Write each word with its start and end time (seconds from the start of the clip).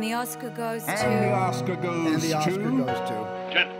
And 0.00 0.08
the 0.08 0.14
Oscar 0.14 0.48
goes 0.48 0.82
And 0.88 0.98
to. 0.98 1.04
the 1.04 1.30
Oscar 1.30 1.76
goes 1.76 2.12
And 2.14 2.22
the 2.22 2.32
Oscar 2.32 2.52
to... 2.54 2.78
goes 2.78 2.86
to. 3.10 3.50
Gentlemen, 3.52 3.79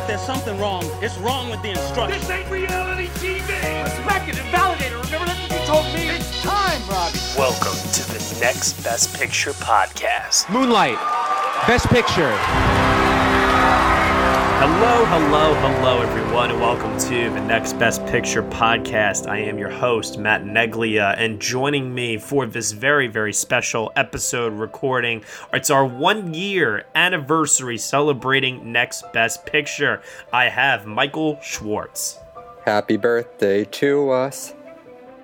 Don't 0.00 0.08
laugh! 0.08 0.10
If 0.10 0.16
there's 0.16 0.20
something 0.20 0.58
wrong, 0.58 0.84
it's 1.02 1.16
wrong 1.18 1.50
with 1.50 1.62
the 1.62 1.70
instructions. 1.70 2.26
This 2.26 2.30
ain't 2.30 2.50
reality 2.50 3.08
TV! 3.18 3.84
Respect 3.84 4.28
it 4.28 4.38
and 4.38 4.48
validate 4.50 4.92
it. 4.92 5.04
Remember 5.04 5.26
that's 5.26 5.50
what 5.50 5.60
you 5.60 5.66
told 5.66 5.94
me? 5.94 6.08
It's 6.08 6.42
time, 6.42 6.80
Robbie. 6.88 7.18
Welcome 7.36 7.78
to 7.92 8.02
the 8.08 8.38
Next 8.40 8.82
Best 8.82 9.16
Picture 9.18 9.52
podcast. 9.52 10.50
Moonlight, 10.50 10.98
Best 11.66 11.88
Picture. 11.88 12.99
Hello, 14.62 15.06
hello, 15.06 15.54
hello, 15.54 16.02
everyone, 16.02 16.50
and 16.50 16.60
welcome 16.60 16.98
to 16.98 17.30
the 17.30 17.40
Next 17.40 17.78
Best 17.78 18.04
Picture 18.04 18.42
podcast. 18.42 19.26
I 19.26 19.38
am 19.38 19.56
your 19.56 19.70
host, 19.70 20.18
Matt 20.18 20.44
Neglia, 20.44 21.14
and 21.16 21.40
joining 21.40 21.94
me 21.94 22.18
for 22.18 22.44
this 22.44 22.72
very, 22.72 23.06
very 23.08 23.32
special 23.32 23.90
episode 23.96 24.52
recording, 24.52 25.24
it's 25.54 25.70
our 25.70 25.86
one 25.86 26.34
year 26.34 26.84
anniversary 26.94 27.78
celebrating 27.78 28.70
Next 28.70 29.10
Best 29.14 29.46
Picture. 29.46 30.02
I 30.30 30.50
have 30.50 30.84
Michael 30.84 31.40
Schwartz. 31.40 32.18
Happy 32.66 32.98
birthday 32.98 33.64
to 33.64 34.10
us. 34.10 34.52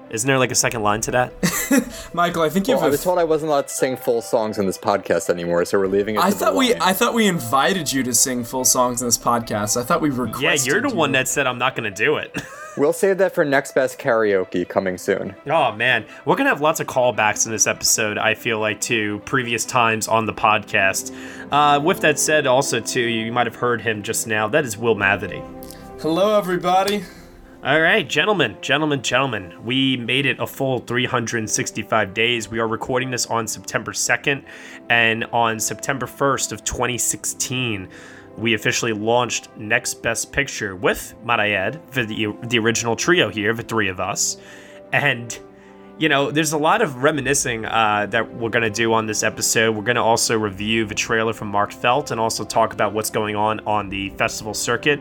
Isn't 0.08 0.26
there 0.28 0.38
like 0.38 0.52
a 0.52 0.56
second 0.56 0.82
line 0.82 1.00
to 1.02 1.10
that? 1.10 2.10
Michael, 2.14 2.42
I 2.42 2.48
think 2.48 2.68
you 2.68 2.74
Well, 2.74 2.82
have. 2.82 2.86
I 2.86 2.88
a 2.88 2.90
was 2.92 3.02
told 3.02 3.18
I 3.18 3.24
wasn't 3.24 3.50
allowed 3.50 3.68
to 3.68 3.74
sing 3.74 3.96
full 3.96 4.22
songs 4.22 4.56
in 4.58 4.66
this 4.66 4.78
podcast 4.78 5.28
anymore, 5.28 5.64
so 5.64 5.78
we're 5.78 5.88
leaving 5.88 6.14
it. 6.14 6.20
I 6.22 6.30
to 6.30 6.34
the 6.38 6.44
thought 6.44 6.54
we 6.54 6.72
line. 6.74 6.82
I 6.82 6.92
thought 6.92 7.12
we 7.12 7.26
invited 7.26 7.92
you 7.92 8.02
to 8.04 8.14
sing 8.14 8.44
full 8.44 8.64
songs 8.64 9.02
in 9.02 9.08
this 9.08 9.18
podcast. 9.18 9.76
I 9.80 9.82
thought 9.84 10.00
we 10.00 10.10
requested. 10.10 10.42
yeah, 10.42 10.72
you're 10.72 10.80
the 10.82 10.90
you. 10.90 10.94
one 10.94 11.12
that 11.12 11.26
said 11.26 11.46
I'm 11.48 11.58
not 11.58 11.74
going 11.74 11.92
to 11.92 12.04
do 12.04 12.16
it. 12.16 12.36
We'll 12.78 12.92
save 12.92 13.16
that 13.16 13.34
for 13.34 13.42
next 13.42 13.74
best 13.74 13.98
karaoke 13.98 14.68
coming 14.68 14.98
soon. 14.98 15.34
Oh 15.46 15.72
man, 15.72 16.04
we're 16.26 16.36
gonna 16.36 16.50
have 16.50 16.60
lots 16.60 16.78
of 16.78 16.86
callbacks 16.86 17.46
in 17.46 17.52
this 17.52 17.66
episode. 17.66 18.18
I 18.18 18.34
feel 18.34 18.58
like 18.58 18.82
to 18.82 19.18
previous 19.20 19.64
times 19.64 20.08
on 20.08 20.26
the 20.26 20.34
podcast. 20.34 21.10
Uh, 21.50 21.80
with 21.80 22.00
that 22.00 22.18
said, 22.18 22.46
also 22.46 22.78
too, 22.78 23.00
you 23.00 23.32
might 23.32 23.46
have 23.46 23.56
heard 23.56 23.80
him 23.80 24.02
just 24.02 24.26
now. 24.26 24.46
That 24.46 24.66
is 24.66 24.76
Will 24.76 24.94
Mavity. 24.94 25.42
Hello, 26.02 26.36
everybody. 26.38 27.04
All 27.66 27.80
right, 27.80 28.08
gentlemen, 28.08 28.56
gentlemen, 28.60 29.02
gentlemen, 29.02 29.52
we 29.64 29.96
made 29.96 30.24
it 30.24 30.38
a 30.38 30.46
full 30.46 30.78
365 30.78 32.14
days. 32.14 32.48
We 32.48 32.60
are 32.60 32.68
recording 32.68 33.10
this 33.10 33.26
on 33.26 33.48
September 33.48 33.90
2nd, 33.90 34.44
and 34.88 35.24
on 35.32 35.58
September 35.58 36.06
1st 36.06 36.52
of 36.52 36.62
2016, 36.62 37.88
we 38.38 38.54
officially 38.54 38.92
launched 38.92 39.48
Next 39.56 39.94
Best 39.94 40.30
Picture 40.30 40.76
with, 40.76 41.16
I 41.40 41.48
the, 42.04 42.36
the 42.44 42.60
original 42.60 42.94
trio 42.94 43.30
here, 43.30 43.52
the 43.52 43.64
three 43.64 43.88
of 43.88 43.98
us, 43.98 44.36
and 44.92 45.36
you 45.98 46.08
know, 46.08 46.30
there's 46.30 46.52
a 46.52 46.58
lot 46.58 46.82
of 46.82 47.02
reminiscing 47.02 47.64
uh, 47.64 48.06
that 48.10 48.32
we're 48.32 48.50
going 48.50 48.62
to 48.62 48.70
do 48.70 48.92
on 48.92 49.06
this 49.06 49.24
episode. 49.24 49.74
We're 49.74 49.82
going 49.82 49.96
to 49.96 50.02
also 50.02 50.38
review 50.38 50.84
the 50.84 50.94
trailer 50.94 51.32
from 51.32 51.48
Mark 51.48 51.72
Felt 51.72 52.12
and 52.12 52.20
also 52.20 52.44
talk 52.44 52.74
about 52.74 52.92
what's 52.92 53.10
going 53.10 53.34
on 53.34 53.58
on 53.66 53.88
the 53.88 54.10
festival 54.10 54.54
circuit, 54.54 55.00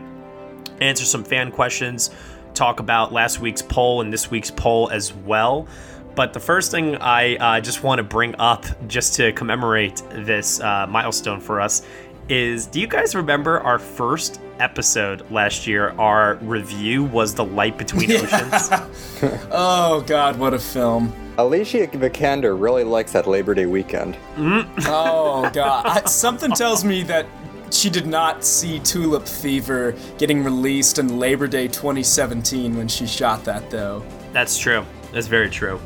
answer 0.80 1.04
some 1.04 1.22
fan 1.22 1.52
questions, 1.52 2.10
talk 2.56 2.80
about 2.80 3.12
last 3.12 3.40
week's 3.40 3.62
poll 3.62 4.00
and 4.00 4.12
this 4.12 4.30
week's 4.30 4.50
poll 4.50 4.88
as 4.90 5.12
well. 5.12 5.68
But 6.16 6.32
the 6.32 6.40
first 6.40 6.70
thing 6.70 6.96
I 6.96 7.36
uh, 7.36 7.60
just 7.60 7.82
want 7.82 7.98
to 7.98 8.02
bring 8.02 8.34
up, 8.38 8.64
just 8.88 9.14
to 9.14 9.32
commemorate 9.32 10.02
this 10.10 10.60
uh, 10.60 10.86
milestone 10.88 11.40
for 11.40 11.60
us, 11.60 11.82
is 12.28 12.66
do 12.66 12.80
you 12.80 12.86
guys 12.86 13.14
remember 13.14 13.60
our 13.60 13.78
first 13.78 14.40
episode 14.58 15.30
last 15.30 15.66
year? 15.66 15.90
Our 15.98 16.36
review 16.36 17.04
was 17.04 17.34
The 17.34 17.44
Light 17.44 17.78
Between 17.78 18.10
Oceans. 18.12 18.70
Oh 19.50 20.02
God, 20.06 20.38
what 20.38 20.52
a 20.52 20.58
film! 20.58 21.12
Alicia 21.38 21.86
Vikander 21.86 22.58
really 22.60 22.84
likes 22.84 23.12
that 23.12 23.26
Labor 23.26 23.54
Day 23.54 23.66
weekend. 23.66 24.16
Oh 24.38 25.50
God, 25.52 25.86
I, 25.86 26.04
something 26.06 26.50
tells 26.50 26.84
me 26.84 27.02
that 27.04 27.26
she 27.70 27.90
did 27.90 28.06
not 28.06 28.44
see 28.44 28.78
Tulip 28.80 29.26
Fever 29.26 29.94
getting 30.18 30.42
released 30.44 30.98
in 30.98 31.18
Labor 31.18 31.46
Day 31.46 31.68
2017 31.68 32.76
when 32.76 32.88
she 32.88 33.06
shot 33.06 33.44
that, 33.44 33.70
though. 33.70 34.04
That's 34.32 34.58
true. 34.58 34.84
That's 35.12 35.26
very 35.26 35.50
true. 35.50 35.80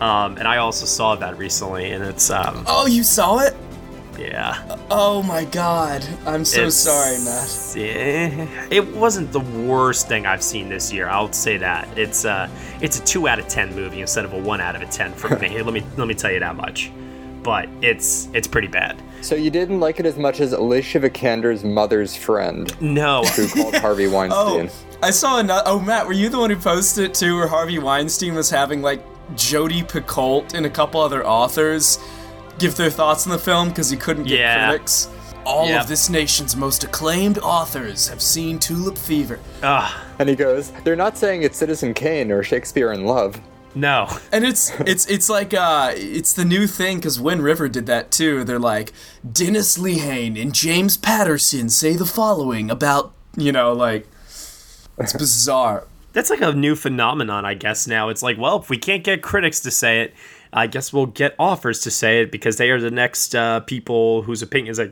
Um, 0.00 0.36
and 0.36 0.46
I 0.48 0.58
also 0.58 0.86
saw 0.86 1.14
that 1.16 1.38
recently, 1.38 1.90
and 1.92 2.04
it's 2.04 2.30
um, 2.30 2.64
Oh, 2.66 2.86
you 2.86 3.02
saw 3.02 3.38
it? 3.38 3.54
yeah. 4.18 4.76
Oh 4.90 5.22
my 5.22 5.44
God, 5.44 6.04
I'm 6.26 6.44
so 6.44 6.58
It's- 6.66 6.74
sorry, 6.74 7.18
Matt. 7.24 7.74
yeah, 7.76 8.66
It 8.70 8.94
wasn't 8.94 9.32
the 9.32 9.40
worst 9.40 10.06
thing 10.08 10.26
I've 10.26 10.42
seen 10.42 10.68
this 10.68 10.92
year. 10.92 11.08
I'll 11.08 11.32
say 11.32 11.56
that. 11.58 11.88
It's 11.98 12.24
a 12.24 12.48
it's 12.80 12.98
a 13.00 13.04
two 13.04 13.26
out 13.28 13.38
of 13.38 13.48
ten 13.48 13.74
movie 13.74 14.00
instead 14.02 14.24
of 14.24 14.32
a 14.32 14.38
one 14.38 14.60
out 14.60 14.76
of 14.76 14.82
a 14.82 14.86
ten 14.86 15.12
for 15.14 15.36
me. 15.40 15.60
let 15.62 15.72
me 15.74 15.82
let 15.96 16.06
me 16.06 16.14
tell 16.14 16.30
you 16.30 16.40
that 16.40 16.54
much. 16.56 16.90
But 17.42 17.68
it's 17.82 18.28
it's 18.32 18.46
pretty 18.48 18.68
bad. 18.68 19.00
So 19.24 19.34
you 19.34 19.50
didn't 19.50 19.80
like 19.80 20.00
it 20.00 20.04
as 20.06 20.18
much 20.18 20.40
as 20.40 20.52
Alicia 20.52 21.00
Vikander's 21.00 21.64
mother's 21.64 22.14
friend, 22.14 22.70
No. 22.82 23.22
who 23.24 23.48
called 23.48 23.74
Harvey 23.76 24.06
Weinstein. 24.16 24.68
Oh, 24.70 24.96
I 25.02 25.10
saw 25.10 25.38
another. 25.38 25.62
Oh, 25.64 25.80
Matt, 25.80 26.06
were 26.06 26.12
you 26.12 26.28
the 26.28 26.38
one 26.38 26.50
who 26.50 26.56
posted 26.56 27.04
it 27.06 27.14
too, 27.14 27.36
where 27.36 27.46
Harvey 27.48 27.78
Weinstein 27.78 28.34
was 28.34 28.50
having 28.50 28.82
like 28.82 29.02
Jodi 29.34 29.82
Picoult 29.82 30.52
and 30.52 30.66
a 30.66 30.70
couple 30.70 31.00
other 31.00 31.26
authors 31.26 31.98
give 32.58 32.76
their 32.76 32.90
thoughts 32.90 33.26
on 33.26 33.32
the 33.32 33.38
film 33.38 33.70
because 33.70 33.88
he 33.88 33.96
couldn't 33.96 34.24
get 34.24 34.40
Yeah. 34.40 34.68
critics? 34.68 35.08
All 35.46 35.68
Yep. 35.68 35.82
of 35.82 35.88
this 35.88 36.10
nation's 36.10 36.54
most 36.54 36.84
acclaimed 36.84 37.38
authors 37.38 38.08
have 38.08 38.20
seen 38.20 38.58
Tulip 38.58 38.98
Fever. 38.98 39.38
Ugh, 39.62 39.90
And 40.18 40.28
he 40.28 40.34
goes, 40.36 40.70
"They're 40.84 40.96
not 40.96 41.16
saying 41.16 41.42
it's 41.44 41.56
Citizen 41.58 41.94
Kane 41.94 42.30
or 42.30 42.42
Shakespeare 42.42 42.92
in 42.92 43.06
Love." 43.06 43.40
No. 43.74 44.08
And 44.32 44.44
it's 44.44 44.70
it's 44.80 45.06
it's 45.06 45.28
like 45.28 45.54
uh 45.54 45.92
it's 45.94 46.32
the 46.32 46.44
new 46.44 46.66
thing 46.66 46.98
because 46.98 47.20
Wind 47.20 47.42
River 47.42 47.68
did 47.68 47.86
that 47.86 48.10
too. 48.10 48.44
They're 48.44 48.58
like 48.58 48.92
Dennis 49.30 49.78
Lehane 49.78 50.40
and 50.40 50.54
James 50.54 50.96
Patterson 50.96 51.68
say 51.68 51.94
the 51.94 52.06
following 52.06 52.70
about 52.70 53.12
you 53.36 53.52
know 53.52 53.72
like 53.72 54.06
it's 54.98 55.12
bizarre. 55.18 55.86
That's 56.12 56.30
like 56.30 56.42
a 56.42 56.52
new 56.52 56.76
phenomenon, 56.76 57.44
I 57.44 57.54
guess. 57.54 57.88
Now 57.88 58.08
it's 58.08 58.22
like, 58.22 58.38
well, 58.38 58.60
if 58.60 58.70
we 58.70 58.78
can't 58.78 59.02
get 59.02 59.20
critics 59.20 59.60
to 59.60 59.70
say 59.72 60.02
it, 60.02 60.14
I 60.52 60.68
guess 60.68 60.92
we'll 60.92 61.06
get 61.06 61.34
offers 61.38 61.80
to 61.80 61.90
say 61.90 62.22
it 62.22 62.30
because 62.30 62.56
they 62.56 62.70
are 62.70 62.80
the 62.80 62.92
next 62.92 63.34
uh, 63.34 63.60
people 63.60 64.22
whose 64.22 64.40
opinions 64.40 64.78
I, 64.78 64.90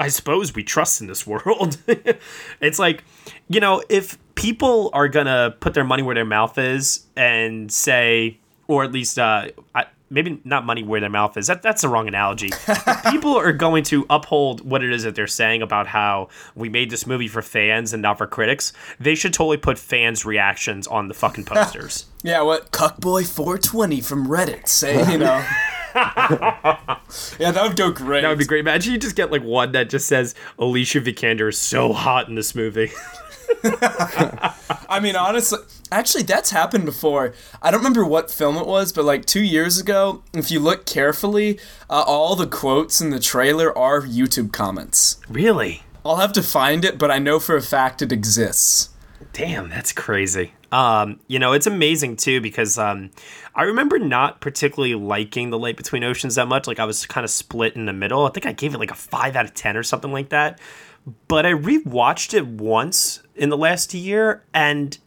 I 0.00 0.08
suppose 0.08 0.54
we 0.54 0.64
trust 0.64 1.00
in 1.00 1.06
this 1.06 1.24
world. 1.24 1.78
it's 2.60 2.80
like, 2.80 3.04
you 3.48 3.60
know, 3.60 3.82
if 3.88 4.18
people 4.38 4.88
are 4.92 5.08
gonna 5.08 5.54
put 5.58 5.74
their 5.74 5.84
money 5.84 6.02
where 6.02 6.14
their 6.14 6.24
mouth 6.24 6.56
is 6.58 7.06
and 7.16 7.70
say, 7.72 8.38
or 8.68 8.84
at 8.84 8.92
least, 8.92 9.18
uh, 9.18 9.48
I, 9.74 9.86
maybe 10.10 10.40
not 10.44 10.64
money 10.64 10.84
where 10.84 11.00
their 11.00 11.10
mouth 11.10 11.36
is. 11.36 11.48
That 11.48 11.60
that's 11.60 11.82
the 11.82 11.88
wrong 11.88 12.06
analogy. 12.06 12.50
People 13.10 13.36
are 13.36 13.52
going 13.52 13.82
to 13.84 14.06
uphold 14.08 14.64
what 14.64 14.84
it 14.84 14.92
is 14.92 15.02
that 15.02 15.16
they're 15.16 15.26
saying 15.26 15.62
about 15.62 15.88
how 15.88 16.28
we 16.54 16.68
made 16.68 16.88
this 16.88 17.04
movie 17.04 17.26
for 17.26 17.42
fans 17.42 17.92
and 17.92 18.00
not 18.00 18.18
for 18.18 18.28
critics. 18.28 18.72
They 19.00 19.16
should 19.16 19.34
totally 19.34 19.56
put 19.56 19.76
fans' 19.76 20.24
reactions 20.24 20.86
on 20.86 21.08
the 21.08 21.14
fucking 21.14 21.44
posters. 21.46 22.06
Yeah, 22.22 22.42
what 22.42 22.70
Cuckboy420 22.70 24.04
from 24.04 24.28
Reddit 24.28 24.68
say, 24.68 25.10
you 25.10 25.18
know. 25.18 25.44
yeah, 25.94 27.50
that 27.50 27.62
would 27.62 27.76
go 27.76 27.90
great. 27.90 28.20
That 28.20 28.28
would 28.28 28.38
be 28.38 28.44
great. 28.44 28.60
Imagine 28.60 28.92
you 28.92 28.98
just 28.98 29.16
get 29.16 29.32
like 29.32 29.42
one 29.42 29.72
that 29.72 29.90
just 29.90 30.06
says 30.06 30.36
Alicia 30.58 31.00
Vikander 31.00 31.48
is 31.48 31.58
so 31.58 31.92
hot 31.92 32.28
in 32.28 32.36
this 32.36 32.54
movie. 32.54 32.92
I 34.90 35.00
mean, 35.00 35.16
honestly, 35.16 35.58
actually, 35.90 36.22
that's 36.22 36.50
happened 36.50 36.84
before. 36.84 37.34
I 37.62 37.70
don't 37.70 37.80
remember 37.80 38.04
what 38.04 38.30
film 38.30 38.56
it 38.56 38.66
was, 38.66 38.92
but 38.92 39.04
like 39.04 39.26
two 39.26 39.42
years 39.42 39.78
ago, 39.78 40.22
if 40.34 40.50
you 40.50 40.60
look 40.60 40.86
carefully, 40.86 41.58
uh, 41.90 42.04
all 42.06 42.36
the 42.36 42.46
quotes 42.46 43.00
in 43.00 43.10
the 43.10 43.20
trailer 43.20 43.76
are 43.76 44.00
YouTube 44.00 44.52
comments. 44.52 45.20
really? 45.28 45.82
I'll 46.04 46.16
have 46.16 46.32
to 46.34 46.42
find 46.42 46.84
it, 46.86 46.96
but 46.96 47.10
I 47.10 47.18
know 47.18 47.38
for 47.38 47.56
a 47.56 47.60
fact 47.60 48.00
it 48.00 48.12
exists. 48.12 48.90
Damn, 49.32 49.68
that's 49.68 49.92
crazy. 49.92 50.52
Um, 50.70 51.20
you 51.26 51.38
know, 51.38 51.52
it's 51.52 51.66
amazing 51.66 52.16
too 52.16 52.40
because 52.40 52.78
um, 52.78 53.10
I 53.54 53.64
remember 53.64 53.98
not 53.98 54.40
particularly 54.40 54.94
liking 54.94 55.50
The 55.50 55.58
Light 55.58 55.76
Between 55.76 56.04
Oceans 56.04 56.36
that 56.36 56.46
much. 56.46 56.66
Like 56.66 56.78
I 56.78 56.84
was 56.84 57.04
kind 57.06 57.24
of 57.24 57.30
split 57.30 57.74
in 57.74 57.86
the 57.86 57.92
middle. 57.92 58.26
I 58.26 58.30
think 58.30 58.46
I 58.46 58.52
gave 58.52 58.74
it 58.74 58.78
like 58.78 58.90
a 58.90 58.94
five 58.96 59.36
out 59.36 59.44
of 59.44 59.54
ten 59.54 59.76
or 59.76 59.82
something 59.82 60.12
like 60.12 60.30
that. 60.30 60.60
But 61.28 61.46
I 61.46 61.52
rewatched 61.52 62.34
it 62.34 62.46
once 62.46 63.22
in 63.34 63.48
the 63.50 63.56
last 63.56 63.94
year, 63.94 64.44
and 64.52 64.98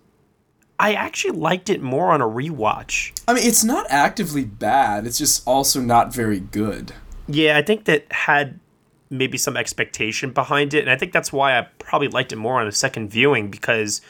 I 0.79 0.93
actually 0.93 1.37
liked 1.37 1.69
it 1.69 1.81
more 1.81 2.11
on 2.11 2.21
a 2.21 2.27
rewatch. 2.27 3.11
I 3.27 3.33
mean, 3.33 3.45
it's 3.45 3.63
not 3.63 3.85
actively 3.89 4.45
bad. 4.45 5.05
It's 5.05 5.17
just 5.17 5.47
also 5.47 5.79
not 5.79 6.13
very 6.13 6.39
good. 6.39 6.93
Yeah, 7.27 7.57
I 7.57 7.61
think 7.61 7.85
that 7.85 8.11
had 8.11 8.59
maybe 9.11 9.37
some 9.37 9.57
expectation 9.57 10.31
behind 10.31 10.73
it, 10.73 10.79
and 10.79 10.89
I 10.89 10.95
think 10.95 11.11
that's 11.11 11.31
why 11.31 11.57
I 11.57 11.67
probably 11.79 12.07
liked 12.07 12.31
it 12.31 12.37
more 12.37 12.59
on 12.59 12.67
a 12.67 12.71
second 12.71 13.09
viewing 13.09 13.51
because 13.51 14.01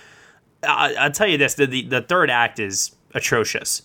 I, 0.63 0.95
I'll 0.95 1.11
tell 1.11 1.27
you 1.27 1.37
this: 1.37 1.55
the, 1.55 1.65
the 1.65 1.87
the 1.87 2.01
third 2.01 2.29
act 2.29 2.59
is 2.59 2.95
atrocious. 3.13 3.81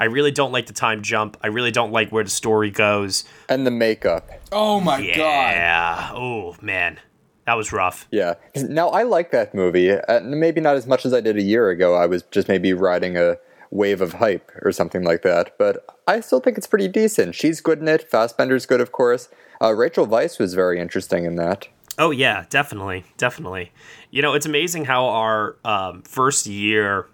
I 0.00 0.04
really 0.04 0.30
don't 0.30 0.52
like 0.52 0.66
the 0.66 0.72
time 0.72 1.02
jump. 1.02 1.36
I 1.42 1.48
really 1.48 1.72
don't 1.72 1.90
like 1.90 2.12
where 2.12 2.22
the 2.22 2.30
story 2.30 2.70
goes. 2.70 3.24
And 3.48 3.66
the 3.66 3.72
makeup. 3.72 4.30
Oh 4.52 4.78
my 4.78 4.98
yeah. 4.98 5.16
god. 5.16 5.50
Yeah. 5.54 6.10
Oh 6.14 6.56
man, 6.62 7.00
that 7.48 7.56
was 7.56 7.72
rough. 7.72 8.06
Yeah. 8.10 8.34
Now 8.54 8.90
I 8.90 9.04
like 9.04 9.30
that 9.30 9.54
movie. 9.54 9.90
Uh, 9.90 10.20
maybe 10.20 10.60
not 10.60 10.76
as 10.76 10.86
much 10.86 11.06
as 11.06 11.14
I 11.14 11.22
did 11.22 11.38
a 11.38 11.42
year 11.42 11.70
ago. 11.70 11.94
I 11.94 12.04
was 12.04 12.22
just 12.24 12.46
maybe 12.46 12.74
riding 12.74 13.16
a 13.16 13.38
wave 13.70 14.02
of 14.02 14.12
hype 14.12 14.52
or 14.60 14.70
something 14.70 15.02
like 15.02 15.22
that. 15.22 15.56
But 15.56 15.82
I 16.06 16.20
still 16.20 16.40
think 16.40 16.58
it's 16.58 16.66
pretty 16.66 16.88
decent. 16.88 17.34
She's 17.34 17.62
good 17.62 17.78
in 17.78 17.88
it. 17.88 18.10
Fassbender's 18.10 18.66
good, 18.66 18.82
of 18.82 18.92
course. 18.92 19.30
Uh, 19.62 19.72
Rachel 19.72 20.06
Weisz 20.06 20.38
was 20.38 20.52
very 20.52 20.78
interesting 20.78 21.24
in 21.24 21.36
that. 21.36 21.68
Oh 21.98 22.10
yeah, 22.10 22.44
definitely, 22.50 23.06
definitely. 23.16 23.72
You 24.10 24.20
know, 24.20 24.34
it's 24.34 24.46
amazing 24.46 24.84
how 24.84 25.06
our 25.06 25.56
um, 25.64 26.02
first 26.02 26.46
year 26.46 27.08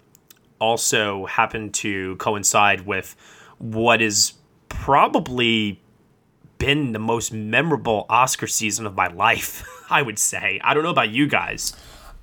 also 0.59 1.27
happened 1.27 1.73
to 1.75 2.17
coincide 2.17 2.81
with 2.85 3.15
what 3.59 4.01
is 4.01 4.33
probably 4.67 5.81
been 6.57 6.91
the 6.93 6.99
most 6.99 7.31
memorable 7.33 8.05
Oscar 8.09 8.47
season 8.47 8.85
of 8.85 8.95
my 8.95 9.07
life. 9.07 9.63
I 9.89 10.01
would 10.01 10.17
say. 10.19 10.59
I 10.63 10.73
don't 10.73 10.83
know 10.83 10.89
about 10.89 11.09
you 11.09 11.27
guys. 11.27 11.75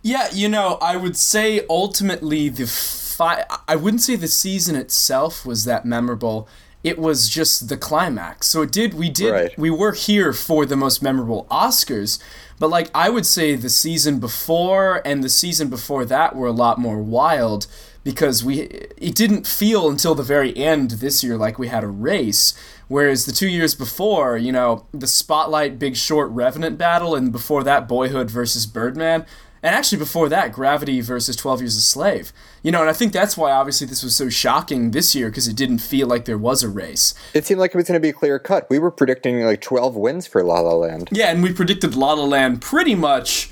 Yeah, 0.03 0.29
you 0.33 0.49
know, 0.49 0.79
I 0.83 0.97
would 0.97 1.17
say 1.17 1.65
ultimately 1.71 2.49
the 2.49 2.67
fi- 2.67 3.45
I 3.69 3.77
wouldn't 3.77 4.03
say 4.03 4.17
the 4.17 4.27
season 4.29 4.75
itself 4.75 5.47
was 5.47 5.65
that 5.65 5.85
memorable. 5.85 6.49
It 6.83 6.99
was 6.99 7.29
just 7.29 7.69
the 7.69 7.77
climax. 7.77 8.49
So 8.49 8.63
it 8.63 8.73
did 8.73 8.95
we 8.95 9.09
did 9.11 9.31
Right. 9.33 9.59
we 9.59 9.71
were 9.71 9.93
here 9.93 10.33
for 10.33 10.67
the 10.67 10.75
most 10.77 11.03
memorable 11.03 11.47
Oscars, 11.49 12.19
but 12.59 12.69
like 12.71 12.91
I 12.93 13.11
would 13.11 13.27
say 13.27 13.55
the 13.55 13.71
season 13.71 14.19
before 14.19 15.01
and 15.05 15.23
the 15.23 15.29
season 15.29 15.69
before 15.69 16.05
that 16.07 16.35
were 16.35 16.49
a 16.49 16.53
lot 16.53 16.79
more 16.81 16.99
wild 16.99 17.69
because 18.03 18.43
we 18.43 18.63
it 18.99 19.15
didn't 19.15 19.47
feel 19.47 19.89
until 19.89 20.17
the 20.17 20.25
very 20.25 20.57
end 20.57 20.91
this 20.93 21.23
year 21.23 21.37
like 21.37 21.57
we 21.61 21.69
had 21.69 21.85
a 21.85 21.89
race 21.89 22.55
whereas 22.89 23.27
the 23.27 23.33
two 23.33 23.49
years 23.49 23.75
before 23.75 24.37
you 24.37 24.53
know 24.53 24.87
the 24.93 25.07
spotlight 25.07 25.79
big 25.79 25.97
short 25.97 26.31
revenant 26.31 26.77
battle 26.79 27.15
and 27.15 27.33
before 27.33 27.63
that 27.65 27.89
boyhood 27.89 28.31
versus 28.31 28.67
birdman 28.67 29.25
and 29.65 29.75
actually 29.77 29.99
before 29.99 30.29
that 30.29 30.51
gravity 30.53 31.01
versus 31.01 31.37
12 31.37 31.61
years 31.63 31.77
a 31.77 31.81
slave 31.81 32.33
you 32.63 32.71
know 32.73 32.81
and 32.81 32.91
i 32.91 32.93
think 32.93 33.13
that's 33.13 33.37
why 33.37 33.51
obviously 33.53 33.87
this 33.87 34.03
was 34.03 34.15
so 34.17 34.29
shocking 34.29 34.91
this 34.91 35.15
year 35.15 35.29
because 35.29 35.47
it 35.49 35.55
didn't 35.57 35.79
feel 35.79 36.07
like 36.09 36.25
there 36.25 36.39
was 36.39 36.63
a 36.63 36.69
race 36.69 37.15
It 37.35 37.47
seemed 37.47 37.61
like 37.61 37.73
it 37.73 37.77
was 37.77 37.87
going 37.87 37.95
to 38.01 38.01
be 38.01 38.09
a 38.11 38.13
clear 38.13 38.39
cut. 38.39 38.69
We 38.69 38.79
were 38.79 38.91
predicting 38.91 39.41
like 39.45 39.61
12 39.61 39.95
wins 39.97 40.27
for 40.27 40.43
La 40.43 40.61
La 40.61 40.75
Land. 40.75 41.09
yeah 41.13 41.31
and 41.31 41.43
we 41.43 41.53
predicted 41.53 41.95
la 41.95 42.13
la 42.15 42.25
land 42.25 42.61
pretty 42.61 42.95
much 42.95 43.51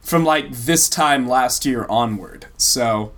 from 0.00 0.24
like 0.24 0.50
this 0.52 0.88
time 0.88 1.28
last 1.28 1.66
year 1.66 1.84
onward 1.88 2.46
so 2.56 3.12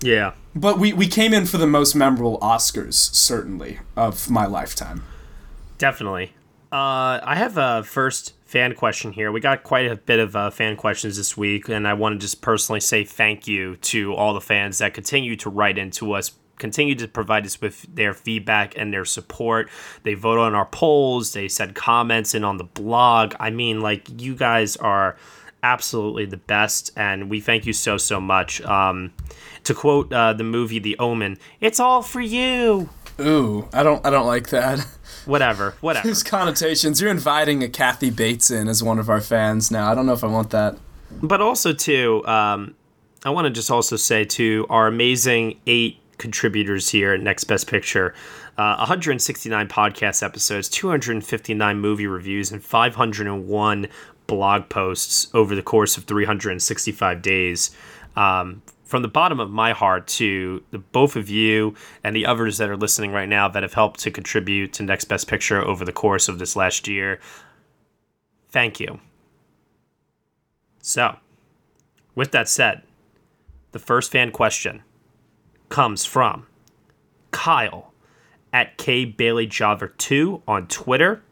Yeah. 0.00 0.32
But 0.58 0.80
we, 0.80 0.92
we 0.92 1.06
came 1.06 1.32
in 1.32 1.46
for 1.46 1.56
the 1.56 1.68
most 1.68 1.94
memorable 1.94 2.36
Oscars, 2.40 2.94
certainly, 2.94 3.78
of 3.94 4.28
my 4.28 4.44
lifetime. 4.44 5.04
Definitely. 5.78 6.32
Uh, 6.72 7.22
I 7.22 7.36
have 7.36 7.56
a 7.56 7.84
first 7.84 8.34
fan 8.44 8.74
question 8.74 9.12
here. 9.12 9.30
We 9.30 9.38
got 9.38 9.62
quite 9.62 9.86
a 9.86 9.94
bit 9.94 10.18
of 10.18 10.34
uh, 10.34 10.50
fan 10.50 10.74
questions 10.74 11.16
this 11.16 11.36
week, 11.36 11.68
and 11.68 11.86
I 11.86 11.94
want 11.94 12.14
to 12.14 12.18
just 12.18 12.40
personally 12.40 12.80
say 12.80 13.04
thank 13.04 13.46
you 13.46 13.76
to 13.76 14.14
all 14.14 14.34
the 14.34 14.40
fans 14.40 14.78
that 14.78 14.94
continue 14.94 15.36
to 15.36 15.48
write 15.48 15.78
into 15.78 16.12
us, 16.12 16.32
continue 16.56 16.96
to 16.96 17.06
provide 17.06 17.46
us 17.46 17.60
with 17.60 17.86
their 17.94 18.12
feedback 18.12 18.76
and 18.76 18.92
their 18.92 19.04
support. 19.04 19.70
They 20.02 20.14
vote 20.14 20.40
on 20.40 20.56
our 20.56 20.66
polls, 20.66 21.34
they 21.34 21.46
send 21.46 21.76
comments 21.76 22.34
in 22.34 22.42
on 22.42 22.56
the 22.56 22.64
blog. 22.64 23.36
I 23.38 23.50
mean, 23.50 23.80
like, 23.80 24.20
you 24.20 24.34
guys 24.34 24.76
are 24.76 25.16
absolutely 25.62 26.26
the 26.26 26.36
best, 26.36 26.90
and 26.96 27.28
we 27.30 27.40
thank 27.40 27.66
you 27.66 27.72
so, 27.72 27.96
so 27.96 28.20
much. 28.20 28.60
Um, 28.62 29.12
to 29.64 29.74
quote 29.74 30.12
uh, 30.12 30.32
the 30.32 30.44
movie 30.44 30.78
The 30.78 30.98
Omen, 30.98 31.38
it's 31.60 31.78
all 31.80 32.02
for 32.02 32.20
you. 32.20 32.88
Ooh, 33.20 33.68
I 33.72 33.82
don't 33.82 34.04
I 34.06 34.10
don't 34.10 34.26
like 34.26 34.48
that. 34.50 34.78
Whatever, 35.26 35.74
whatever. 35.80 36.06
There's 36.06 36.22
connotations. 36.22 37.00
You're 37.00 37.10
inviting 37.10 37.62
a 37.64 37.68
Kathy 37.68 38.10
Bates 38.10 38.50
in 38.50 38.68
as 38.68 38.82
one 38.82 38.98
of 39.00 39.10
our 39.10 39.20
fans 39.20 39.70
now. 39.70 39.90
I 39.90 39.94
don't 39.94 40.06
know 40.06 40.12
if 40.12 40.22
I 40.22 40.28
want 40.28 40.50
that. 40.50 40.78
but 41.22 41.40
also 41.40 41.72
too 41.72 42.24
um, 42.26 42.74
i 43.24 43.30
want 43.30 43.46
to 43.46 43.50
just 43.50 43.70
also 43.70 43.96
say 43.96 44.24
to 44.24 44.66
our 44.68 44.86
amazing 44.86 45.58
eight 45.66 45.98
contributors 46.18 46.90
here 46.90 47.14
at 47.14 47.20
next 47.20 47.44
best 47.44 47.66
picture 47.66 48.14
uh, 48.58 48.76
169 48.76 49.68
podcast 49.68 50.22
episodes 50.22 50.68
259 50.68 51.80
movie 51.80 52.06
reviews 52.06 52.52
and 52.52 52.62
501 52.62 53.88
blog 54.28 54.68
posts 54.68 55.28
over 55.34 55.56
the 55.56 55.62
course 55.62 55.96
of 55.96 56.04
365 56.04 57.20
days 57.20 57.72
um, 58.14 58.62
from 58.84 59.02
the 59.02 59.08
bottom 59.08 59.40
of 59.40 59.50
my 59.50 59.72
heart 59.72 60.06
to 60.06 60.62
the 60.70 60.78
both 60.78 61.16
of 61.16 61.28
you 61.28 61.74
and 62.04 62.14
the 62.14 62.24
others 62.24 62.58
that 62.58 62.70
are 62.70 62.76
listening 62.76 63.10
right 63.10 63.28
now 63.28 63.48
that 63.48 63.64
have 63.64 63.74
helped 63.74 63.98
to 63.98 64.10
contribute 64.12 64.72
to 64.72 64.84
next 64.84 65.06
best 65.06 65.26
picture 65.26 65.60
over 65.60 65.84
the 65.84 65.92
course 65.92 66.28
of 66.28 66.38
this 66.38 66.54
last 66.54 66.86
year 66.86 67.18
thank 68.50 68.78
you 68.78 69.00
so, 70.88 71.16
with 72.14 72.30
that 72.30 72.48
said, 72.48 72.82
the 73.72 73.78
first 73.78 74.10
fan 74.10 74.30
question 74.30 74.82
comes 75.68 76.06
from 76.06 76.46
Kyle 77.30 77.92
at 78.54 78.78
K 78.78 79.04
Bailey 79.04 79.46
Jobber 79.46 79.88
2 79.88 80.42
on 80.48 80.66
Twitter. 80.66 81.22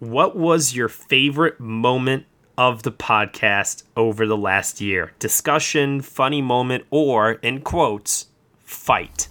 What 0.00 0.34
was 0.34 0.74
your 0.74 0.88
favorite 0.88 1.60
moment 1.60 2.24
of 2.56 2.84
the 2.84 2.90
podcast 2.90 3.82
over 3.94 4.26
the 4.26 4.36
last 4.36 4.80
year? 4.80 5.12
Discussion, 5.18 6.00
funny 6.00 6.40
moment, 6.40 6.84
or 6.88 7.32
in 7.32 7.60
quotes, 7.60 8.28
fight. 8.64 9.28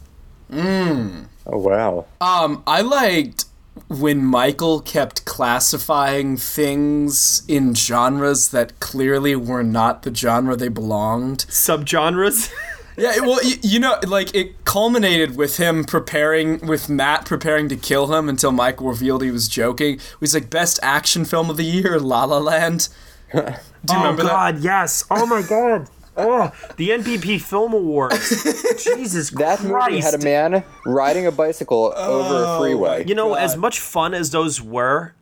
Mm. 0.51 1.25
Oh, 1.47 1.57
wow. 1.57 2.05
Um, 2.21 2.61
I 2.67 2.81
liked 2.81 3.45
when 3.87 4.23
Michael 4.23 4.79
kept 4.81 5.25
classifying 5.25 6.37
things 6.37 7.41
in 7.47 7.73
genres 7.73 8.49
that 8.49 8.79
clearly 8.79 9.35
were 9.35 9.63
not 9.63 10.03
the 10.03 10.13
genre 10.13 10.55
they 10.55 10.67
belonged. 10.67 11.47
Subgenres? 11.49 12.53
yeah, 12.99 13.19
well, 13.21 13.43
you, 13.43 13.55
you 13.61 13.79
know, 13.79 13.99
like 14.07 14.33
it 14.35 14.65
culminated 14.65 15.35
with 15.35 15.57
him 15.57 15.83
preparing, 15.83 16.65
with 16.65 16.89
Matt 16.89 17.25
preparing 17.25 17.69
to 17.69 17.75
kill 17.75 18.13
him 18.13 18.29
until 18.29 18.51
Michael 18.51 18.87
revealed 18.87 19.23
he 19.23 19.31
was 19.31 19.47
joking. 19.47 19.95
It 19.95 20.21
was 20.21 20.33
like 20.33 20.49
best 20.49 20.79
action 20.83 21.25
film 21.25 21.49
of 21.49 21.57
the 21.57 21.63
year, 21.63 21.99
La 21.99 22.25
La 22.25 22.37
Land. 22.37 22.89
Do 23.31 23.39
you 23.39 23.43
oh 23.91 23.97
remember 23.97 24.23
God, 24.23 24.57
that? 24.57 24.63
yes. 24.63 25.05
Oh 25.09 25.25
my 25.25 25.41
God. 25.41 25.87
Oh, 26.17 26.51
the 26.75 26.89
NBP 26.89 27.41
Film 27.41 27.73
Awards. 27.73 28.43
Jesus 28.83 29.29
That 29.31 29.61
movie 29.61 29.73
Christ. 29.73 30.11
had 30.11 30.19
a 30.19 30.23
man 30.23 30.65
riding 30.85 31.25
a 31.25 31.31
bicycle 31.31 31.93
over 31.95 32.43
a 32.43 32.47
oh, 32.47 32.59
freeway. 32.59 33.05
You 33.07 33.15
know, 33.15 33.35
as 33.35 33.55
much 33.55 33.79
fun 33.79 34.13
as 34.13 34.31
those 34.31 34.61
were, 34.61 35.13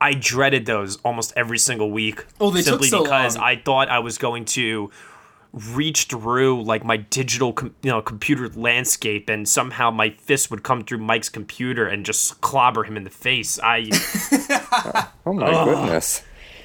I 0.00 0.14
dreaded 0.14 0.66
those 0.66 0.96
almost 0.98 1.32
every 1.34 1.58
single 1.58 1.90
week. 1.90 2.24
Oh, 2.40 2.50
they 2.50 2.60
took 2.60 2.82
simply 2.82 2.88
so 2.88 3.02
because 3.02 3.36
long. 3.36 3.44
I 3.44 3.56
thought 3.56 3.88
I 3.88 3.98
was 3.98 4.18
going 4.18 4.44
to 4.46 4.90
reach 5.54 6.04
through 6.06 6.62
like 6.64 6.84
my 6.84 6.96
digital, 6.96 7.52
com- 7.52 7.74
you 7.82 7.90
know, 7.90 8.02
computer 8.02 8.48
landscape, 8.48 9.28
and 9.28 9.48
somehow 9.48 9.90
my 9.90 10.10
fist 10.10 10.50
would 10.50 10.62
come 10.62 10.82
through 10.84 10.98
Mike's 10.98 11.28
computer 11.28 11.86
and 11.86 12.04
just 12.04 12.40
clobber 12.40 12.84
him 12.84 12.96
in 12.96 13.04
the 13.04 13.10
face. 13.10 13.58
I. 13.62 13.88
oh 15.26 15.32
my 15.32 15.46
Ugh. 15.46 15.68
goodness. 15.68 16.22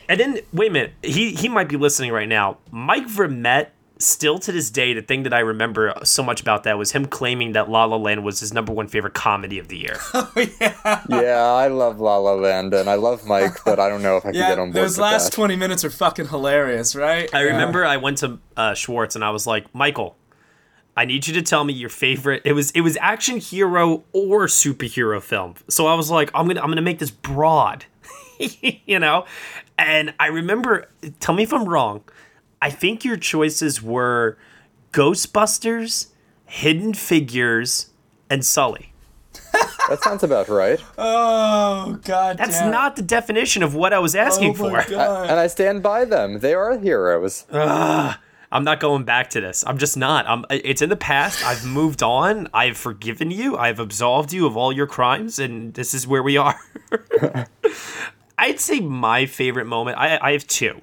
And 0.08 0.20
then 0.20 0.40
wait 0.52 0.72
a 0.72 0.74
minute, 0.74 0.94
he 1.04 1.34
he 1.36 1.48
might 1.48 1.70
be 1.70 1.78
listening 1.78 2.12
right 2.12 2.28
now. 2.28 2.58
Mike 2.72 3.08
Vermette, 3.08 3.70
still 4.00 4.40
to 4.40 4.52
this 4.52 4.70
day, 4.70 4.94
the 4.94 5.02
thing 5.02 5.24
that 5.24 5.34
I 5.34 5.40
remember 5.40 5.94
so 6.04 6.24
much 6.24 6.40
about 6.42 6.64
that 6.64 6.78
was 6.78 6.94
him 6.94 7.06
claiming 7.06 7.52
that 7.52 7.70
La 7.70 7.84
La 7.86 7.98
Land 7.98 8.24
was 8.24 8.40
his 8.40 8.54
number 8.54 8.72
one 8.74 8.88
favorite 8.88 9.14
comedy 9.14 9.60
of 9.60 9.68
the 9.68 9.78
year. 9.78 9.98
oh, 10.14 10.32
yeah, 10.60 11.02
yeah, 11.10 11.44
I 11.44 11.68
love 11.68 12.00
La 12.00 12.18
La 12.18 12.34
Land 12.34 12.74
and 12.74 12.90
I 12.90 12.96
love 12.96 13.26
Mike, 13.28 13.64
but 13.66 13.80
I 13.80 13.90
don't 13.90 14.02
know 14.02 14.18
if 14.18 14.26
I 14.26 14.32
can 14.32 14.40
get 14.40 14.58
on 14.60 14.72
board 14.72 14.76
those 14.86 14.92
with 14.98 15.02
last 15.04 15.26
that. 15.32 15.36
20 15.36 15.56
minutes 15.58 15.84
are 15.84 15.90
fucking 15.90 16.30
hilarious, 16.30 16.96
right? 16.96 17.30
I 17.34 17.44
Yeah. 17.44 17.52
remember 17.52 17.86
I 17.86 17.98
went 17.98 18.20
to 18.20 18.40
uh, 18.56 18.74
Schwartz 18.74 19.16
and 19.16 19.24
I 19.26 19.32
was 19.32 19.46
like, 19.46 19.74
Michael, 19.76 20.16
I 20.96 21.06
need 21.06 21.28
you 21.28 21.34
to 21.36 21.42
tell 21.42 21.64
me 21.64 21.74
your 21.74 21.90
favorite. 21.90 22.42
It 22.46 22.54
was 22.54 22.72
it 22.72 22.82
was 22.82 22.98
action 23.00 23.38
hero 23.38 24.04
or 24.12 24.48
superhero 24.48 25.22
film. 25.22 25.56
So 25.70 25.88
I 25.88 25.94
was 25.94 26.10
like, 26.10 26.30
I'm 26.34 26.48
gonna 26.48 26.62
I'm 26.62 26.70
gonna 26.70 26.82
make 26.82 27.00
this 27.00 27.12
broad, 27.12 27.86
you 28.86 29.00
know. 29.00 29.26
And 29.78 30.14
I 30.20 30.28
remember, 30.28 30.90
tell 31.20 31.34
me 31.36 31.44
if 31.44 31.54
I'm 31.54 31.68
wrong. 31.68 32.02
I 32.62 32.70
think 32.70 33.04
your 33.06 33.18
choices 33.18 33.82
were 33.82 34.38
Ghostbusters, 34.92 36.08
Hidden 36.46 36.94
Figures, 36.94 37.92
and 38.30 38.46
Sully. 38.46 38.94
That 39.88 40.04
sounds 40.04 40.22
about 40.24 40.50
right. 40.50 40.80
Oh 40.98 42.00
god, 42.04 42.38
That's 42.38 42.60
damn. 42.60 42.72
not 42.72 42.96
the 42.96 43.02
definition 43.02 43.64
of 43.64 43.74
what 43.74 43.94
I 43.94 44.00
was 44.00 44.14
asking 44.16 44.56
Oh 44.60 44.70
my 44.70 44.84
for. 44.84 44.92
God. 44.92 45.30
And 45.30 45.40
I 45.40 45.48
stand 45.48 45.82
by 45.82 46.06
them. 46.06 46.40
They 46.40 46.54
are 46.54 46.78
heroes. 46.78 47.46
Ugh, 47.52 48.16
I'm 48.52 48.64
not 48.64 48.80
going 48.80 49.04
back 49.06 49.30
to 49.32 49.42
this. 49.42 49.64
I'm 49.66 49.78
just 49.78 49.96
not. 49.98 50.28
I'm. 50.28 50.46
It's 50.52 50.82
in 50.84 50.90
the 50.90 50.96
past. 50.98 51.44
I've 51.46 51.66
moved 51.66 52.04
on. 52.04 52.50
I've 52.54 52.78
forgiven 52.78 53.32
you. 53.32 53.58
I've 53.58 53.80
absolved 53.80 54.32
you 54.34 54.46
of 54.46 54.58
all 54.58 54.72
your 54.72 54.86
crimes, 54.88 55.40
and 55.40 55.74
this 55.74 55.94
is 55.94 56.06
where 56.06 56.22
we 56.22 56.38
are. 56.38 56.60
I'd 58.38 58.60
say 58.60 58.80
my 58.82 59.26
favorite 59.26 59.66
moment. 59.66 59.98
I, 59.98 60.20
I 60.22 60.32
have 60.34 60.46
two. 60.48 60.82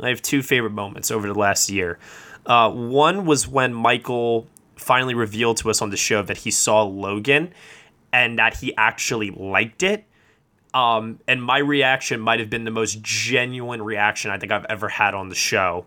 I 0.00 0.08
have 0.08 0.22
two 0.22 0.42
favorite 0.42 0.72
moments 0.72 1.10
over 1.10 1.26
the 1.26 1.38
last 1.38 1.70
year. 1.70 1.98
Uh, 2.46 2.70
one 2.70 3.26
was 3.26 3.48
when 3.48 3.72
Michael 3.72 4.48
finally 4.76 5.14
revealed 5.14 5.56
to 5.58 5.70
us 5.70 5.80
on 5.80 5.90
the 5.90 5.96
show 5.96 6.22
that 6.22 6.38
he 6.38 6.50
saw 6.50 6.82
Logan 6.82 7.52
and 8.12 8.38
that 8.38 8.56
he 8.58 8.74
actually 8.76 9.30
liked 9.30 9.82
it. 9.82 10.04
Um, 10.74 11.20
and 11.28 11.42
my 11.42 11.58
reaction 11.58 12.20
might 12.20 12.40
have 12.40 12.50
been 12.50 12.64
the 12.64 12.70
most 12.70 13.00
genuine 13.00 13.80
reaction 13.82 14.30
I 14.30 14.38
think 14.38 14.50
I've 14.50 14.66
ever 14.68 14.88
had 14.88 15.14
on 15.14 15.28
the 15.28 15.34
show 15.34 15.86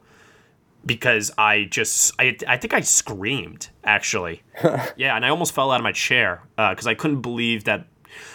because 0.85 1.31
I 1.37 1.65
just 1.65 2.13
I, 2.17 2.37
I 2.47 2.57
think 2.57 2.73
I 2.73 2.81
screamed 2.81 3.69
actually. 3.83 4.43
yeah, 4.95 5.15
and 5.15 5.25
I 5.25 5.29
almost 5.29 5.53
fell 5.53 5.71
out 5.71 5.81
of 5.81 5.83
my 5.83 5.91
chair 5.91 6.41
because 6.55 6.87
uh, 6.87 6.91
I 6.91 6.93
couldn't 6.95 7.21
believe 7.21 7.65
that 7.65 7.85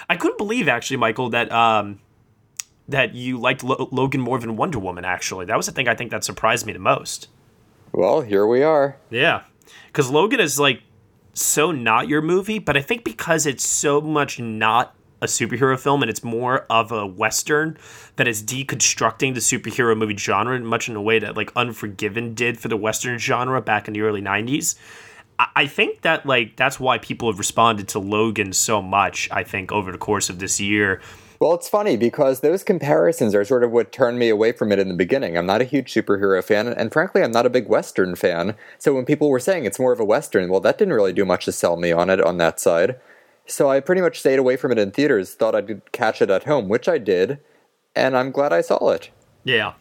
I 0.09 0.17
couldn't 0.17 0.38
believe 0.38 0.69
actually, 0.69 0.99
Michael, 0.99 1.31
that 1.31 1.50
um, 1.50 2.00
that 2.93 3.15
you 3.15 3.39
liked 3.39 3.63
Lo- 3.63 3.89
Logan 3.91 4.21
more 4.21 4.39
than 4.39 4.57
Wonder 4.57 4.79
Woman. 4.79 5.05
Actually, 5.05 5.45
that 5.47 5.57
was 5.57 5.67
the 5.67 5.73
thing 5.73 5.89
I 5.89 5.95
think 5.95 6.11
that 6.11 6.25
surprised 6.25 6.65
me 6.67 6.73
the 6.73 6.79
most. 6.79 7.29
Well, 7.93 8.23
here 8.23 8.47
we 8.47 8.63
are. 8.63 8.97
Yeah, 9.11 9.43
because 9.87 10.11
Logan 10.11 10.41
is 10.41 10.59
like 10.59 10.83
so 11.35 11.73
not 11.73 12.09
your 12.09 12.23
movie, 12.23 12.59
but 12.59 12.77
I 12.77 12.81
think 12.81 13.05
because 13.05 13.47
it's 13.47 13.65
so 13.65 14.01
much 14.01 14.39
not 14.39 14.95
a 15.21 15.27
superhero 15.27 15.79
film 15.79 16.03
and 16.03 16.11
it's 16.11 16.25
more 16.25 16.67
of 16.69 16.91
a 16.91 17.07
western 17.07 17.79
that 18.17 18.27
is 18.27 18.43
deconstructing 18.43 19.35
the 19.35 19.41
superhero 19.41 19.97
movie 19.97 20.17
genre 20.17 20.57
in 20.57 20.67
much 20.67 20.89
in 20.89 20.97
a 20.97 21.03
way 21.03 21.21
that 21.21 21.37
like 21.37 21.53
Unforgiven 21.55 22.35
did 22.35 22.59
for 22.59 22.69
the 22.69 22.77
western 22.77 23.19
genre 23.19 23.63
back 23.63 23.87
in 23.87 23.95
the 23.95 24.01
early 24.01 24.21
90s. 24.21 24.75
I 25.39 25.67
think 25.67 26.03
that 26.03 26.27
like 26.27 26.57
that's 26.57 26.79
why 26.79 26.99
people 26.99 27.31
have 27.31 27.39
responded 27.39 27.89
to 27.89 27.99
Logan 27.99 28.53
so 28.53 28.83
much, 28.83 29.29
I 29.31 29.45
think 29.45 29.73
over 29.73 29.93
the 29.93 29.99
course 29.99 30.29
of 30.29 30.39
this 30.39 30.61
year. 30.61 31.01
Well, 31.43 31.55
it's 31.55 31.69
funny 31.69 31.97
because 31.97 32.39
those 32.39 32.63
comparisons 32.63 33.35
are 33.35 33.45
sort 33.45 33.65
of 33.65 33.73
what 33.73 33.91
turned 33.91 34.17
me 34.17 34.29
away 34.29 34.53
from 34.53 34.71
it 34.71 34.79
in 34.79 34.87
the 34.87 34.95
beginning. 34.95 35.37
I'm 35.37 35.45
not 35.45 35.61
a 35.61 35.65
huge 35.65 35.93
superhero 35.93 36.41
fan, 36.41 36.69
and 36.69 36.93
frankly, 36.93 37.21
I'm 37.21 37.33
not 37.33 37.47
a 37.47 37.51
big 37.51 37.67
Western 37.67 38.15
fan. 38.15 38.55
So 38.79 38.95
when 38.95 39.05
people 39.05 39.29
were 39.29 39.41
saying 39.41 39.65
it's 39.65 39.81
more 39.81 39.93
of 39.93 39.99
a 39.99 40.05
Western, 40.05 40.49
well, 40.49 40.61
that 40.61 40.79
didn't 40.79 40.95
really 40.95 41.13
do 41.13 41.25
much 41.25 41.47
to 41.47 41.51
sell 41.51 41.77
me 41.77 41.91
on 41.91 42.11
it 42.11 42.21
on 42.21 42.37
that 42.37 42.61
side. 42.61 42.95
So 43.45 43.69
I 43.69 43.81
pretty 43.81 44.03
much 44.03 44.21
stayed 44.21 44.39
away 44.39 44.57
from 44.57 44.71
it 44.71 44.79
in 44.79 44.93
theaters, 44.93 45.35
thought 45.35 45.57
I'd 45.57 45.91
catch 45.91 46.23
it 46.23 46.31
at 46.31 46.45
home, 46.45 46.69
which 46.69 46.89
I 46.89 46.99
did, 46.99 47.41
and 47.97 48.17
I'm 48.17 48.31
glad 48.31 48.53
I 48.53 48.61
saw 48.61 48.91
it. 48.91 49.11
Yeah. 49.43 49.73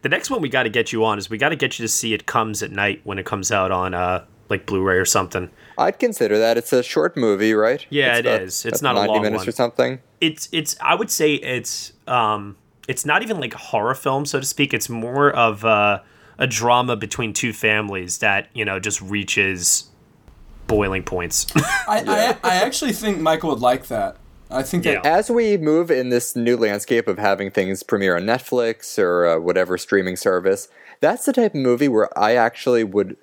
The 0.00 0.08
next 0.08 0.30
one 0.30 0.40
we 0.40 0.48
got 0.48 0.62
to 0.62 0.70
get 0.70 0.90
you 0.90 1.04
on 1.04 1.18
is 1.18 1.28
we 1.28 1.36
got 1.36 1.50
to 1.50 1.56
get 1.56 1.78
you 1.78 1.84
to 1.84 1.88
see 1.92 2.14
it 2.14 2.24
comes 2.24 2.62
at 2.62 2.70
night 2.70 3.02
when 3.04 3.18
it 3.18 3.26
comes 3.26 3.52
out 3.52 3.70
on 3.70 3.92
uh 3.92 4.24
like 4.50 4.66
Blu-ray 4.66 4.96
or 4.96 5.04
something. 5.04 5.50
I'd 5.78 5.98
consider 5.98 6.38
that. 6.38 6.58
It's 6.58 6.72
a 6.72 6.82
short 6.82 7.16
movie, 7.16 7.54
right? 7.54 7.86
Yeah, 7.88 8.10
it's 8.10 8.18
it 8.18 8.26
about, 8.26 8.42
is. 8.42 8.64
It's 8.66 8.82
not 8.82 8.94
ninety 8.96 9.10
a 9.10 9.12
long 9.14 9.22
minutes 9.22 9.42
one. 9.42 9.48
or 9.48 9.52
something. 9.52 10.00
It's 10.20 10.48
it's. 10.52 10.76
I 10.80 10.94
would 10.94 11.10
say 11.10 11.34
it's 11.34 11.92
um 12.06 12.56
it's 12.88 13.06
not 13.06 13.22
even 13.22 13.40
like 13.40 13.54
a 13.54 13.58
horror 13.58 13.94
film, 13.94 14.26
so 14.26 14.40
to 14.40 14.46
speak. 14.46 14.74
It's 14.74 14.88
more 14.88 15.30
of 15.30 15.64
a, 15.64 16.02
a 16.38 16.46
drama 16.46 16.96
between 16.96 17.32
two 17.32 17.52
families 17.52 18.18
that 18.18 18.48
you 18.52 18.64
know 18.64 18.80
just 18.80 19.00
reaches 19.00 19.88
boiling 20.66 21.02
points. 21.02 21.46
I, 21.56 22.36
I 22.44 22.48
I 22.48 22.54
actually 22.56 22.92
think 22.92 23.18
Michael 23.20 23.50
would 23.50 23.60
like 23.60 23.86
that. 23.86 24.16
I 24.50 24.62
think 24.64 24.82
that 24.84 25.04
Yeah. 25.04 25.16
As 25.16 25.30
we 25.30 25.56
move 25.56 25.90
in 25.90 26.08
this 26.08 26.34
new 26.34 26.56
landscape 26.56 27.06
of 27.06 27.18
having 27.18 27.50
things 27.50 27.82
premiere 27.82 28.16
on 28.16 28.24
Netflix 28.24 28.98
or 28.98 29.26
uh, 29.26 29.38
whatever 29.38 29.78
streaming 29.78 30.16
service, 30.16 30.68
that's 31.00 31.24
the 31.24 31.32
type 31.32 31.54
of 31.54 31.60
movie 31.60 31.88
where 31.88 32.16
I 32.18 32.34
actually 32.34 32.82
would 32.84 33.16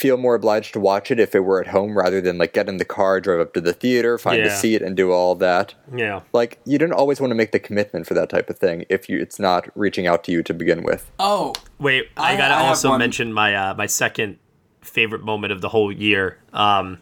feel 0.00 0.16
more 0.16 0.34
obliged 0.34 0.72
to 0.72 0.80
watch 0.80 1.10
it 1.10 1.20
if 1.20 1.34
it 1.34 1.40
were 1.40 1.60
at 1.60 1.66
home 1.68 1.96
rather 1.96 2.20
than 2.22 2.38
like 2.38 2.54
get 2.54 2.68
in 2.68 2.78
the 2.78 2.84
car, 2.86 3.20
drive 3.20 3.38
up 3.40 3.52
to 3.52 3.60
the 3.60 3.74
theater, 3.74 4.16
find 4.16 4.40
a 4.40 4.56
seat, 4.56 4.80
and 4.80 4.96
do 4.96 5.12
all 5.12 5.34
that. 5.34 5.74
yeah. 5.94 6.20
Like 6.32 6.58
you 6.64 6.78
don't 6.78 6.92
always 6.92 7.20
want 7.20 7.30
to 7.32 7.34
make 7.34 7.52
the 7.52 7.58
commitment 7.58 8.06
for 8.06 8.14
that 8.14 8.30
type 8.30 8.48
of 8.48 8.58
thing 8.58 8.84
if 8.88 9.08
you 9.10 9.18
it's 9.20 9.38
not 9.38 9.68
reaching 9.76 10.06
out 10.06 10.24
to 10.24 10.32
you 10.32 10.42
to 10.42 10.54
begin 10.54 10.82
with. 10.82 11.10
oh 11.18 11.52
Wait, 11.78 12.08
I, 12.16 12.32
I- 12.34 12.36
gotta 12.38 12.54
I 12.54 12.68
also 12.68 12.96
mention 12.96 13.32
my 13.32 13.54
uh, 13.54 13.74
my 13.74 13.86
second 13.86 14.38
favorite 14.80 15.22
moment 15.22 15.52
of 15.52 15.60
the 15.60 15.68
whole 15.68 15.92
year. 15.92 16.38
Um, 16.54 16.98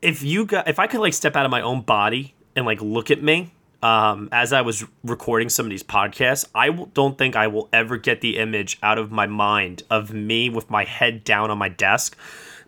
if 0.00 0.22
you 0.22 0.46
got, 0.46 0.68
if 0.68 0.78
I 0.78 0.86
could 0.86 1.00
like 1.00 1.12
step 1.12 1.36
out 1.36 1.44
of 1.44 1.50
my 1.50 1.60
own 1.60 1.82
body 1.82 2.34
and 2.56 2.64
like 2.64 2.80
look 2.80 3.10
at 3.10 3.22
me 3.22 3.52
um, 3.82 4.28
as 4.30 4.52
I 4.52 4.60
was 4.60 4.84
recording 5.02 5.48
some 5.48 5.66
of 5.66 5.70
these 5.70 5.82
podcasts, 5.82 6.44
I 6.54 6.66
w- 6.66 6.90
don't 6.92 7.16
think 7.16 7.34
I 7.34 7.46
will 7.46 7.68
ever 7.72 7.96
get 7.96 8.20
the 8.20 8.36
image 8.36 8.78
out 8.82 8.98
of 8.98 9.10
my 9.10 9.26
mind 9.26 9.82
of 9.90 10.12
me 10.12 10.50
with 10.50 10.68
my 10.70 10.84
head 10.84 11.24
down 11.24 11.50
on 11.50 11.58
my 11.58 11.70
desk, 11.70 12.16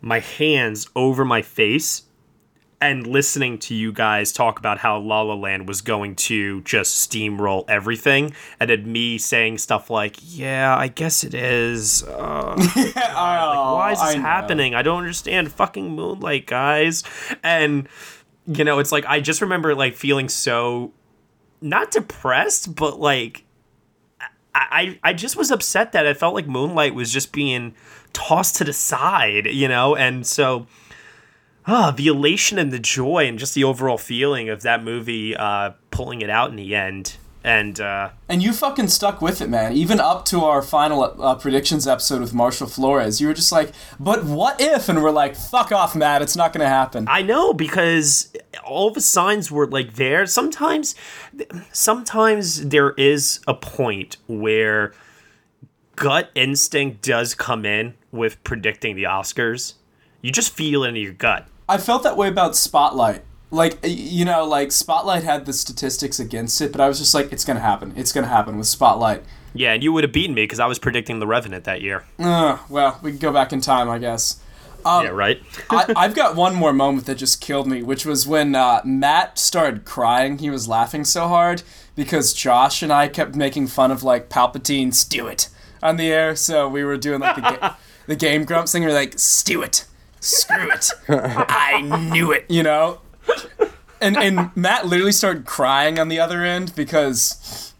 my 0.00 0.21
hands 0.21 0.88
over 0.97 1.25
my 1.25 1.42
face, 1.42 2.04
and 2.81 3.07
listening 3.07 3.59
to 3.59 3.75
you 3.75 3.92
guys 3.92 4.33
talk 4.33 4.59
about 4.59 4.78
how 4.78 4.99
La 4.99 5.21
La 5.21 5.35
Land 5.35 5.69
was 5.69 5.83
going 5.83 6.16
to 6.16 6.62
just 6.62 7.09
steamroll 7.11 7.64
everything, 7.69 8.33
and 8.59 8.71
then 8.71 8.90
me 8.90 9.19
saying 9.19 9.59
stuff 9.59 9.90
like, 9.90 10.16
"Yeah, 10.21 10.75
I 10.76 10.88
guess 10.88 11.23
it 11.23 11.35
is." 11.35 12.02
Uh, 12.02 12.54
like, 12.76 12.95
why 12.97 13.90
is 13.92 14.00
this 14.00 14.16
I 14.16 14.19
happening? 14.19 14.75
I 14.75 14.83
don't 14.83 14.99
understand. 14.99 15.52
Fucking 15.52 15.90
Moonlight, 15.90 16.47
guys, 16.47 17.04
and 17.42 17.87
you 18.47 18.64
know, 18.64 18.78
it's 18.78 18.90
like 18.90 19.04
I 19.07 19.21
just 19.21 19.42
remember 19.42 19.75
like 19.75 19.95
feeling 19.95 20.28
so 20.28 20.92
not 21.62 21.90
depressed, 21.90 22.75
but 22.75 22.99
like 23.00 23.45
I 24.54 24.99
I 25.02 25.12
just 25.12 25.37
was 25.37 25.50
upset 25.50 25.92
that 25.92 26.07
I 26.07 26.14
felt 26.14 26.35
like 26.35 26.47
Moonlight 26.47 26.95
was 26.95 27.12
just 27.12 27.33
being 27.33 27.75
tossed 28.12 28.57
to 28.57 28.64
the 28.64 28.73
side, 28.73 29.47
you 29.47 29.69
know, 29.69 29.97
and 29.97 30.26
so 30.26 30.66
ah, 31.66 31.92
the 31.92 32.09
elation 32.09 32.59
and 32.59 32.73
the 32.73 32.78
joy 32.78 33.26
and 33.26 33.38
just 33.38 33.54
the 33.54 33.64
overall 33.64 33.99
feeling 33.99 34.49
of 34.49 34.62
that 34.62 34.83
movie 34.83 35.37
uh, 35.37 35.73
pulling 35.90 36.21
it 36.21 36.31
out 36.31 36.50
in 36.50 36.57
the 36.57 36.75
end. 36.75 37.16
And 37.44 37.80
uh, 37.80 38.11
And 38.28 38.42
you 38.42 38.52
fucking 38.52 38.88
stuck 38.88 39.20
with 39.20 39.40
it, 39.40 39.49
man. 39.49 39.72
Even 39.72 39.99
up 39.99 40.25
to 40.26 40.44
our 40.44 40.62
final 40.62 41.02
uh, 41.20 41.34
predictions 41.34 41.88
episode 41.88 42.20
with 42.20 42.32
Marshall 42.32 42.68
Flores, 42.68 43.20
you 43.20 43.26
were 43.26 43.34
just 43.34 43.50
like, 43.50 43.72
"But 43.99 44.25
what 44.25 44.61
if?" 44.61 44.88
And 44.88 45.02
we're 45.02 45.11
like, 45.11 45.34
"Fuck 45.34 45.72
off, 45.72 45.96
Matt. 45.96 46.22
It's 46.22 46.37
not 46.37 46.52
gonna 46.52 46.68
happen." 46.68 47.06
I 47.08 47.22
know 47.22 47.52
because 47.52 48.32
all 48.64 48.90
the 48.90 49.00
signs 49.00 49.50
were 49.50 49.66
like 49.66 49.94
there. 49.94 50.25
Sometimes, 50.26 50.94
sometimes 51.72 52.68
there 52.68 52.92
is 52.92 53.40
a 53.49 53.54
point 53.54 54.18
where 54.28 54.92
gut 55.96 56.30
instinct 56.34 57.02
does 57.02 57.34
come 57.34 57.64
in 57.64 57.94
with 58.12 58.42
predicting 58.44 58.94
the 58.94 59.04
Oscars. 59.04 59.75
You 60.20 60.30
just 60.30 60.54
feel 60.54 60.84
it 60.84 60.90
in 60.90 60.96
your 60.96 61.12
gut. 61.12 61.49
I 61.68 61.78
felt 61.78 62.02
that 62.04 62.16
way 62.16 62.28
about 62.28 62.54
Spotlight. 62.54 63.25
Like, 63.52 63.78
you 63.85 64.25
know, 64.25 64.44
like 64.47 64.73
Spotlight 64.73 65.25
had 65.25 65.44
the 65.44 65.52
statistics 65.52 66.18
against 66.18 66.61
it, 66.62 66.73
but 66.73 66.80
I 66.80 66.88
was 66.88 66.99
just 66.99 67.12
like, 67.14 67.30
"It's 67.32 67.44
gonna 67.44 67.61
happen. 67.61 67.92
It's 67.97 68.11
gonna 68.11 68.26
happen 68.26 68.56
with 68.56 68.66
Spotlight." 68.66 69.23
Yeah, 69.54 69.75
and 69.75 69.82
you 69.82 69.92
would 69.92 70.04
have 70.04 70.12
beaten 70.12 70.35
me 70.35 70.44
because 70.44 70.59
I 70.59 70.64
was 70.66 70.78
predicting 70.78 71.18
The 71.21 71.26
Revenant 71.26 71.64
that 71.64 71.82
year. 71.82 72.04
Ugh, 72.18 72.59
well, 72.71 72.99
we 73.02 73.11
can 73.11 73.18
go 73.18 73.30
back 73.30 73.52
in 73.52 73.61
time, 73.61 73.90
I 73.90 73.99
guess. 73.99 74.40
yeah, 74.87 75.09
right. 75.09 75.42
I, 75.71 75.92
I've 75.94 76.14
got 76.14 76.35
one 76.35 76.54
more 76.54 76.73
moment 76.73 77.04
that 77.04 77.16
just 77.16 77.42
killed 77.42 77.66
me, 77.68 77.82
which 77.82 78.06
was 78.06 78.26
when 78.26 78.54
uh, 78.54 78.80
Matt 78.87 79.38
started 79.38 79.85
crying. 79.85 80.38
He 80.38 80.49
was 80.49 80.66
laughing 80.66 81.04
so 81.04 81.28
hard 81.28 81.62
because 81.94 82.32
Josh 82.32 82.82
and 82.82 82.90
I 82.90 83.06
kept 83.09 83.35
making 83.37 83.66
fun 83.66 83.90
of 83.90 84.02
like 84.02 84.30
palpatine 84.30 85.06
"Do 85.11 85.26
it" 85.26 85.50
on 85.82 85.99
the 85.99 86.11
air. 86.11 86.35
So 86.35 86.66
we 86.71 86.85
were 86.85 86.97
doing 86.97 87.21
like 87.21 87.37
the, 87.37 87.42
ga- 87.42 87.76
the 88.06 88.16
Game 88.16 88.47
Grumps 88.47 88.73
thing. 88.73 88.80
We 88.80 88.88
were 88.88 88.94
like, 88.94 89.18
"Stew 89.18 89.61
it, 89.62 89.85
screw 90.21 90.71
it, 90.71 90.90
I 91.11 91.82
knew 92.11 92.32
it," 92.32 92.47
you 92.49 92.62
know. 92.62 93.01
And 94.01 94.17
and 94.17 94.51
Matt 94.57 94.87
literally 94.87 95.12
started 95.12 95.45
crying 95.45 95.99
on 95.99 96.09
the 96.09 96.19
other 96.19 96.43
end 96.43 96.75
because 96.75 97.73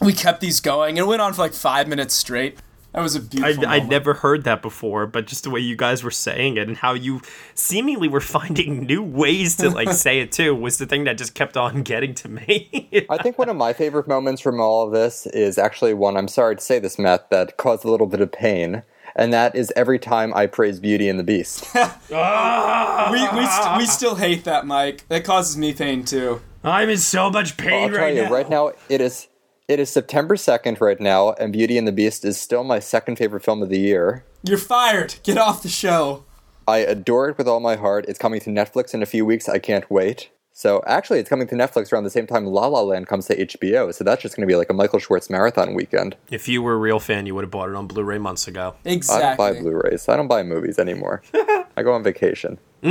we 0.00 0.12
kept 0.12 0.40
these 0.40 0.60
going. 0.60 0.96
It 0.96 1.06
went 1.06 1.20
on 1.20 1.32
for 1.32 1.42
like 1.42 1.54
five 1.54 1.88
minutes 1.88 2.14
straight. 2.14 2.58
That 2.92 3.02
was 3.02 3.14
a 3.14 3.20
beautiful. 3.20 3.66
I, 3.66 3.76
I'd 3.76 3.88
never 3.88 4.14
heard 4.14 4.42
that 4.44 4.62
before, 4.62 5.06
but 5.06 5.26
just 5.26 5.44
the 5.44 5.50
way 5.50 5.60
you 5.60 5.76
guys 5.76 6.02
were 6.02 6.10
saying 6.10 6.56
it 6.56 6.66
and 6.66 6.76
how 6.76 6.94
you 6.94 7.20
seemingly 7.54 8.08
were 8.08 8.20
finding 8.20 8.84
new 8.84 9.02
ways 9.02 9.56
to 9.56 9.70
like 9.70 9.92
say 9.92 10.20
it 10.20 10.32
too 10.32 10.54
was 10.54 10.78
the 10.78 10.86
thing 10.86 11.04
that 11.04 11.16
just 11.16 11.34
kept 11.34 11.56
on 11.56 11.82
getting 11.82 12.14
to 12.14 12.28
me. 12.28 13.06
I 13.08 13.18
think 13.18 13.38
one 13.38 13.48
of 13.48 13.56
my 13.56 13.72
favorite 13.72 14.08
moments 14.08 14.40
from 14.40 14.60
all 14.60 14.86
of 14.86 14.92
this 14.92 15.26
is 15.26 15.56
actually 15.56 15.94
one, 15.94 16.16
I'm 16.16 16.28
sorry 16.28 16.56
to 16.56 16.62
say 16.62 16.80
this, 16.80 16.98
Matt, 16.98 17.30
that 17.30 17.56
caused 17.56 17.84
a 17.84 17.90
little 17.90 18.08
bit 18.08 18.20
of 18.20 18.32
pain. 18.32 18.82
And 19.20 19.34
that 19.34 19.54
is 19.54 19.70
every 19.76 19.98
time 19.98 20.32
I 20.34 20.46
praise 20.46 20.80
Beauty 20.80 21.06
and 21.08 21.18
the 21.18 21.22
Beast. 21.22 21.64
Ah! 22.12 23.10
we 23.12 23.38
we, 23.38 23.46
st- 23.46 23.78
we 23.78 23.86
still 23.86 24.14
hate 24.16 24.44
that, 24.44 24.66
Mike. 24.66 25.06
That 25.08 25.24
causes 25.24 25.56
me 25.56 25.72
pain 25.74 26.04
too. 26.04 26.40
I'm 26.64 26.88
in 26.88 26.98
so 26.98 27.30
much 27.30 27.52
I'll 27.52 27.56
pain 27.66 27.90
tell 27.92 28.00
right 28.00 28.14
you, 28.16 28.22
now. 28.24 28.30
right 28.30 28.48
now 28.50 28.72
it 28.88 29.00
is 29.00 29.28
it 29.68 29.78
is 29.78 29.90
September 29.90 30.34
2nd 30.36 30.80
right 30.80 30.98
now, 31.00 31.32
and 31.34 31.52
Beauty 31.52 31.78
and 31.78 31.86
the 31.86 31.92
Beast 31.92 32.24
is 32.24 32.40
still 32.40 32.64
my 32.64 32.80
second 32.80 33.16
favorite 33.16 33.44
film 33.44 33.62
of 33.62 33.68
the 33.68 33.78
year. 33.78 34.24
You're 34.42 34.58
fired. 34.58 35.14
Get 35.22 35.38
off 35.38 35.62
the 35.62 35.68
show. 35.68 36.24
I 36.66 36.78
adore 36.78 37.28
it 37.28 37.38
with 37.38 37.46
all 37.46 37.60
my 37.60 37.76
heart. 37.76 38.06
It's 38.08 38.18
coming 38.18 38.40
to 38.40 38.50
Netflix 38.50 38.94
in 38.94 39.02
a 39.02 39.06
few 39.06 39.24
weeks. 39.24 39.48
I 39.48 39.58
can't 39.58 39.88
wait. 39.90 40.30
So 40.60 40.82
actually, 40.86 41.20
it's 41.20 41.30
coming 41.30 41.48
to 41.48 41.54
Netflix 41.54 41.90
around 41.90 42.04
the 42.04 42.10
same 42.10 42.26
time 42.26 42.44
La 42.44 42.66
La 42.66 42.82
Land 42.82 43.06
comes 43.06 43.24
to 43.28 43.46
HBO. 43.46 43.94
So 43.94 44.04
that's 44.04 44.20
just 44.20 44.36
going 44.36 44.46
to 44.46 44.46
be 44.46 44.56
like 44.56 44.68
a 44.68 44.74
Michael 44.74 44.98
Schwartz 44.98 45.30
marathon 45.30 45.72
weekend. 45.72 46.16
If 46.30 46.48
you 46.48 46.60
were 46.60 46.74
a 46.74 46.76
real 46.76 47.00
fan, 47.00 47.24
you 47.24 47.34
would 47.34 47.44
have 47.44 47.50
bought 47.50 47.70
it 47.70 47.74
on 47.74 47.86
Blu-ray 47.86 48.18
months 48.18 48.46
ago. 48.46 48.74
Exactly. 48.84 49.24
I 49.24 49.28
don't 49.28 49.36
buy 49.38 49.58
Blu-rays. 49.58 50.06
I 50.06 50.16
don't 50.16 50.28
buy 50.28 50.42
movies 50.42 50.78
anymore. 50.78 51.22
I 51.34 51.82
go 51.82 51.94
on 51.94 52.02
vacation. 52.02 52.58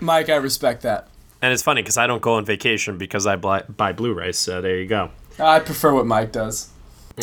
Mike, 0.00 0.28
I 0.28 0.36
respect 0.36 0.82
that. 0.82 1.08
And 1.40 1.50
it's 1.50 1.62
funny 1.62 1.80
because 1.80 1.96
I 1.96 2.06
don't 2.06 2.20
go 2.20 2.34
on 2.34 2.44
vacation 2.44 2.98
because 2.98 3.26
I 3.26 3.36
buy, 3.36 3.62
buy 3.62 3.92
Blu-rays. 3.92 4.36
So 4.36 4.60
there 4.60 4.76
you 4.76 4.86
go. 4.86 5.12
I 5.38 5.60
prefer 5.60 5.94
what 5.94 6.04
Mike 6.04 6.32
does. 6.32 6.70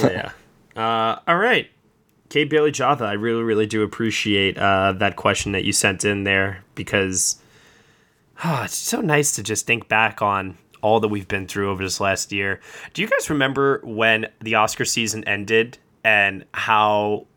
yeah. 0.01 0.32
Uh, 0.74 1.20
all 1.28 1.36
right. 1.36 1.70
Kate 2.30 2.50
Bailey 2.50 2.72
Java, 2.72 3.04
I 3.04 3.12
really, 3.12 3.44
really 3.44 3.66
do 3.66 3.84
appreciate 3.84 4.58
uh, 4.58 4.94
that 4.94 5.18
question 5.18 5.51
that 5.51 5.66
you 5.66 5.74
sent 5.74 6.06
in 6.06 6.24
there 6.24 6.63
because 6.75 7.41
oh, 8.44 8.64
it's 8.64 8.76
so 8.76 9.02
nice 9.02 9.36
to 9.36 9.44
just 9.44 9.66
think 9.66 9.88
back 9.88 10.22
on 10.22 10.58
all 10.82 11.00
that 11.00 11.10
we've 11.10 11.28
been 11.28 11.48
through 11.48 11.70
over 11.70 11.84
this 11.84 12.00
last 12.00 12.32
year. 12.32 12.60
Do 12.94 13.02
you 13.02 13.08
guys 13.08 13.30
remember 13.30 13.82
when 13.84 14.28
the 14.42 14.56
Oscar 14.56 14.86
season 14.86 15.24
ended 15.26 15.78
and 16.04 16.46
how 16.54 17.28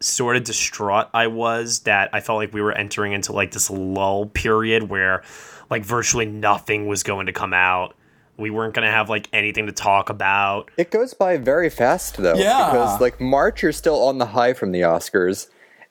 sort 0.00 0.36
of 0.36 0.44
distraught 0.44 1.08
I 1.14 1.26
was 1.28 1.80
that 1.80 2.10
I 2.12 2.20
felt 2.20 2.38
like 2.38 2.52
we 2.52 2.60
were 2.60 2.72
entering 2.72 3.12
into 3.12 3.32
like 3.32 3.52
this 3.52 3.70
lull 3.70 4.26
period 4.26 4.84
where 4.84 5.22
like 5.70 5.84
virtually 5.84 6.26
nothing 6.26 6.86
was 6.86 7.02
going 7.02 7.26
to 7.26 7.32
come 7.32 7.54
out. 7.54 7.94
We 8.36 8.50
weren't 8.50 8.74
going 8.74 8.86
to 8.86 8.92
have 8.92 9.08
like 9.08 9.28
anything 9.32 9.66
to 9.66 9.72
talk 9.72 10.10
about. 10.10 10.70
It 10.76 10.90
goes 10.90 11.14
by 11.14 11.36
very 11.36 11.70
fast 11.70 12.16
though. 12.16 12.34
Yeah. 12.34 12.66
Because 12.66 13.00
like 13.00 13.20
March, 13.20 13.62
you're 13.62 13.72
still 13.72 14.02
on 14.04 14.18
the 14.18 14.26
high 14.26 14.54
from 14.54 14.72
the 14.72 14.80
Oscars. 14.80 15.48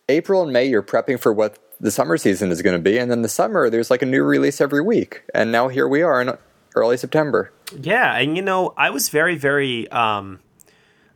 April 0.10 0.42
and 0.44 0.54
May, 0.54 0.66
you're 0.66 0.84
prepping 0.84 1.20
for 1.20 1.34
what 1.34 1.58
the 1.80 1.92
summer 1.92 2.18
season 2.18 2.52
is 2.52 2.62
going 2.62 2.76
to 2.76 2.82
be, 2.82 2.98
and 2.98 3.10
then 3.12 3.22
the 3.22 3.30
summer, 3.30 3.70
there's 3.70 3.92
like 3.92 4.02
a 4.02 4.06
new 4.06 4.24
release 4.24 4.60
every 4.62 4.82
week. 4.82 5.24
And 5.34 5.52
now 5.52 5.68
here 5.68 5.88
we 5.88 6.02
are 6.02 6.22
in 6.22 6.38
early 6.76 6.98
September. 6.98 7.52
Yeah, 7.80 8.16
and 8.16 8.36
you 8.36 8.42
know, 8.42 8.74
I 8.78 8.90
was 8.90 9.10
very, 9.10 9.36
very, 9.36 9.90
um, 9.90 10.40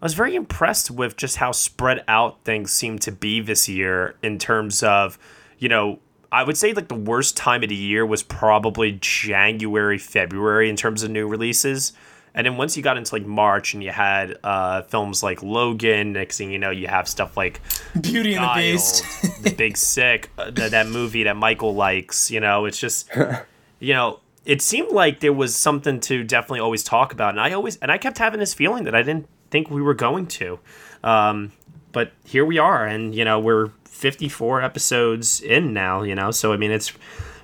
I 0.01 0.05
was 0.05 0.13
very 0.13 0.35
impressed 0.35 0.91
with 0.91 1.15
just 1.17 1.37
how 1.37 1.51
spread 1.51 2.03
out 2.07 2.43
things 2.43 2.71
seem 2.71 2.99
to 2.99 3.11
be 3.11 3.39
this 3.39 3.69
year 3.69 4.15
in 4.21 4.37
terms 4.37 4.83
of, 4.83 5.17
you 5.57 5.69
know, 5.69 5.99
I 6.31 6.43
would 6.43 6.57
say 6.57 6.73
like 6.73 6.87
the 6.87 6.95
worst 6.95 7.35
time 7.35 7.61
of 7.61 7.69
the 7.69 7.75
year 7.75 8.05
was 8.05 8.23
probably 8.23 8.93
January, 9.01 9.97
February 9.97 10.69
in 10.69 10.75
terms 10.75 11.03
of 11.03 11.11
new 11.11 11.27
releases. 11.27 11.93
And 12.33 12.45
then 12.45 12.55
once 12.57 12.77
you 12.77 12.83
got 12.83 12.97
into 12.97 13.13
like 13.13 13.25
March 13.25 13.73
and 13.73 13.83
you 13.83 13.91
had 13.91 14.37
uh, 14.43 14.83
films 14.83 15.21
like 15.21 15.43
Logan, 15.43 16.13
next 16.13 16.37
thing 16.37 16.51
you 16.51 16.59
know, 16.59 16.69
you 16.69 16.87
have 16.87 17.07
stuff 17.07 17.35
like 17.35 17.59
Beauty 17.99 18.35
and 18.35 18.45
the 18.45 18.53
Beast, 18.55 19.03
The 19.43 19.53
Big 19.53 19.75
Sick, 19.75 20.29
uh, 20.37 20.49
that, 20.51 20.71
that 20.71 20.87
movie 20.87 21.23
that 21.23 21.35
Michael 21.35 21.75
likes. 21.75 22.31
You 22.31 22.39
know, 22.39 22.65
it's 22.65 22.79
just, 22.79 23.09
you 23.79 23.93
know, 23.93 24.19
it 24.45 24.61
seemed 24.61 24.91
like 24.91 25.19
there 25.19 25.33
was 25.33 25.55
something 25.55 25.99
to 26.01 26.23
definitely 26.23 26.61
always 26.61 26.83
talk 26.83 27.11
about. 27.11 27.31
And 27.31 27.41
I 27.41 27.51
always, 27.51 27.77
and 27.77 27.91
I 27.91 27.97
kept 27.97 28.17
having 28.17 28.39
this 28.39 28.53
feeling 28.53 28.85
that 28.85 28.95
I 28.95 29.03
didn't 29.03 29.27
think 29.49 29.69
we 29.69 29.81
were 29.81 29.93
going 29.93 30.27
to. 30.27 30.59
Um, 31.03 31.51
but 31.91 32.13
here 32.23 32.45
we 32.45 32.57
are. 32.57 32.85
And, 32.85 33.13
you 33.13 33.25
know, 33.25 33.39
we're 33.39 33.71
54 33.85 34.61
episodes 34.61 35.41
in 35.41 35.73
now, 35.73 36.01
you 36.01 36.15
know, 36.15 36.31
so 36.31 36.53
I 36.53 36.57
mean, 36.57 36.71
it's 36.71 36.93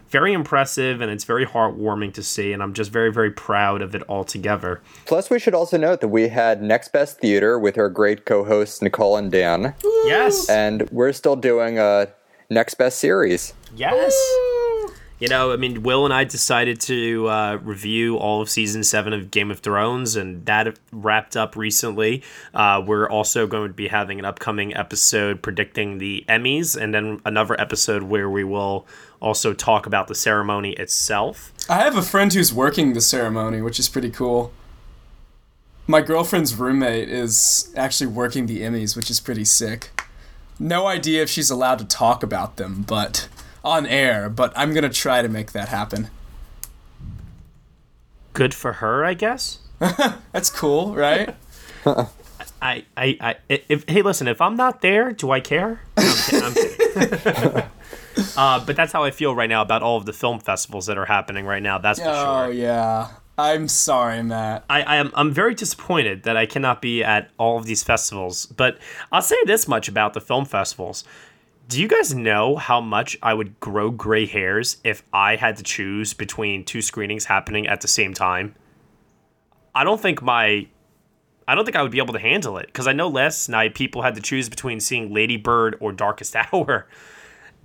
very 0.10 0.34
impressive 0.34 1.02
and 1.02 1.12
it's 1.12 1.24
very 1.24 1.46
heartwarming 1.46 2.14
to 2.14 2.24
see 2.24 2.54
and 2.54 2.64
i'm 2.64 2.74
just 2.74 2.92
very 2.92 3.12
very 3.12 3.32
proud 3.32 3.82
of 3.82 3.94
it 3.94 4.02
all 4.04 4.24
together 4.24 4.82
plus 5.06 5.30
we 5.30 5.40
should 5.40 5.54
also 5.54 5.78
note 5.78 6.02
that 6.02 6.08
we 6.08 6.30
had 6.30 6.62
next 6.62 6.92
best 6.94 7.20
theater 7.20 7.60
with 7.60 7.78
our 7.78 7.90
great 7.90 8.26
co-hosts 8.26 8.82
nicole 8.82 9.18
and 9.18 9.32
dan. 9.32 9.74
Yes. 10.06 10.50
And 10.50 10.90
we're 10.92 11.14
still 11.14 11.36
doing 11.36 11.78
a 11.80 12.08
next 12.50 12.76
best 12.76 13.00
series. 13.00 13.54
Yes 13.76 14.14
you 15.20 15.28
know, 15.28 15.52
I 15.52 15.56
mean, 15.56 15.82
Will 15.82 16.06
and 16.06 16.14
I 16.14 16.24
decided 16.26 16.80
to 16.82 17.28
uh, 17.28 17.56
review 17.64 18.18
all 18.18 18.42
of 18.42 18.50
season 18.50 18.84
seven 18.84 19.14
of 19.14 19.32
Game 19.32 19.50
of 19.50 19.60
Thrones, 19.60 20.16
and 20.16 20.46
that 20.46 20.78
wrapped 20.92 21.36
up 21.36 21.56
recently. 21.56 22.22
Uh, 22.54 22.84
we're 22.86 23.10
also 23.10 23.48
going 23.48 23.70
to 23.70 23.74
be 23.74 23.88
having 23.88 24.20
an 24.20 24.26
upcoming 24.26 24.76
episode 24.76 25.42
predicting 25.42 25.98
the 25.98 26.24
Emmys, 26.30 26.80
and 26.80 26.94
then 26.94 27.20
another 27.26 27.60
episode 27.60 28.04
where 28.04 28.30
we 28.30 28.44
will 28.44 28.86
also 29.20 29.54
talk 29.54 29.88
about 29.88 30.08
the 30.08 30.14
ceremony 30.16 30.74
itself. 30.74 31.52
I 31.68 31.78
have 31.78 31.98
a 31.98 32.04
friend 32.04 32.32
who's 32.32 32.54
working 32.54 32.94
the 32.94 33.02
ceremony, 33.02 33.62
which 33.62 33.80
is 33.80 33.90
pretty 33.90 34.12
cool. 34.12 34.54
My 35.88 36.02
girlfriend's 36.02 36.54
roommate 36.54 37.10
is 37.10 37.74
actually 37.76 38.08
working 38.08 38.46
the 38.46 38.62
Emmys, 38.62 38.96
which 38.96 39.10
is 39.10 39.20
pretty 39.20 39.46
sick. 39.46 40.00
No 40.60 40.86
idea 40.86 41.24
if 41.24 41.30
she's 41.30 41.50
allowed 41.50 41.80
to 41.80 41.86
talk 41.86 42.22
about 42.24 42.58
them, 42.58 42.84
but 42.88 43.30
on 43.64 43.86
air, 43.86 44.30
but 44.30 44.54
I'm 44.56 44.74
gonna 44.74 44.90
try 44.90 45.22
to 45.22 45.30
make 45.30 45.52
that 45.52 45.70
happen. 45.70 46.10
Good 48.34 48.54
for 48.54 48.74
her, 48.74 49.04
I 49.04 49.14
guess. 49.14 49.60
That's 49.80 50.50
cool, 50.50 50.96
right? 50.96 51.36
I, 52.62 52.86
I, 52.96 53.18
I, 53.20 53.36
if, 53.50 53.88
hey, 53.88 54.02
listen, 54.02 54.28
if 54.28 54.42
I'm 54.42 54.56
not 54.56 54.82
there, 54.82 55.12
do 55.12 55.32
I 55.32 55.40
care? 55.40 55.82
I'm, 55.96 56.14
I'm 56.34 56.54
uh, 58.38 58.66
but 58.66 58.76
that's 58.76 58.92
how 58.92 59.04
I 59.04 59.12
feel 59.12 59.36
right 59.36 59.50
now 59.50 59.62
about 59.62 59.84
all 59.84 59.98
of 59.98 60.06
the 60.06 60.14
film 60.14 60.40
festivals 60.40 60.88
that 60.88 60.98
are 60.98 61.06
happening 61.06 61.46
right 61.46 61.62
now. 61.62 61.78
That's 61.78 62.00
for 62.00 62.08
oh, 62.08 62.14
sure. 62.14 62.46
Oh 62.46 62.50
yeah. 62.50 63.10
I'm 63.40 63.68
sorry, 63.68 64.24
Matt. 64.24 64.66
I, 64.68 64.82
I 64.82 64.96
am 64.96 65.12
I'm 65.14 65.32
very 65.32 65.54
disappointed 65.54 66.24
that 66.24 66.36
I 66.36 66.48
cannot 66.48 66.82
be 66.82 67.04
at 67.04 67.30
all 67.38 67.60
of 67.60 67.66
these 67.66 67.84
festivals. 67.84 68.48
But 68.48 68.80
I'll 69.12 69.22
say 69.22 69.38
this 69.46 69.68
much 69.68 69.88
about 69.88 70.14
the 70.14 70.22
film 70.22 70.46
festivals. 70.46 71.04
Do 71.68 71.82
you 71.82 71.90
guys 71.90 72.14
know 72.14 72.56
how 72.56 72.80
much 72.80 73.18
I 73.22 73.34
would 73.34 73.60
grow 73.60 73.92
gray 73.92 74.26
hairs 74.26 74.78
if 74.86 75.04
I 75.12 75.36
had 75.36 75.58
to 75.58 75.64
choose 75.64 76.14
between 76.14 76.64
two 76.64 76.82
screenings 76.82 77.26
happening 77.26 77.68
at 77.68 77.82
the 77.82 77.90
same 77.90 78.14
time? 78.14 78.56
I 79.76 79.84
don't 79.84 80.00
think 80.00 80.22
my 80.22 80.68
I 81.46 81.56
don't 81.56 81.66
think 81.66 81.76
I 81.76 81.82
would 81.82 81.92
be 81.92 81.98
able 81.98 82.14
to 82.14 82.20
handle 82.20 82.58
it 82.58 82.68
because 82.68 82.88
I 82.88 82.94
know 82.94 83.10
last 83.10 83.50
night 83.50 83.76
people 83.76 84.02
had 84.02 84.16
to 84.16 84.22
choose 84.22 84.48
between 84.48 84.80
seeing 84.80 85.14
Lady 85.14 85.36
Bird 85.36 85.76
or 85.82 85.92
Darkest 85.92 86.36
Hour. 86.54 86.88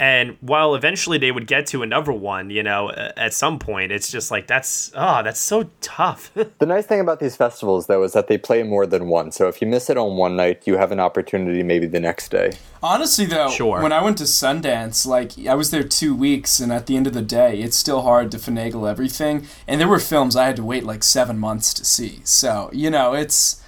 And 0.01 0.37
while 0.41 0.75
eventually 0.75 1.19
they 1.19 1.31
would 1.31 1.47
get 1.47 1.67
to 1.69 1.83
another 1.83 2.13
one, 2.13 2.51
you 2.51 2.63
know, 2.63 2.91
at 2.91 3.33
some 3.33 3.59
point, 3.59 3.93
it's 3.93 4.11
just 4.11 4.31
like 4.31 4.47
that's 4.49 4.91
oh, 4.97 5.23
that's 5.23 5.39
so 5.39 5.71
tough. 5.81 6.33
the 6.59 6.67
nice 6.67 6.87
thing 6.87 7.01
about 7.01 7.21
these 7.21 7.37
festivals, 7.37 7.87
though, 7.87 8.03
is 8.03 8.13
that 8.13 8.27
they 8.27 8.37
play 8.37 8.63
more 8.63 8.85
than 8.85 9.07
one. 9.07 9.31
So 9.31 9.47
if 9.49 9.61
you 9.61 9.69
miss 9.69 9.89
it 9.91 9.97
on 9.97 10.17
one 10.17 10.35
night, 10.35 10.67
you 10.67 10.77
have 10.77 10.91
an 10.91 10.99
opportunity 10.99 11.63
maybe 11.63 11.87
the 11.87 12.01
next 12.01 12.31
day. 12.31 12.53
Honestly, 12.83 13.27
though, 13.27 13.51
sure. 13.51 13.81
when 13.81 13.93
I 13.93 14.03
went 14.03 14.19
to 14.19 14.25
Sundance, 14.25 15.07
like 15.07 15.39
I 15.47 15.55
was 15.55 15.71
there 15.71 15.85
two 15.85 16.17
weeks, 16.17 16.59
and 16.59 16.73
at 16.73 16.87
the 16.87 16.97
end 16.97 17.07
of 17.07 17.13
the 17.13 17.23
day, 17.23 17.61
it's 17.61 17.77
still 17.77 18.03
hard 18.03 18.33
to 18.33 18.39
finagle 18.39 18.91
everything. 18.91 19.47
And 19.69 19.81
there 19.81 19.89
were 19.89 20.01
films 20.01 20.35
I 20.35 20.47
had 20.47 20.57
to 20.57 20.65
wait 20.65 20.85
like 20.85 21.05
seven 21.05 21.39
months 21.39 21.73
to 21.75 21.85
see. 21.85 22.23
So 22.25 22.71
you 22.73 22.91
know, 22.91 23.13
it's 23.13 23.63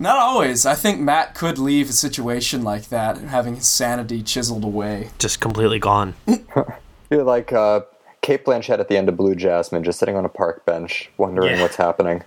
not 0.00 0.16
always. 0.16 0.64
I 0.66 0.74
think 0.74 0.98
Matt 0.98 1.34
could 1.34 1.58
leave 1.58 1.90
a 1.90 1.92
situation 1.92 2.62
like 2.62 2.88
that, 2.88 3.18
having 3.18 3.56
his 3.56 3.66
sanity 3.66 4.22
chiseled 4.22 4.64
away. 4.64 5.10
Just 5.18 5.40
completely 5.40 5.78
gone. 5.78 6.14
You're 7.10 7.22
like 7.22 7.52
uh, 7.52 7.82
Cate 8.22 8.44
Blanchett 8.44 8.78
at 8.78 8.88
the 8.88 8.96
end 8.96 9.10
of 9.10 9.16
Blue 9.16 9.34
Jasmine, 9.34 9.84
just 9.84 9.98
sitting 9.98 10.16
on 10.16 10.24
a 10.24 10.28
park 10.28 10.64
bench, 10.64 11.10
wondering 11.18 11.56
yeah. 11.56 11.62
what's 11.62 11.76
happening. 11.76 12.24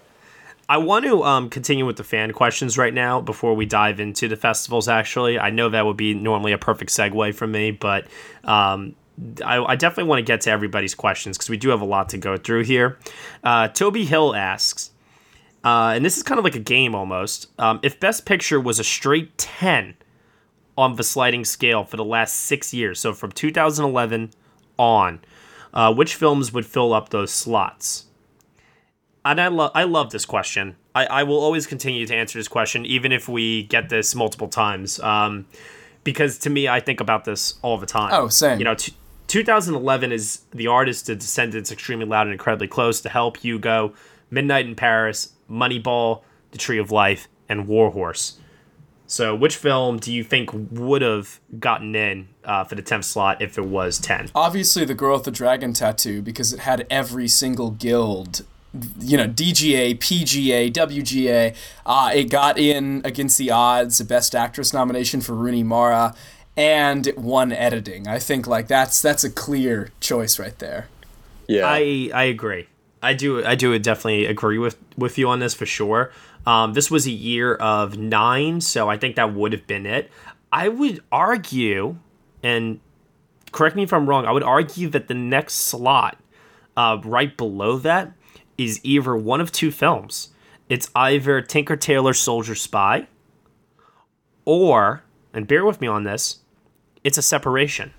I 0.69 0.77
want 0.77 1.05
to 1.05 1.23
um, 1.23 1.49
continue 1.49 1.85
with 1.85 1.97
the 1.97 2.03
fan 2.03 2.31
questions 2.31 2.77
right 2.77 2.93
now 2.93 3.19
before 3.19 3.53
we 3.53 3.65
dive 3.65 3.99
into 3.99 4.27
the 4.27 4.37
festivals. 4.37 4.87
Actually, 4.87 5.37
I 5.37 5.49
know 5.49 5.69
that 5.69 5.85
would 5.85 5.97
be 5.97 6.13
normally 6.13 6.53
a 6.53 6.57
perfect 6.57 6.91
segue 6.91 7.35
for 7.35 7.47
me, 7.47 7.71
but 7.71 8.07
um, 8.43 8.95
I, 9.43 9.63
I, 9.63 9.75
definitely 9.75 10.09
want 10.09 10.19
to 10.19 10.23
get 10.23 10.41
to 10.41 10.51
everybody's 10.51 10.95
questions 10.95 11.37
because 11.37 11.49
we 11.49 11.57
do 11.57 11.69
have 11.69 11.81
a 11.81 11.85
lot 11.85 12.09
to 12.09 12.17
go 12.17 12.37
through 12.37 12.63
here. 12.63 12.97
Uh, 13.43 13.67
Toby 13.67 14.05
Hill 14.05 14.33
asks, 14.33 14.91
uh, 15.63 15.93
and 15.95 16.03
this 16.03 16.17
is 16.17 16.23
kind 16.23 16.37
of 16.37 16.43
like 16.43 16.55
a 16.55 16.59
game 16.59 16.93
almost. 16.93 17.47
Um, 17.57 17.79
if 17.83 17.99
Best 17.99 18.25
Picture 18.25 18.59
was 18.59 18.79
a 18.79 18.83
straight 18.83 19.37
10 19.37 19.95
on 20.77 20.95
the 20.95 21.03
sliding 21.03 21.45
scale 21.45 21.83
for 21.83 21.97
the 21.97 22.05
last 22.05 22.35
six 22.35 22.73
years, 22.73 22.99
so 22.99 23.13
from 23.13 23.31
2011 23.31 24.31
on, 24.77 25.21
uh, 25.73 25.93
which 25.93 26.15
films 26.15 26.51
would 26.51 26.65
fill 26.65 26.93
up 26.93 27.09
those 27.09 27.31
slots? 27.31 28.05
And 29.25 29.39
I, 29.39 29.47
lo- 29.47 29.71
I 29.73 29.83
love 29.83 30.11
this 30.11 30.25
question. 30.25 30.75
I-, 30.93 31.05
I 31.05 31.23
will 31.23 31.39
always 31.39 31.65
continue 31.65 32.05
to 32.07 32.15
answer 32.15 32.37
this 32.37 32.47
question, 32.49 32.85
even 32.85 33.11
if 33.11 33.29
we 33.29 33.63
get 33.63 33.89
this 33.89 34.13
multiple 34.15 34.49
times. 34.49 34.99
Um, 34.99 35.45
because 36.03 36.37
to 36.39 36.49
me, 36.49 36.67
I 36.67 36.81
think 36.81 36.99
about 36.99 37.23
this 37.23 37.53
all 37.61 37.77
the 37.77 37.85
time. 37.85 38.11
Oh, 38.13 38.27
same. 38.27 38.59
You 38.59 38.65
know, 38.65 38.75
t- 38.75 38.93
2011 39.27 40.11
is 40.11 40.41
The 40.51 40.67
Artist, 40.67 41.07
The 41.07 41.15
Descendants, 41.15 41.71
Extremely 41.71 42.05
Loud 42.05 42.27
and 42.27 42.33
Incredibly 42.33 42.67
Close, 42.67 42.99
The 42.99 43.09
Help, 43.09 43.37
Hugo, 43.37 43.93
Midnight 44.29 44.65
in 44.65 44.75
Paris, 44.75 45.32
Moneyball, 45.49 46.21
The 46.51 46.57
Tree 46.57 46.77
of 46.77 46.91
Life, 46.91 47.27
and 47.49 47.67
Warhorse. 47.67 48.39
So, 49.05 49.35
which 49.35 49.57
film 49.57 49.97
do 49.97 50.11
you 50.11 50.23
think 50.23 50.49
would 50.53 51.01
have 51.01 51.39
gotten 51.59 51.95
in 51.95 52.29
uh, 52.43 52.63
for 52.63 52.75
the 52.75 52.81
10th 52.81 53.03
slot 53.03 53.41
if 53.41 53.57
it 53.57 53.65
was 53.65 53.99
10? 53.99 54.31
Obviously, 54.33 54.85
The 54.85 54.95
Girl 54.95 55.15
with 55.17 55.25
the 55.25 55.31
Dragon 55.31 55.73
Tattoo, 55.73 56.21
because 56.21 56.53
it 56.53 56.61
had 56.61 56.87
every 56.89 57.27
single 57.27 57.69
guild. 57.69 58.45
You 58.99 59.17
know, 59.17 59.27
DGA, 59.27 59.99
PGA, 59.99 60.71
WGA. 60.71 61.55
Uh, 61.85 62.11
it 62.15 62.31
got 62.31 62.57
in 62.57 63.01
against 63.05 63.37
the 63.37 63.51
odds, 63.51 63.99
a 63.99 64.05
Best 64.05 64.33
Actress 64.33 64.73
nomination 64.73 65.21
for 65.21 65.33
Rooney 65.33 65.61
Mara, 65.61 66.15
and 66.57 67.05
it 67.05 67.19
won 67.19 67.51
editing. 67.51 68.07
I 68.07 68.17
think 68.17 68.47
like 68.47 68.67
that's 68.67 68.99
that's 68.99 69.23
a 69.23 69.29
clear 69.29 69.91
choice 69.99 70.39
right 70.39 70.57
there. 70.57 70.87
Yeah, 71.47 71.67
I 71.67 72.09
I 72.15 72.23
agree. 72.23 72.67
I 73.03 73.13
do 73.13 73.45
I 73.45 73.55
do 73.55 73.77
definitely 73.77 74.25
agree 74.25 74.57
with 74.57 74.77
with 74.97 75.17
you 75.17 75.29
on 75.29 75.39
this 75.39 75.53
for 75.53 75.65
sure. 75.65 76.11
Um, 76.45 76.73
this 76.73 76.89
was 76.89 77.05
a 77.05 77.11
year 77.11 77.53
of 77.55 77.97
nine, 77.97 78.61
so 78.61 78.89
I 78.89 78.97
think 78.97 79.15
that 79.17 79.33
would 79.33 79.51
have 79.53 79.67
been 79.67 79.85
it. 79.85 80.09
I 80.51 80.69
would 80.69 81.03
argue, 81.11 81.97
and 82.41 82.79
correct 83.51 83.75
me 83.75 83.83
if 83.83 83.93
I'm 83.93 84.07
wrong, 84.09 84.25
I 84.25 84.31
would 84.31 84.43
argue 84.43 84.89
that 84.89 85.07
the 85.07 85.13
next 85.13 85.53
slot 85.53 86.17
Uh, 86.75 86.97
right 87.03 87.37
below 87.37 87.77
that 87.77 88.13
is 88.57 88.79
either 88.83 89.15
one 89.15 89.41
of 89.41 89.51
two 89.51 89.71
films. 89.71 90.33
It's 90.69 90.89
either 90.95 91.39
Tinker 91.41 91.75
Tailor 91.77 92.13
Soldier 92.13 92.55
Spy, 92.55 93.07
or, 94.43 95.03
and 95.33 95.47
bear 95.47 95.63
with 95.65 95.79
me 95.81 95.87
on 95.87 96.03
this, 96.03 96.39
it's 97.03 97.17
a 97.17 97.21
separation. 97.21 97.93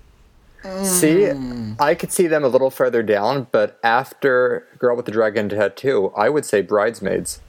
See, 0.83 1.31
I 1.79 1.95
could 1.95 2.11
see 2.11 2.27
them 2.27 2.43
a 2.43 2.47
little 2.47 2.69
further 2.69 3.03
down, 3.03 3.47
but 3.51 3.79
after 3.83 4.67
Girl 4.79 4.95
with 4.95 5.05
the 5.05 5.11
Dragon 5.11 5.49
Tattoo, 5.49 6.11
I 6.15 6.29
would 6.29 6.45
say 6.45 6.61
Bridesmaids. 6.61 7.41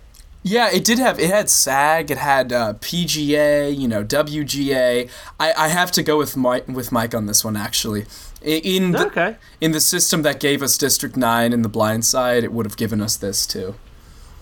Yeah, 0.43 0.71
it 0.73 0.85
did 0.85 0.99
have 1.01 1.19
it 1.19 1.29
had 1.29 1.51
SAG, 1.51 2.11
it 2.11 2.19
had 2.19 2.53
uh, 2.53 2.75
PGA, 2.75 3.77
you 3.77 3.89
know 3.89 4.05
WGA. 4.05 5.11
I, 5.41 5.53
I 5.53 5.69
have 5.69 5.91
to 5.93 6.03
go 6.05 6.17
with 6.19 6.37
Mike 6.37 6.69
with 6.69 6.93
Mike 6.93 7.15
on 7.15 7.27
this 7.27 7.45
one 7.45 7.57
actually. 7.57 8.07
In 8.43 8.93
the, 8.93 9.07
Okay. 9.07 9.37
in 9.61 9.73
the 9.73 9.81
system 9.81 10.23
that 10.23 10.39
gave 10.39 10.63
us 10.63 10.79
District 10.79 11.17
Nine 11.17 11.53
and 11.53 11.65
The 11.65 11.69
Blind 11.69 12.05
Side, 12.05 12.45
it 12.45 12.53
would 12.53 12.65
have 12.65 12.77
given 12.77 13.01
us 13.01 13.17
this 13.17 13.45
too. 13.45 13.75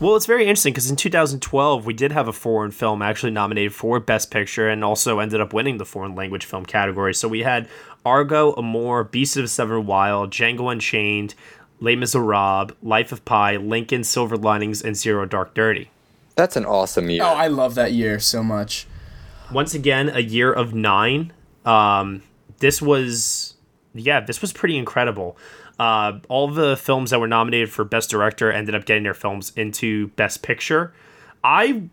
Well, 0.00 0.16
it's 0.16 0.26
very 0.26 0.42
interesting 0.42 0.72
because 0.72 0.90
in 0.90 0.96
2012 0.96 1.86
we 1.86 1.94
did 1.94 2.10
have 2.12 2.26
a 2.26 2.32
foreign 2.32 2.72
film 2.72 3.00
actually 3.00 3.30
nominated 3.30 3.72
for 3.72 4.00
Best 4.00 4.30
Picture 4.30 4.68
and 4.68 4.84
also 4.84 5.20
ended 5.20 5.40
up 5.40 5.52
winning 5.52 5.78
the 5.78 5.84
foreign 5.84 6.14
language 6.14 6.44
film 6.44 6.66
category. 6.66 7.14
So 7.14 7.28
we 7.28 7.40
had 7.40 7.68
Argo, 8.04 8.52
Amour, 8.54 9.04
Beasts 9.04 9.36
of 9.36 9.48
Southern 9.48 9.86
Wild, 9.86 10.30
Django 10.30 10.70
Unchained, 10.70 11.34
Les 11.80 11.96
Miserables, 11.96 12.72
Life 12.82 13.12
of 13.12 13.24
Pi, 13.24 13.56
Lincoln, 13.56 14.02
Silver 14.02 14.36
Linings, 14.36 14.82
and 14.82 14.96
Zero 14.96 15.26
Dark 15.26 15.54
Thirty. 15.54 15.90
That's 16.34 16.56
an 16.56 16.64
awesome 16.64 17.08
year. 17.08 17.22
Oh, 17.22 17.34
I 17.34 17.46
love 17.46 17.76
that 17.76 17.92
year 17.92 18.18
so 18.18 18.42
much. 18.42 18.86
Once 19.52 19.74
again, 19.74 20.08
a 20.08 20.20
year 20.20 20.52
of 20.52 20.74
nine. 20.74 21.32
Um, 21.64 22.22
this 22.58 22.82
was, 22.82 23.54
yeah, 23.94 24.20
this 24.20 24.40
was 24.40 24.52
pretty 24.52 24.76
incredible. 24.76 25.36
Uh, 25.78 26.18
all 26.28 26.48
the 26.48 26.76
films 26.76 27.10
that 27.10 27.18
were 27.20 27.26
nominated 27.28 27.70
for 27.70 27.84
Best 27.84 28.08
Director 28.10 28.50
ended 28.52 28.74
up 28.74 28.84
getting 28.84 29.02
their 29.02 29.14
films 29.14 29.52
into 29.56 30.08
Best 30.08 30.42
Picture. 30.42 30.92
I, 31.42 31.84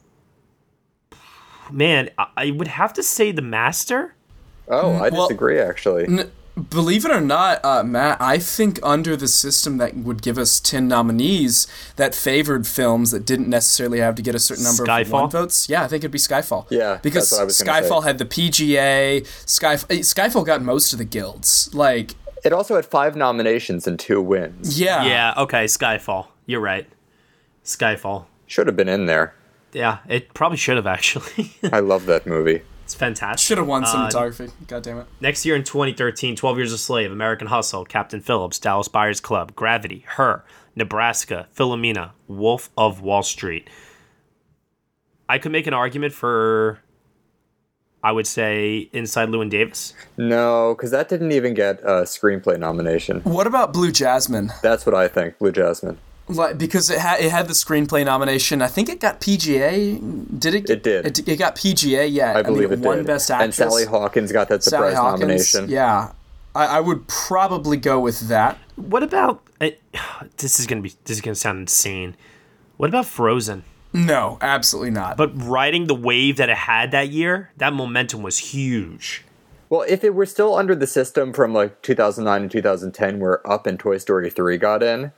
man, 1.71 2.09
I- 2.17 2.27
I 2.37 2.51
would 2.51 2.67
have 2.67 2.93
to 2.93 3.03
say 3.03 3.31
The 3.31 3.41
Master. 3.41 4.15
oh, 4.67 4.91
I 4.93 5.09
well- 5.09 5.27
disagree, 5.27 5.59
actually. 5.59 6.05
N- 6.05 6.31
believe 6.69 7.05
it 7.05 7.11
or 7.11 7.21
not, 7.21 7.63
uh, 7.63 7.81
Matt, 7.81 8.17
I 8.21 8.37
think 8.37 8.77
under 8.83 9.15
the 9.15 9.27
system 9.27 9.77
that 9.77 9.95
would 9.97 10.21
give 10.21 10.37
us 10.37 10.59
10 10.59 10.87
nominees 10.87 11.65
that 11.95 12.13
favored 12.13 12.67
films 12.67 13.11
that 13.11 13.25
didn't 13.25 13.49
necessarily 13.49 13.99
have 13.99 14.15
to 14.15 14.21
get 14.21 14.35
a 14.35 14.39
certain 14.39 14.63
number 14.65 14.83
of 14.83 14.89
Skyfall? 14.89 15.11
one 15.11 15.29
votes, 15.29 15.69
yeah, 15.69 15.83
I 15.83 15.87
think 15.87 16.01
it'd 16.03 16.11
be 16.11 16.19
Skyfall. 16.19 16.67
Yeah, 16.69 16.99
because 17.01 17.29
that's 17.29 17.31
what 17.31 17.41
I 17.41 17.45
was 17.45 17.59
Skyfall 17.89 18.01
say. 18.01 18.07
had 18.07 18.17
the 18.17 18.25
PGA, 18.25 19.21
Skyf- 19.45 19.85
eh, 19.89 19.99
Skyfall 20.01 20.45
got 20.45 20.61
most 20.61 20.91
of 20.93 20.99
the 20.99 21.05
guilds. 21.05 21.69
Like, 21.73 22.15
It 22.43 22.53
also 22.53 22.75
had 22.75 22.85
five 22.85 23.15
nominations 23.15 23.87
and 23.87 23.99
two 23.99 24.21
wins. 24.21 24.79
yeah. 24.79 25.03
Yeah, 25.05 25.33
okay, 25.37 25.65
Skyfall. 25.65 26.27
You're 26.45 26.61
right. 26.61 26.87
Skyfall. 27.63 28.25
Should 28.47 28.67
have 28.67 28.75
been 28.75 28.89
in 28.89 29.05
there. 29.05 29.33
Yeah, 29.73 29.99
it 30.09 30.33
probably 30.33 30.57
should 30.57 30.75
have 30.75 30.87
actually. 30.87 31.53
I 31.71 31.79
love 31.93 32.05
that 32.07 32.25
movie. 32.25 32.61
it's 32.83 32.93
fantastic. 32.95 33.47
Should 33.47 33.57
have 33.59 33.67
won 33.67 33.83
Uh, 33.83 33.87
cinematography. 34.09 34.51
God 34.67 34.83
damn 34.83 34.97
it. 34.99 35.07
Next 35.21 35.45
year 35.45 35.55
in 35.55 35.63
2013, 35.63 36.35
12 36.35 36.57
Years 36.57 36.73
a 36.73 36.77
Slave, 36.77 37.11
American 37.11 37.47
Hustle, 37.47 37.85
Captain 37.85 38.19
Phillips, 38.19 38.59
Dallas 38.59 38.87
Buyers 38.89 39.21
Club, 39.21 39.55
Gravity, 39.55 40.03
Her, 40.17 40.43
Nebraska, 40.75 41.47
Philomena, 41.55 42.11
Wolf 42.27 42.69
of 42.77 43.01
Wall 43.01 43.23
Street. 43.23 43.69
I 45.29 45.37
could 45.37 45.51
make 45.53 45.67
an 45.67 45.73
argument 45.73 46.13
for, 46.13 46.79
I 48.03 48.11
would 48.11 48.27
say, 48.27 48.89
Inside 48.93 49.29
Llewyn 49.29 49.49
Davis. 49.49 49.93
No, 50.17 50.73
because 50.75 50.91
that 50.91 51.07
didn't 51.07 51.31
even 51.31 51.53
get 51.53 51.79
a 51.81 52.03
screenplay 52.03 52.59
nomination. 52.59 53.21
What 53.21 53.47
about 53.47 53.73
Blue 53.73 53.91
Jasmine? 53.91 54.51
That's 54.63 54.85
what 54.85 54.95
I 54.95 55.07
think. 55.07 55.37
Blue 55.37 55.51
Jasmine. 55.51 55.97
Like, 56.27 56.57
because 56.57 56.89
it 56.89 56.99
had 56.99 57.19
it 57.19 57.29
had 57.29 57.47
the 57.47 57.53
screenplay 57.53 58.05
nomination. 58.05 58.61
I 58.61 58.67
think 58.67 58.89
it 58.89 58.99
got 58.99 59.19
PGA. 59.19 59.99
Did 60.39 60.55
it? 60.55 60.69
It 60.69 60.83
did. 60.83 61.05
It, 61.05 61.27
it 61.27 61.37
got 61.37 61.55
PGA. 61.55 62.11
Yeah, 62.11 62.37
I 62.37 62.41
believe 62.41 62.69
mean, 62.69 62.79
it 62.79 62.85
won 62.85 62.97
did. 62.97 63.07
Best 63.07 63.29
and 63.29 63.53
Sally 63.53 63.85
Hawkins 63.85 64.31
got 64.31 64.47
that 64.49 64.63
surprise 64.63 64.95
Hawkins, 64.95 65.21
nomination. 65.21 65.69
Yeah, 65.69 66.13
I, 66.55 66.65
I 66.65 66.79
would 66.79 67.07
probably 67.07 67.77
go 67.77 67.99
with 67.99 68.27
that. 68.29 68.57
What 68.75 69.03
about, 69.03 69.41
I 69.59 69.77
this 70.37 70.59
is 70.59 70.67
going 70.67 70.81
to 70.81 70.89
be, 70.89 70.95
this 71.05 71.17
is 71.17 71.21
going 71.21 71.33
to 71.33 71.39
sound 71.39 71.59
insane. 71.59 72.15
What 72.77 72.89
about 72.89 73.05
Frozen? 73.05 73.63
No, 73.93 74.37
absolutely 74.41 74.91
not. 74.91 75.17
But 75.17 75.31
riding 75.35 75.87
the 75.87 75.95
wave 75.95 76.37
that 76.37 76.49
it 76.49 76.57
had 76.57 76.91
that 76.91 77.09
year, 77.09 77.51
that 77.57 77.73
momentum 77.73 78.21
was 78.21 78.37
huge. 78.37 79.25
Well, 79.69 79.85
if 79.87 80.03
it 80.03 80.13
were 80.13 80.25
still 80.25 80.55
under 80.55 80.75
the 80.75 80.87
system 80.87 81.33
from 81.33 81.53
like 81.53 81.81
2009 81.81 82.41
and 82.41 82.51
2010, 82.51 83.19
where 83.19 83.45
Up 83.49 83.67
and 83.67 83.79
Toy 83.79 83.97
Story 83.97 84.29
3 84.29 84.57
got 84.57 84.83
in, 84.83 85.11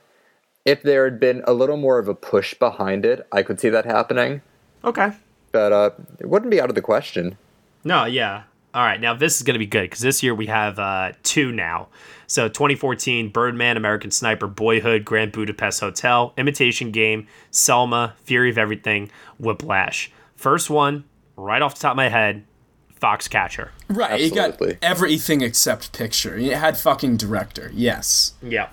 if 0.64 0.82
there 0.82 1.04
had 1.04 1.20
been 1.20 1.42
a 1.46 1.52
little 1.52 1.76
more 1.76 1.98
of 1.98 2.08
a 2.08 2.14
push 2.14 2.54
behind 2.54 3.04
it, 3.04 3.26
I 3.30 3.42
could 3.42 3.60
see 3.60 3.68
that 3.68 3.84
happening. 3.84 4.42
Okay. 4.84 5.12
But 5.52 5.72
uh, 5.72 5.90
it 6.18 6.28
wouldn't 6.28 6.50
be 6.50 6.60
out 6.60 6.68
of 6.68 6.74
the 6.74 6.82
question. 6.82 7.36
No, 7.84 8.04
yeah. 8.04 8.44
All 8.74 8.82
right, 8.82 9.00
now 9.00 9.14
this 9.14 9.36
is 9.36 9.42
going 9.44 9.54
to 9.54 9.60
be 9.60 9.66
good 9.66 9.82
because 9.82 10.00
this 10.00 10.20
year 10.20 10.34
we 10.34 10.46
have 10.46 10.80
uh, 10.80 11.12
two 11.22 11.52
now. 11.52 11.88
So 12.26 12.48
2014, 12.48 13.28
Birdman, 13.28 13.76
American 13.76 14.10
Sniper, 14.10 14.48
Boyhood, 14.48 15.04
Grand 15.04 15.30
Budapest 15.30 15.78
Hotel, 15.78 16.34
Imitation 16.36 16.90
Game, 16.90 17.28
Selma, 17.52 18.14
Theory 18.24 18.50
of 18.50 18.58
Everything, 18.58 19.12
Whiplash. 19.38 20.10
First 20.34 20.70
one, 20.70 21.04
right 21.36 21.62
off 21.62 21.76
the 21.76 21.82
top 21.82 21.92
of 21.92 21.96
my 21.98 22.08
head, 22.08 22.44
Foxcatcher. 23.00 23.68
right, 23.88 24.20
it 24.20 24.34
got 24.34 24.60
everything 24.82 25.40
except 25.40 25.92
picture. 25.92 26.36
It 26.36 26.54
had 26.54 26.76
fucking 26.76 27.16
director. 27.16 27.70
Yes. 27.72 28.32
Yeah. 28.42 28.70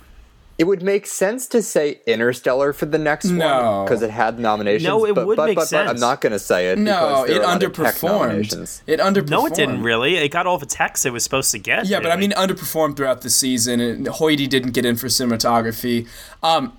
It 0.61 0.67
would 0.67 0.83
make 0.83 1.07
sense 1.07 1.47
to 1.47 1.63
say 1.63 2.01
Interstellar 2.05 2.71
for 2.71 2.85
the 2.85 2.99
next 2.99 3.25
No. 3.25 3.77
one 3.77 3.85
because 3.85 4.03
it 4.03 4.11
had 4.11 4.37
nominations. 4.37 4.83
No, 4.87 5.03
it 5.05 5.15
but, 5.15 5.25
would 5.25 5.35
but, 5.35 5.47
make 5.47 5.55
but, 5.55 5.71
but 5.71 5.87
I'm 5.87 5.99
not 5.99 6.21
going 6.21 6.33
to 6.33 6.37
say 6.37 6.69
it. 6.71 6.77
No, 6.77 7.23
because 7.23 7.29
it 7.31 7.37
are 7.37 7.41
a 7.41 7.45
lot 7.47 7.63
of 7.63 7.73
tech 7.73 7.95
underperformed. 7.95 8.81
It 8.85 8.99
underperformed. 8.99 9.29
No, 9.31 9.47
it 9.47 9.55
didn't 9.55 9.81
really. 9.81 10.17
It 10.17 10.29
got 10.29 10.45
all 10.45 10.59
the 10.59 10.67
texts 10.67 11.03
it 11.03 11.13
was 11.13 11.23
supposed 11.23 11.49
to 11.53 11.57
get. 11.57 11.87
Yeah, 11.87 11.99
but 11.99 12.11
I 12.11 12.15
mean, 12.15 12.29
underperformed 12.33 12.95
throughout 12.95 13.23
the 13.23 13.31
season. 13.31 13.79
And 13.79 14.05
Hoyte 14.05 14.47
didn't 14.49 14.73
get 14.73 14.85
in 14.85 14.97
for 14.97 15.07
cinematography. 15.07 16.07
Um, 16.43 16.77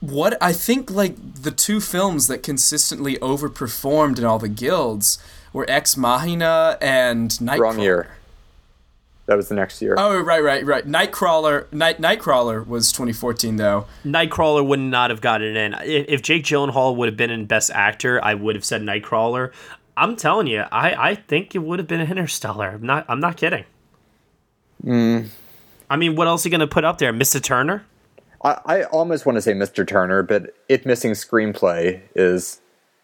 what 0.00 0.36
I 0.42 0.52
think 0.52 0.90
like 0.90 1.16
the 1.34 1.50
two 1.50 1.80
films 1.80 2.26
that 2.26 2.42
consistently 2.42 3.16
overperformed 3.20 4.18
in 4.18 4.26
all 4.26 4.38
the 4.38 4.50
guilds 4.50 5.18
were 5.54 5.64
Ex 5.66 5.96
Machina 5.96 6.76
and 6.82 7.30
Nightcrawler. 7.30 7.58
Wrong 7.58 7.78
year. 7.80 8.10
That 9.26 9.36
was 9.36 9.48
the 9.48 9.54
next 9.54 9.80
year. 9.80 9.94
Oh, 9.96 10.20
right, 10.20 10.42
right, 10.42 10.64
right. 10.64 10.86
Nightcrawler. 10.86 11.72
Night 11.72 12.00
Nightcrawler 12.00 12.66
was 12.66 12.90
2014 12.90 13.56
though. 13.56 13.86
Nightcrawler 14.04 14.66
would 14.66 14.80
not 14.80 15.10
have 15.10 15.20
gotten 15.20 15.56
in. 15.56 15.74
If 15.82 16.06
if 16.08 16.22
Jake 16.22 16.44
Gyllenhaal 16.44 16.96
would 16.96 17.08
have 17.08 17.16
been 17.16 17.30
in 17.30 17.46
Best 17.46 17.70
Actor, 17.70 18.22
I 18.24 18.34
would 18.34 18.56
have 18.56 18.64
said 18.64 18.82
Nightcrawler. 18.82 19.52
I'm 19.96 20.16
telling 20.16 20.46
you, 20.46 20.64
I, 20.72 21.10
I 21.10 21.14
think 21.14 21.54
it 21.54 21.58
would 21.58 21.78
have 21.78 21.86
been 21.86 22.00
Interstellar. 22.00 22.70
I'm 22.70 22.86
not 22.86 23.06
I'm 23.08 23.20
not 23.20 23.36
kidding. 23.36 23.64
I 24.84 25.96
mean, 25.96 26.16
what 26.16 26.26
else 26.26 26.44
are 26.44 26.48
you 26.48 26.50
gonna 26.50 26.66
put 26.66 26.84
up 26.84 26.98
there, 26.98 27.12
Mr. 27.12 27.40
Turner? 27.40 27.84
I, 28.44 28.58
I 28.64 28.82
almost 28.84 29.24
want 29.24 29.36
to 29.36 29.42
say 29.42 29.52
Mr. 29.52 29.86
Turner, 29.86 30.24
but 30.24 30.54
it 30.68 30.84
missing 30.84 31.12
screenplay 31.12 32.00
is 32.16 32.60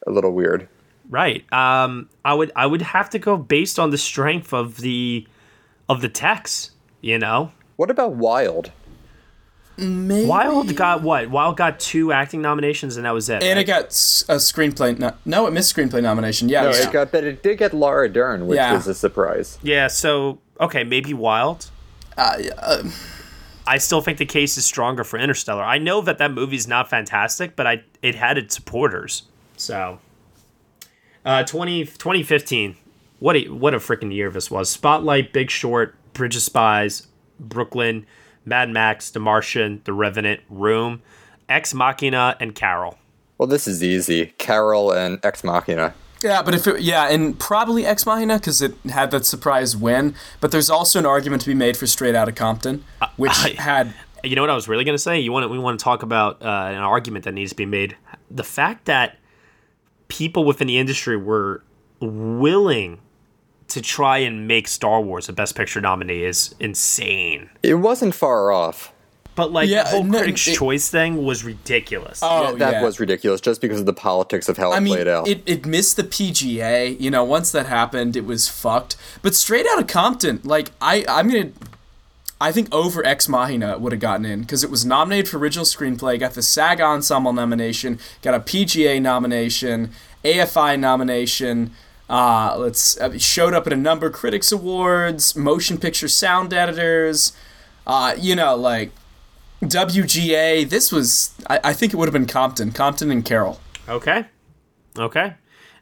a 0.06 0.10
little 0.10 0.32
weird. 0.32 0.68
Right. 1.08 1.50
Um, 1.52 2.08
I 2.24 2.34
would 2.34 2.50
I 2.56 2.66
would 2.66 2.82
have 2.82 3.08
to 3.10 3.18
go 3.18 3.36
based 3.36 3.78
on 3.78 3.90
the 3.90 3.98
strength 3.98 4.52
of 4.52 4.78
the 4.78 5.26
of 5.88 6.00
the 6.00 6.08
text. 6.08 6.72
You 7.00 7.18
know, 7.18 7.52
What 7.76 7.90
about 7.90 8.14
Wild? 8.14 8.72
Maybe. 9.76 10.26
Wild 10.26 10.74
got 10.74 11.02
what? 11.02 11.30
Wild 11.30 11.56
got 11.56 11.78
two 11.78 12.10
acting 12.12 12.42
nominations, 12.42 12.96
and 12.96 13.06
that 13.06 13.12
was 13.14 13.28
it. 13.28 13.40
And 13.44 13.56
right? 13.56 13.58
it 13.58 13.64
got 13.64 13.84
a 13.84 14.36
screenplay. 14.40 14.98
No, 14.98 15.14
no, 15.24 15.46
it 15.46 15.52
missed 15.52 15.74
screenplay 15.76 16.02
nomination. 16.02 16.48
Yeah, 16.48 16.62
No, 16.62 16.70
yeah. 16.70 16.88
it 16.88 16.92
got, 16.92 17.12
but 17.12 17.22
it 17.22 17.44
did 17.44 17.58
get 17.58 17.72
Laura 17.72 18.08
Dern, 18.08 18.48
which 18.48 18.56
Yeah. 18.56 18.72
was 18.74 18.88
a 18.88 18.94
surprise. 18.94 19.56
yeah. 19.62 19.86
So 19.86 20.40
okay, 20.60 20.82
maybe 20.82 21.14
Wild. 21.14 21.70
Uh, 22.16 22.42
uh, 22.58 22.82
I 23.68 23.78
still 23.78 24.00
think 24.00 24.18
the 24.18 24.26
case 24.26 24.56
is 24.56 24.64
stronger 24.64 25.04
for 25.04 25.16
Interstellar. 25.18 25.62
I 25.62 25.78
know 25.78 26.00
that 26.00 26.18
that 26.18 26.32
movie's 26.32 26.66
not 26.66 26.90
fantastic, 26.90 27.54
but 27.54 27.68
I 27.68 27.84
it 28.02 28.16
had 28.16 28.36
its 28.36 28.56
supporters. 28.56 29.22
So, 29.56 30.00
uh, 31.24 31.44
20, 31.44 31.84
2015, 31.84 32.76
what 33.18 33.36
a 33.36 33.44
what 33.48 33.74
a 33.74 33.78
freaking 33.78 34.12
year 34.14 34.30
this 34.30 34.50
was. 34.50 34.70
Spotlight, 34.70 35.32
Big 35.32 35.50
Short, 35.50 35.94
Bridge 36.12 36.36
of 36.36 36.42
Spies, 36.42 37.06
Brooklyn, 37.38 38.06
Mad 38.44 38.70
Max, 38.70 39.10
The 39.10 39.20
Martian, 39.20 39.80
The 39.84 39.92
Revenant, 39.92 40.40
Room, 40.48 41.02
Ex 41.48 41.74
Machina, 41.74 42.36
and 42.40 42.54
Carol. 42.54 42.98
Well, 43.36 43.46
this 43.46 43.68
is 43.68 43.82
easy. 43.82 44.26
Carol 44.38 44.92
and 44.92 45.18
Ex 45.24 45.44
Machina. 45.44 45.94
Yeah, 46.22 46.42
but 46.42 46.52
if 46.54 46.66
it, 46.66 46.80
yeah, 46.80 47.08
and 47.08 47.38
probably 47.38 47.86
Ex 47.86 48.04
Machina 48.04 48.38
because 48.38 48.60
it 48.60 48.74
had 48.90 49.12
that 49.12 49.24
surprise 49.24 49.76
win. 49.76 50.14
But 50.40 50.50
there's 50.50 50.68
also 50.70 50.98
an 50.98 51.06
argument 51.06 51.42
to 51.42 51.48
be 51.48 51.54
made 51.54 51.76
for 51.76 51.86
Straight 51.86 52.16
Outta 52.16 52.32
Compton, 52.32 52.84
which 53.16 53.30
I- 53.34 53.50
had 53.50 53.94
You 54.24 54.34
know 54.34 54.42
what 54.42 54.50
I 54.50 54.54
was 54.56 54.66
really 54.66 54.82
going 54.82 54.96
to 54.96 55.02
say? 55.02 55.20
You 55.20 55.30
want 55.30 55.44
to, 55.44 55.48
we 55.48 55.60
want 55.60 55.78
to 55.78 55.84
talk 55.84 56.02
about 56.02 56.42
uh, 56.42 56.46
an 56.46 56.74
argument 56.78 57.24
that 57.24 57.34
needs 57.34 57.50
to 57.50 57.56
be 57.56 57.66
made. 57.66 57.96
The 58.28 58.42
fact 58.42 58.86
that 58.86 59.16
people 60.08 60.42
within 60.42 60.66
the 60.66 60.78
industry 60.78 61.16
were 61.16 61.62
willing 62.00 62.98
to 63.68 63.80
try 63.82 64.18
and 64.18 64.48
make 64.48 64.66
Star 64.68 65.00
Wars 65.00 65.28
a 65.28 65.32
Best 65.32 65.54
Picture 65.54 65.80
nominee 65.80 66.24
is 66.24 66.54
insane. 66.58 67.50
It 67.62 67.74
wasn't 67.74 68.14
far 68.14 68.50
off. 68.50 68.92
But 69.34 69.52
like 69.52 69.68
Yeah, 69.68 69.84
the 69.84 69.90
whole 69.90 70.04
no, 70.04 70.18
Critics' 70.18 70.48
it- 70.48 70.54
Choice 70.56 70.90
thing 70.90 71.24
was 71.24 71.44
ridiculous. 71.44 72.20
Oh, 72.22 72.56
that 72.56 72.72
yeah. 72.72 72.82
was 72.82 72.98
ridiculous 72.98 73.40
just 73.40 73.60
because 73.60 73.78
of 73.78 73.86
the 73.86 73.92
politics 73.92 74.48
of 74.48 74.56
how 74.56 74.72
it 74.72 74.80
mean, 74.80 74.94
played 74.94 75.06
out. 75.06 75.28
it, 75.28 75.42
it 75.46 75.64
missed 75.64 75.96
the 75.96 76.02
PGA. 76.02 76.98
You 77.00 77.10
know, 77.10 77.22
once 77.22 77.52
that 77.52 77.66
happened, 77.66 78.16
it 78.16 78.24
was 78.24 78.48
fucked. 78.48 78.96
But 79.22 79.36
straight 79.36 79.64
out 79.70 79.78
of 79.78 79.86
Compton, 79.86 80.40
like 80.42 80.72
I, 80.80 81.04
I'm 81.08 81.28
gonna, 81.28 81.50
I 82.40 82.50
think 82.50 82.72
over 82.74 83.04
Ex 83.06 83.28
Machina 83.28 83.78
would 83.78 83.92
have 83.92 84.00
gotten 84.00 84.24
in 84.26 84.40
because 84.40 84.64
it 84.64 84.70
was 84.70 84.84
nominated 84.84 85.28
for 85.28 85.38
original 85.38 85.64
screenplay, 85.64 86.18
got 86.18 86.32
the 86.32 86.42
SAG 86.42 86.80
Ensemble 86.80 87.32
nomination, 87.32 88.00
got 88.22 88.34
a 88.34 88.40
PGA 88.40 89.00
nomination, 89.00 89.92
AFI 90.24 90.76
nomination. 90.80 91.72
Uh, 92.08 92.56
let's 92.58 92.98
uh, 93.00 93.18
showed 93.18 93.52
up 93.52 93.66
at 93.66 93.72
a 93.72 93.76
number 93.76 94.06
of 94.06 94.12
critics 94.12 94.50
awards, 94.50 95.36
motion 95.36 95.78
picture 95.78 96.08
sound 96.08 96.52
editors. 96.54 97.32
Uh, 97.86 98.14
you 98.18 98.34
know, 98.34 98.54
like 98.54 98.90
WGA. 99.62 100.68
This 100.68 100.92
was, 100.92 101.34
I, 101.48 101.60
I 101.64 101.72
think 101.72 101.92
it 101.92 101.96
would 101.96 102.06
have 102.06 102.12
been 102.12 102.26
Compton, 102.26 102.72
Compton 102.72 103.10
and 103.10 103.24
Carol. 103.24 103.60
Okay. 103.88 104.24
Okay. 104.98 105.34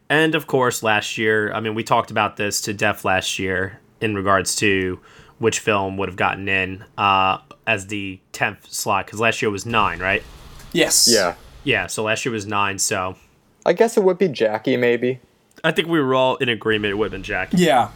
And 0.08 0.34
of 0.34 0.46
course, 0.46 0.82
last 0.82 1.18
year, 1.18 1.52
I 1.52 1.60
mean, 1.60 1.74
we 1.74 1.82
talked 1.82 2.10
about 2.10 2.36
this 2.36 2.60
to 2.62 2.72
Def 2.72 3.04
last 3.04 3.38
year 3.38 3.80
in 4.00 4.14
regards 4.14 4.54
to 4.56 5.00
which 5.38 5.58
film 5.58 5.96
would 5.96 6.08
have 6.08 6.16
gotten 6.16 6.48
in 6.48 6.84
uh, 6.96 7.38
as 7.66 7.88
the 7.88 8.20
10th 8.32 8.70
slot, 8.70 9.06
because 9.06 9.20
last 9.20 9.42
year 9.42 9.50
was 9.50 9.66
nine, 9.66 9.98
right? 9.98 10.22
Yes. 10.72 11.08
yeah. 11.10 11.34
Yeah, 11.64 11.88
so 11.88 12.04
last 12.04 12.24
year 12.24 12.32
was 12.32 12.46
nine, 12.46 12.78
so 12.78 13.16
I 13.64 13.72
guess 13.72 13.96
it 13.96 14.04
would 14.04 14.18
be 14.18 14.28
Jackie, 14.28 14.76
maybe. 14.76 15.18
I 15.66 15.72
think 15.72 15.88
we 15.88 16.00
were 16.00 16.14
all 16.14 16.36
in 16.36 16.48
agreement 16.48 16.92
it 16.92 16.94
would 16.96 17.06
have 17.06 17.12
been 17.12 17.22
Jack, 17.22 17.50
Yeah. 17.52 17.90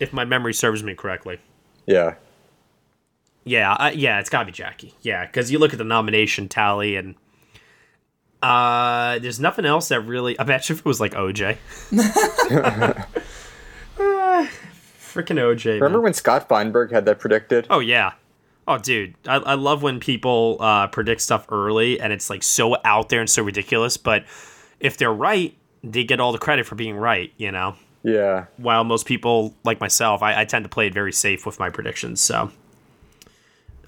if 0.00 0.12
my 0.12 0.24
memory 0.24 0.52
serves 0.54 0.82
me 0.82 0.94
correctly. 0.94 1.38
Yeah. 1.86 2.14
Yeah, 3.44 3.72
I, 3.78 3.92
yeah, 3.92 4.18
it's 4.20 4.28
got 4.28 4.40
to 4.40 4.44
be 4.46 4.52
Jackie. 4.52 4.94
Yeah, 5.02 5.24
because 5.24 5.50
you 5.50 5.58
look 5.58 5.72
at 5.72 5.78
the 5.78 5.84
nomination 5.84 6.48
tally 6.48 6.96
and 6.96 7.14
uh, 8.42 9.18
there's 9.20 9.40
nothing 9.40 9.64
else 9.64 9.88
that 9.88 10.00
really. 10.00 10.38
I 10.38 10.44
bet 10.44 10.68
you 10.68 10.74
if 10.74 10.80
it 10.80 10.84
was 10.84 11.00
like 11.00 11.12
OJ. 11.14 11.56
uh, 13.98 14.46
freaking 15.00 15.38
OJ. 15.38 15.64
man. 15.66 15.74
Remember 15.80 16.00
when 16.00 16.14
Scott 16.14 16.48
Feinberg 16.48 16.92
had 16.92 17.04
that 17.06 17.18
predicted? 17.18 17.66
Oh 17.70 17.80
yeah. 17.80 18.12
Oh 18.66 18.76
dude, 18.78 19.14
I, 19.26 19.36
I 19.36 19.54
love 19.54 19.82
when 19.82 19.98
people 19.98 20.58
uh, 20.60 20.86
predict 20.88 21.22
stuff 21.22 21.46
early 21.50 21.98
and 22.00 22.12
it's 22.12 22.28
like 22.28 22.42
so 22.42 22.76
out 22.84 23.08
there 23.08 23.20
and 23.20 23.30
so 23.30 23.42
ridiculous. 23.42 23.96
But 23.96 24.24
if 24.78 24.96
they're 24.98 25.12
right, 25.12 25.56
they 25.82 26.04
get 26.04 26.20
all 26.20 26.32
the 26.32 26.38
credit 26.38 26.66
for 26.66 26.74
being 26.74 26.96
right. 26.96 27.32
You 27.36 27.52
know. 27.52 27.76
Yeah. 28.02 28.46
While 28.56 28.84
most 28.84 29.06
people 29.06 29.54
like 29.64 29.80
myself, 29.80 30.22
I, 30.22 30.42
I 30.42 30.44
tend 30.44 30.64
to 30.64 30.68
play 30.68 30.86
it 30.86 30.94
very 30.94 31.12
safe 31.12 31.44
with 31.44 31.58
my 31.58 31.70
predictions. 31.70 32.20
So. 32.20 32.50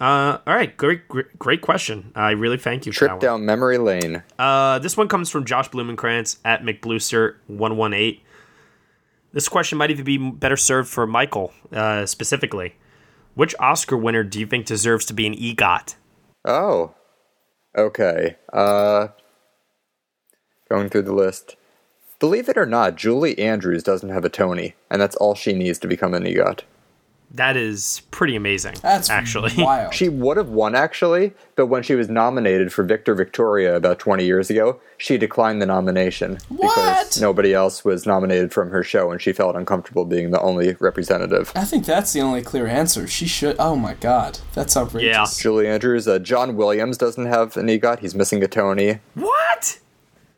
Uh, 0.00 0.38
all 0.46 0.54
right, 0.54 0.74
great, 0.78 1.06
great, 1.08 1.38
great 1.38 1.60
question. 1.60 2.10
I 2.14 2.30
really 2.30 2.56
thank 2.56 2.86
you 2.86 2.92
Trip 2.92 3.10
one. 3.10 3.18
down 3.20 3.44
memory 3.44 3.76
lane. 3.76 4.22
Uh, 4.38 4.78
this 4.78 4.96
one 4.96 5.08
comes 5.08 5.28
from 5.28 5.44
Josh 5.44 5.68
Blumenkrantz 5.68 6.38
at 6.42 6.62
McBlooster118. 6.62 8.20
This 9.32 9.48
question 9.48 9.76
might 9.76 9.90
even 9.90 10.04
be 10.06 10.16
better 10.16 10.56
served 10.56 10.88
for 10.88 11.06
Michael 11.06 11.52
uh, 11.70 12.06
specifically. 12.06 12.76
Which 13.34 13.54
Oscar 13.60 13.96
winner 13.96 14.24
do 14.24 14.40
you 14.40 14.46
think 14.46 14.64
deserves 14.66 15.04
to 15.06 15.14
be 15.14 15.26
an 15.26 15.34
EGOT? 15.34 15.96
Oh. 16.46 16.94
Okay. 17.76 18.36
Uh 18.52 19.08
going 20.68 20.88
through 20.88 21.02
the 21.02 21.14
list. 21.14 21.56
Believe 22.20 22.48
it 22.48 22.56
or 22.58 22.66
not, 22.66 22.96
Julie 22.96 23.38
Andrews 23.38 23.82
doesn't 23.82 24.10
have 24.10 24.24
a 24.24 24.28
Tony, 24.28 24.74
and 24.90 25.00
that's 25.00 25.16
all 25.16 25.34
she 25.34 25.52
needs 25.54 25.78
to 25.80 25.88
become 25.88 26.14
an 26.14 26.24
EGOT. 26.24 26.60
That 27.32 27.56
is 27.56 28.02
pretty 28.10 28.34
amazing. 28.34 28.74
That's 28.82 29.08
actually 29.08 29.52
wild. 29.56 29.94
She 30.00 30.08
would 30.08 30.36
have 30.36 30.48
won 30.48 30.74
actually, 30.74 31.32
but 31.54 31.66
when 31.66 31.84
she 31.84 31.94
was 31.94 32.08
nominated 32.10 32.72
for 32.72 32.82
Victor 32.82 33.14
Victoria 33.14 33.76
about 33.76 34.00
20 34.00 34.24
years 34.26 34.50
ago, 34.50 34.80
she 34.98 35.16
declined 35.16 35.62
the 35.62 35.66
nomination 35.66 36.38
What? 36.48 36.74
because 36.74 37.20
nobody 37.20 37.54
else 37.54 37.84
was 37.84 38.04
nominated 38.04 38.52
from 38.52 38.70
her 38.70 38.82
show 38.82 39.12
and 39.12 39.22
she 39.22 39.32
felt 39.32 39.54
uncomfortable 39.54 40.04
being 40.04 40.32
the 40.32 40.40
only 40.40 40.74
representative. 40.80 41.52
I 41.54 41.64
think 41.64 41.86
that's 41.86 42.12
the 42.12 42.20
only 42.20 42.42
clear 42.42 42.66
answer. 42.66 43.06
She 43.06 43.28
should. 43.28 43.54
Oh 43.60 43.76
my 43.76 43.94
god, 43.94 44.40
that's 44.52 44.76
outrageous. 44.76 45.38
Yeah. 45.38 45.42
Julie 45.42 45.68
Andrews, 45.68 46.08
uh, 46.08 46.18
John 46.18 46.56
Williams 46.56 46.98
doesn't 46.98 47.26
have 47.26 47.56
an 47.56 47.68
EGOT. 47.68 48.00
He's 48.00 48.14
missing 48.16 48.42
a 48.42 48.48
Tony. 48.48 48.98
What? 49.14 49.39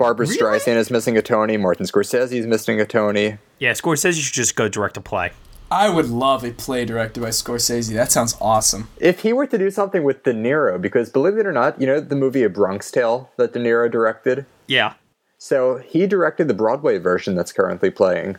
Barbra 0.03 0.27
Really? 0.27 0.39
Streisand 0.39 0.77
is 0.77 0.91
missing 0.91 1.17
a 1.17 1.23
Tony. 1.23 1.57
Martin 1.57 1.87
Scorsese 1.87 2.33
is 2.33 2.47
missing 2.47 2.81
a 2.81 2.85
Tony. 2.85 3.39
Yeah, 3.59 3.71
Scorsese 3.73 4.21
should 4.21 4.35
just 4.35 4.57
go 4.57 4.69
direct 4.69 4.95
to 4.95 5.01
play. 5.01 5.31
I 5.71 5.89
would 5.89 6.09
love 6.09 6.45
a 6.45 6.51
play 6.51 6.85
directed 6.85 7.21
by 7.23 7.29
Scorsese. 7.31 7.95
That 7.95 8.13
sounds 8.13 8.37
awesome. 8.41 8.89
If 8.99 9.21
he 9.21 9.33
were 9.33 9.47
to 9.47 9.57
do 9.57 9.71
something 9.71 10.03
with 10.05 10.25
De 10.25 10.35
Niro, 10.35 10.81
because 10.81 11.09
believe 11.09 11.39
it 11.39 11.47
or 11.47 11.53
not, 11.53 11.81
you 11.81 11.87
know 11.87 12.01
the 12.01 12.17
movie 12.17 12.43
A 12.43 12.51
Bronx 12.51 12.91
Tale 12.91 13.31
that 13.39 13.53
De 13.53 13.59
Niro 13.61 13.91
directed? 13.91 14.45
Yeah. 14.67 14.95
So 15.39 15.77
he 15.79 16.07
directed 16.07 16.49
the 16.49 16.55
Broadway 16.55 16.99
version 16.99 17.35
that's 17.35 17.53
currently 17.53 17.91
playing. 17.91 18.37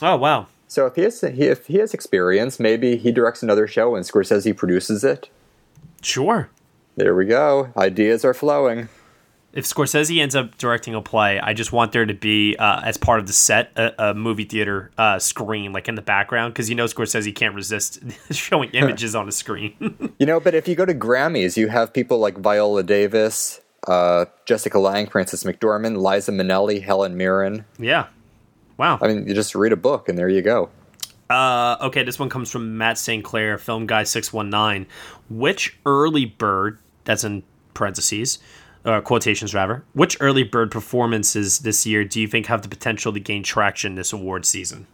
Oh 0.00 0.16
wow. 0.16 0.46
So 0.68 0.86
if 0.86 0.96
he 0.96 1.02
has 1.02 1.22
if 1.22 1.66
he 1.66 1.76
has 1.76 1.92
experience, 1.94 2.58
maybe 2.58 2.96
he 2.96 3.12
directs 3.12 3.42
another 3.42 3.68
show 3.68 3.94
and 3.94 4.04
Scorsese 4.06 4.56
produces 4.56 5.04
it. 5.04 5.28
Sure. 6.00 6.48
There 6.96 7.14
we 7.14 7.26
go. 7.26 7.72
Ideas 7.76 8.24
are 8.24 8.34
flowing. 8.34 8.88
If 9.52 9.66
Scorsese 9.66 10.18
ends 10.20 10.34
up 10.34 10.56
directing 10.56 10.94
a 10.94 11.02
play, 11.02 11.38
I 11.38 11.52
just 11.52 11.72
want 11.72 11.92
there 11.92 12.06
to 12.06 12.14
be, 12.14 12.56
uh, 12.56 12.80
as 12.82 12.96
part 12.96 13.20
of 13.20 13.26
the 13.26 13.34
set, 13.34 13.70
a, 13.76 14.10
a 14.10 14.14
movie 14.14 14.44
theater 14.44 14.90
uh, 14.96 15.18
screen, 15.18 15.72
like 15.72 15.88
in 15.88 15.94
the 15.94 16.00
background, 16.02 16.54
because 16.54 16.70
you 16.70 16.74
know 16.74 16.86
Scorsese 16.86 17.34
can't 17.34 17.54
resist 17.54 18.00
showing 18.30 18.70
images 18.70 19.14
on 19.14 19.28
a 19.28 19.32
screen. 19.32 19.74
You 20.18 20.26
know, 20.26 20.38
but 20.38 20.54
if 20.54 20.68
you 20.68 20.76
go 20.76 20.84
to 20.84 20.94
Grammys, 20.94 21.56
you 21.56 21.66
have 21.68 21.92
people 21.92 22.18
like 22.18 22.38
Viola 22.38 22.84
Davis, 22.84 23.60
uh, 23.88 24.26
Jessica 24.46 24.78
Lange, 24.78 25.08
Frances 25.08 25.42
McDormand, 25.42 25.96
Liza 26.00 26.30
Minnelli, 26.30 26.80
Helen 26.80 27.16
Mirren. 27.16 27.64
yeah. 27.78 28.06
Wow. 28.78 28.98
I 29.02 29.08
mean, 29.08 29.26
you 29.26 29.34
just 29.34 29.54
read 29.54 29.72
a 29.72 29.76
book 29.76 30.08
and 30.08 30.16
there 30.16 30.28
you 30.28 30.40
go. 30.42 30.70
Uh, 31.28 31.76
okay, 31.80 32.02
this 32.04 32.18
one 32.18 32.28
comes 32.28 32.50
from 32.50 32.78
Matt 32.78 32.98
St. 32.98 33.24
Clair, 33.24 33.58
Film 33.58 33.86
Guy 33.86 34.04
619. 34.04 34.86
Which 35.28 35.76
early 35.86 36.24
bird, 36.26 36.78
that's 37.04 37.24
in 37.24 37.42
parentheses, 37.74 38.38
uh, 38.84 39.00
quotations 39.00 39.54
rather, 39.54 39.84
which 39.92 40.16
early 40.20 40.42
bird 40.42 40.70
performances 40.70 41.60
this 41.60 41.86
year 41.86 42.04
do 42.04 42.20
you 42.20 42.26
think 42.26 42.46
have 42.46 42.62
the 42.62 42.68
potential 42.68 43.12
to 43.12 43.20
gain 43.20 43.42
traction 43.42 43.94
this 43.94 44.12
award 44.12 44.44
season? 44.44 44.86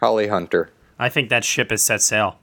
Holly 0.00 0.28
Hunter. 0.28 0.70
I 0.98 1.08
think 1.08 1.28
that 1.30 1.44
ship 1.44 1.70
has 1.70 1.82
set 1.82 2.02
sail. 2.02 2.38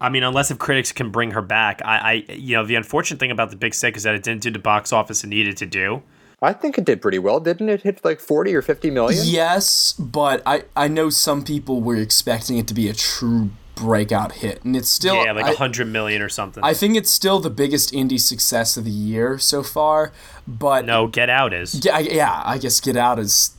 I 0.00 0.10
mean, 0.10 0.22
unless 0.22 0.50
if 0.50 0.58
critics 0.58 0.92
can 0.92 1.10
bring 1.10 1.32
her 1.32 1.42
back, 1.42 1.82
I, 1.84 2.22
I, 2.28 2.32
you 2.32 2.54
know, 2.54 2.64
the 2.64 2.76
unfortunate 2.76 3.18
thing 3.18 3.32
about 3.32 3.50
the 3.50 3.56
Big 3.56 3.74
Sick 3.74 3.96
is 3.96 4.04
that 4.04 4.14
it 4.14 4.22
didn't 4.22 4.42
do 4.42 4.50
the 4.50 4.58
box 4.58 4.92
office 4.92 5.24
it 5.24 5.26
needed 5.26 5.56
to 5.56 5.66
do. 5.66 6.02
I 6.40 6.52
think 6.52 6.78
it 6.78 6.84
did 6.84 7.02
pretty 7.02 7.18
well, 7.18 7.40
didn't 7.40 7.68
it? 7.68 7.82
Hit 7.82 8.04
like 8.04 8.20
40 8.20 8.54
or 8.54 8.62
50 8.62 8.90
million? 8.90 9.22
Yes, 9.24 9.94
but 9.98 10.40
I 10.46 10.64
I 10.76 10.86
know 10.86 11.10
some 11.10 11.42
people 11.42 11.80
were 11.80 11.96
expecting 11.96 12.58
it 12.58 12.68
to 12.68 12.74
be 12.74 12.88
a 12.88 12.94
true 12.94 13.50
breakout 13.78 14.32
hit, 14.32 14.64
and 14.64 14.76
it's 14.76 14.88
still 14.88 15.24
yeah, 15.24 15.32
like 15.32 15.54
a 15.54 15.56
hundred 15.56 15.86
million 15.88 16.20
or 16.20 16.28
something. 16.28 16.62
I 16.64 16.74
think 16.74 16.96
it's 16.96 17.10
still 17.10 17.38
the 17.38 17.50
biggest 17.50 17.92
indie 17.92 18.20
success 18.20 18.76
of 18.76 18.84
the 18.84 18.90
year 18.90 19.38
so 19.38 19.62
far, 19.62 20.12
but 20.46 20.84
no, 20.84 21.06
Get 21.06 21.30
Out 21.30 21.52
is. 21.54 21.84
yeah, 21.84 21.98
yeah, 21.98 22.42
I 22.44 22.58
guess 22.58 22.80
Get 22.80 22.96
Out 22.96 23.18
is 23.18 23.54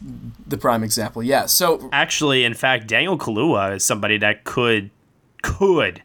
the 0.46 0.58
prime 0.58 0.84
example. 0.84 1.24
Yeah, 1.24 1.46
so 1.46 1.90
Actually, 1.92 2.44
in 2.44 2.54
fact, 2.54 2.88
Daniel 2.88 3.18
Kaluuya 3.18 3.76
is 3.78 3.86
somebody 3.86 4.18
that 4.18 4.44
could 4.44 4.90
could 5.42 6.04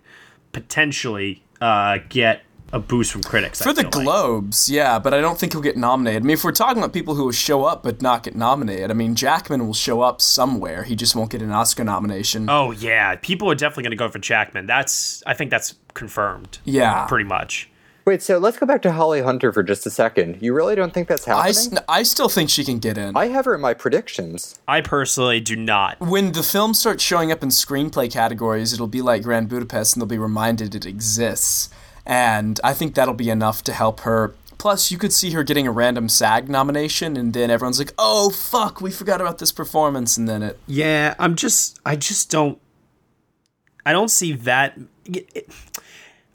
potentially 0.52 1.42
uh, 1.60 1.98
get 2.08 2.42
a 2.72 2.78
boost 2.80 3.12
from 3.12 3.22
critics 3.22 3.60
I 3.62 3.64
for 3.66 3.72
the 3.72 3.82
feel 3.82 3.90
like. 3.92 4.04
Globes, 4.04 4.68
yeah, 4.68 4.98
but 4.98 5.14
I 5.14 5.20
don't 5.20 5.38
think 5.38 5.52
he'll 5.52 5.62
get 5.62 5.76
nominated. 5.76 6.22
I 6.22 6.26
mean, 6.26 6.34
if 6.34 6.42
we're 6.44 6.52
talking 6.52 6.78
about 6.78 6.92
people 6.92 7.14
who 7.14 7.24
will 7.24 7.32
show 7.32 7.64
up 7.64 7.82
but 7.84 8.02
not 8.02 8.22
get 8.24 8.34
nominated, 8.34 8.90
I 8.90 8.94
mean, 8.94 9.14
Jackman 9.14 9.64
will 9.66 9.74
show 9.74 10.00
up 10.00 10.20
somewhere. 10.20 10.82
He 10.82 10.96
just 10.96 11.14
won't 11.14 11.30
get 11.30 11.42
an 11.42 11.52
Oscar 11.52 11.84
nomination. 11.84 12.48
Oh 12.50 12.72
yeah, 12.72 13.14
people 13.16 13.50
are 13.50 13.54
definitely 13.54 13.84
going 13.84 13.90
to 13.92 13.96
go 13.96 14.08
for 14.08 14.18
Jackman. 14.18 14.66
That's 14.66 15.22
I 15.26 15.34
think 15.34 15.50
that's 15.50 15.74
confirmed. 15.94 16.58
Yeah. 16.64 17.06
pretty 17.06 17.24
much. 17.28 17.68
Wait, 18.06 18.20
so 18.22 18.36
let's 18.36 18.58
go 18.58 18.66
back 18.66 18.82
to 18.82 18.92
Holly 18.92 19.22
Hunter 19.22 19.50
for 19.50 19.62
just 19.62 19.86
a 19.86 19.90
second. 19.90 20.42
You 20.42 20.52
really 20.52 20.74
don't 20.74 20.92
think 20.92 21.08
that's 21.08 21.24
happening? 21.24 21.42
I, 21.42 21.46
happening? 21.58 21.78
s- 21.78 21.84
I 21.88 22.02
still 22.02 22.28
think 22.28 22.50
she 22.50 22.62
can 22.62 22.78
get 22.78 22.98
in. 22.98 23.16
I 23.16 23.28
have 23.28 23.46
her 23.46 23.54
in 23.54 23.62
my 23.62 23.72
predictions. 23.72 24.60
I 24.68 24.82
personally 24.82 25.40
do 25.40 25.56
not. 25.56 25.98
when 26.00 26.32
the 26.32 26.42
film 26.42 26.74
starts 26.74 27.02
showing 27.02 27.32
up 27.32 27.42
in 27.42 27.48
screenplay 27.48 28.12
categories, 28.12 28.74
it'll 28.74 28.88
be 28.88 29.00
like 29.00 29.22
Grand 29.22 29.48
Budapest 29.48 29.94
and 29.94 30.02
they'll 30.02 30.06
be 30.06 30.18
reminded 30.18 30.74
it 30.74 30.84
exists. 30.84 31.70
And 32.06 32.60
I 32.62 32.74
think 32.74 32.94
that'll 32.94 33.14
be 33.14 33.30
enough 33.30 33.62
to 33.64 33.72
help 33.72 34.00
her. 34.00 34.34
Plus, 34.58 34.90
you 34.90 34.98
could 34.98 35.12
see 35.12 35.30
her 35.32 35.42
getting 35.42 35.66
a 35.66 35.72
random 35.72 36.08
SAG 36.08 36.48
nomination, 36.48 37.16
and 37.16 37.32
then 37.32 37.50
everyone's 37.50 37.78
like, 37.78 37.92
oh, 37.98 38.30
fuck, 38.30 38.80
we 38.80 38.90
forgot 38.90 39.20
about 39.20 39.38
this 39.38 39.52
performance. 39.52 40.16
And 40.16 40.28
then 40.28 40.42
it. 40.42 40.58
Yeah, 40.66 41.14
I'm 41.18 41.34
just 41.34 41.80
I 41.84 41.96
just 41.96 42.30
don't 42.30 42.58
I 43.86 43.92
don't 43.92 44.10
see 44.10 44.32
that 44.32 44.78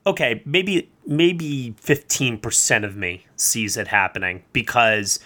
okay, 0.06 0.42
maybe 0.46 0.90
maybe 1.06 1.74
15% 1.82 2.86
of 2.86 2.96
me 2.96 3.26
sees 3.36 3.78
it 3.78 3.88
happening 3.88 4.44
because 4.54 5.20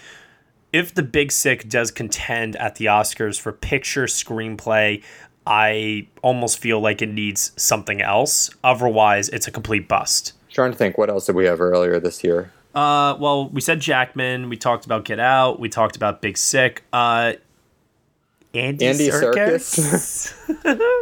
if 0.72 0.94
the 0.94 1.02
Big 1.02 1.30
Sick 1.30 1.68
does 1.68 1.90
contend 1.90 2.56
at 2.56 2.76
the 2.76 2.86
Oscars 2.86 3.38
for 3.38 3.52
picture 3.52 4.04
screenplay, 4.04 5.02
I 5.46 6.06
almost 6.22 6.58
feel 6.58 6.80
like 6.80 7.02
it 7.02 7.08
needs 7.08 7.52
something 7.56 8.00
else. 8.00 8.50
Otherwise, 8.62 9.28
it's 9.28 9.46
a 9.46 9.50
complete 9.50 9.88
bust. 9.88 10.32
Trying 10.52 10.72
to 10.72 10.76
think, 10.78 10.96
what 10.96 11.10
else 11.10 11.26
did 11.26 11.34
we 11.36 11.44
have 11.46 11.60
earlier 11.60 11.98
this 12.00 12.22
year? 12.24 12.52
Uh, 12.74 13.16
well, 13.20 13.48
we 13.50 13.60
said 13.60 13.80
Jackman. 13.80 14.48
We 14.48 14.56
talked 14.56 14.84
about 14.84 15.04
Get 15.04 15.20
Out. 15.20 15.60
We 15.60 15.68
talked 15.68 15.96
about 15.96 16.20
Big 16.22 16.36
Sick. 16.36 16.82
Uh, 16.92 17.34
Andy, 18.54 18.86
Andy 18.86 19.08
Serkis. 19.08 20.32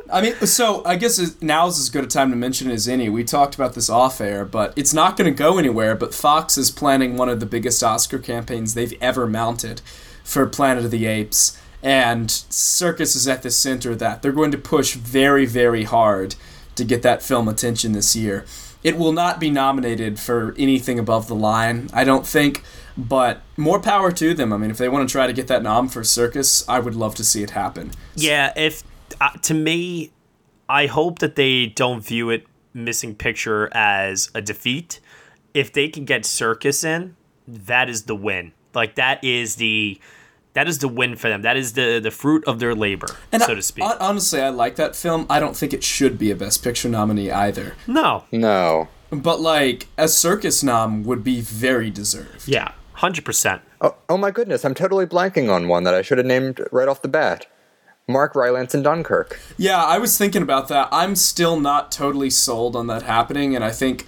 I 0.13 0.23
mean, 0.23 0.35
so 0.47 0.83
I 0.87 0.97
guess 0.97 1.19
it- 1.19 1.43
now's 1.43 1.79
as 1.79 1.91
good 1.91 2.05
a 2.05 2.07
time 2.07 2.31
to 2.31 2.37
mention 2.37 2.71
it 2.71 2.75
as 2.75 2.89
any. 2.89 3.09
We 3.11 3.25
talked 3.25 3.55
about 3.55 3.75
this 3.75 3.91
off 3.91 4.21
air, 4.23 4.45
but 4.47 4.73
it's 4.75 4.95
not 4.95 5.17
going 5.19 5.31
to 5.33 5.37
go 5.37 5.59
anywhere. 5.59 5.95
But 5.95 6.15
Fox 6.15 6.57
is 6.57 6.71
planning 6.71 7.17
one 7.17 7.29
of 7.29 7.41
the 7.41 7.47
biggest 7.47 7.83
Oscar 7.85 8.19
campaigns 8.19 8.73
they've 8.75 8.95
ever 9.03 9.27
mounted 9.27 9.83
for 10.25 10.47
Planet 10.47 10.85
of 10.87 10.91
the 10.91 11.05
Apes, 11.05 11.59
and 11.83 12.29
Serkis 12.29 13.17
is 13.17 13.27
at 13.27 13.43
the 13.43 13.51
center 13.51 13.91
of 13.91 13.99
that. 13.99 14.23
They're 14.23 14.33
going 14.33 14.53
to 14.53 14.59
push 14.59 14.95
very, 14.95 15.47
very 15.47 15.85
hard 15.85 16.37
to 16.77 16.85
get 16.85 17.03
that 17.03 17.23
film 17.23 17.49
attention 17.49 17.93
this 17.93 18.15
year. 18.15 18.45
It 18.83 18.97
will 18.97 19.13
not 19.13 19.39
be 19.39 19.51
nominated 19.51 20.19
for 20.19 20.55
anything 20.59 20.99
above 20.99 21.29
the 21.29 21.35
line, 21.35 21.89
I 21.93 22.05
don't 22.05 22.27
think, 22.27 22.63
but 22.97 23.43
more 23.57 23.81
power 23.81 24.11
to 24.13 24.35
them. 24.35 24.53
I 24.53 24.57
mean, 24.57 24.71
if 24.71 24.79
they 24.79 24.89
want 24.89 25.09
to 25.09 25.13
try 25.13 25.27
to 25.27 25.33
get 25.33 25.47
that 25.49 25.63
nom 25.63 25.89
for 25.89 26.03
Serkis, 26.03 26.65
I 26.69 26.81
would 26.81 26.95
love 26.95 27.15
to 27.17 27.25
see 27.25 27.43
it 27.43 27.51
happen. 27.51 27.93
yeah, 28.15 28.53
if 28.57 28.83
uh, 29.21 29.31
to 29.43 29.55
me, 29.55 30.11
I 30.69 30.87
hope 30.87 31.19
that 31.21 31.37
they 31.37 31.67
don't 31.67 32.01
view 32.01 32.31
it 32.31 32.47
missing 32.75 33.15
picture 33.15 33.69
as 33.73 34.31
a 34.35 34.41
defeat. 34.41 35.01
If 35.55 35.73
they 35.73 35.89
can 35.89 36.05
get 36.05 36.23
Serkis 36.23 36.85
in, 36.85 37.17
that 37.47 37.89
is 37.89 38.05
the 38.05 38.17
win. 38.17 38.53
Like 38.75 38.95
that 38.95 39.23
is 39.23 39.57
the 39.57 40.01
that 40.55 40.69
is 40.69 40.79
the 40.79 40.89
win 40.89 41.17
for 41.17 41.29
them. 41.29 41.43
That 41.43 41.57
is 41.57 41.73
the 41.75 41.99
the 42.03 42.11
fruit 42.11 42.45
of 42.47 42.59
their 42.61 42.75
labor, 42.75 43.09
And 43.33 43.43
so 43.43 43.53
I- 43.53 43.55
to 43.57 43.63
speak. 43.63 43.85
honestly, 44.01 44.41
I 44.41 44.51
like 44.51 44.77
that 44.77 44.95
film. 44.97 45.27
I 45.31 45.41
don't 45.41 45.57
think 45.57 45.73
it 45.73 45.83
should 45.85 46.19
be 46.19 46.31
a 46.31 46.37
Best 46.37 46.63
Picture 46.63 46.89
nominee 46.89 47.31
either. 47.31 47.75
no, 47.87 48.25
No. 48.33 48.89
But 49.11 49.41
like 49.41 49.89
a 49.99 50.05
Serkis 50.05 50.65
nom 50.65 51.05
would 51.05 51.23
be 51.23 51.41
very 51.43 51.91
deserved. 51.91 52.49
yeah, 52.49 52.73
hundred 52.95 53.25
percent. 53.27 53.61
Oh, 53.81 53.95
oh 54.09 54.17
my 54.17 54.31
goodness, 54.31 54.65
I'm 54.65 54.75
totally 54.75 55.07
blanking 55.07 55.51
on 55.53 55.69
one 55.69 55.83
that 55.85 55.93
I 55.95 56.03
should 56.03 56.17
have 56.19 56.27
named 56.27 56.61
right 56.71 56.89
off 56.89 57.03
the 57.03 57.09
bat. 57.09 57.47
Mark 58.09 58.35
Rylance 58.35 58.75
in 58.75 58.83
Dunkirk. 58.83 59.39
Yeah, 59.57 59.83
I 59.83 59.99
was 59.99 60.17
thinking 60.19 60.43
about 60.43 60.69
that. 60.69 60.89
I'm 60.91 61.15
still 61.15 61.59
not 61.61 61.93
totally 61.93 62.31
sold 62.31 62.75
on 62.75 62.87
that 62.89 63.03
happening, 63.03 63.55
and 63.55 63.65
I 63.65 63.71
think 63.71 64.07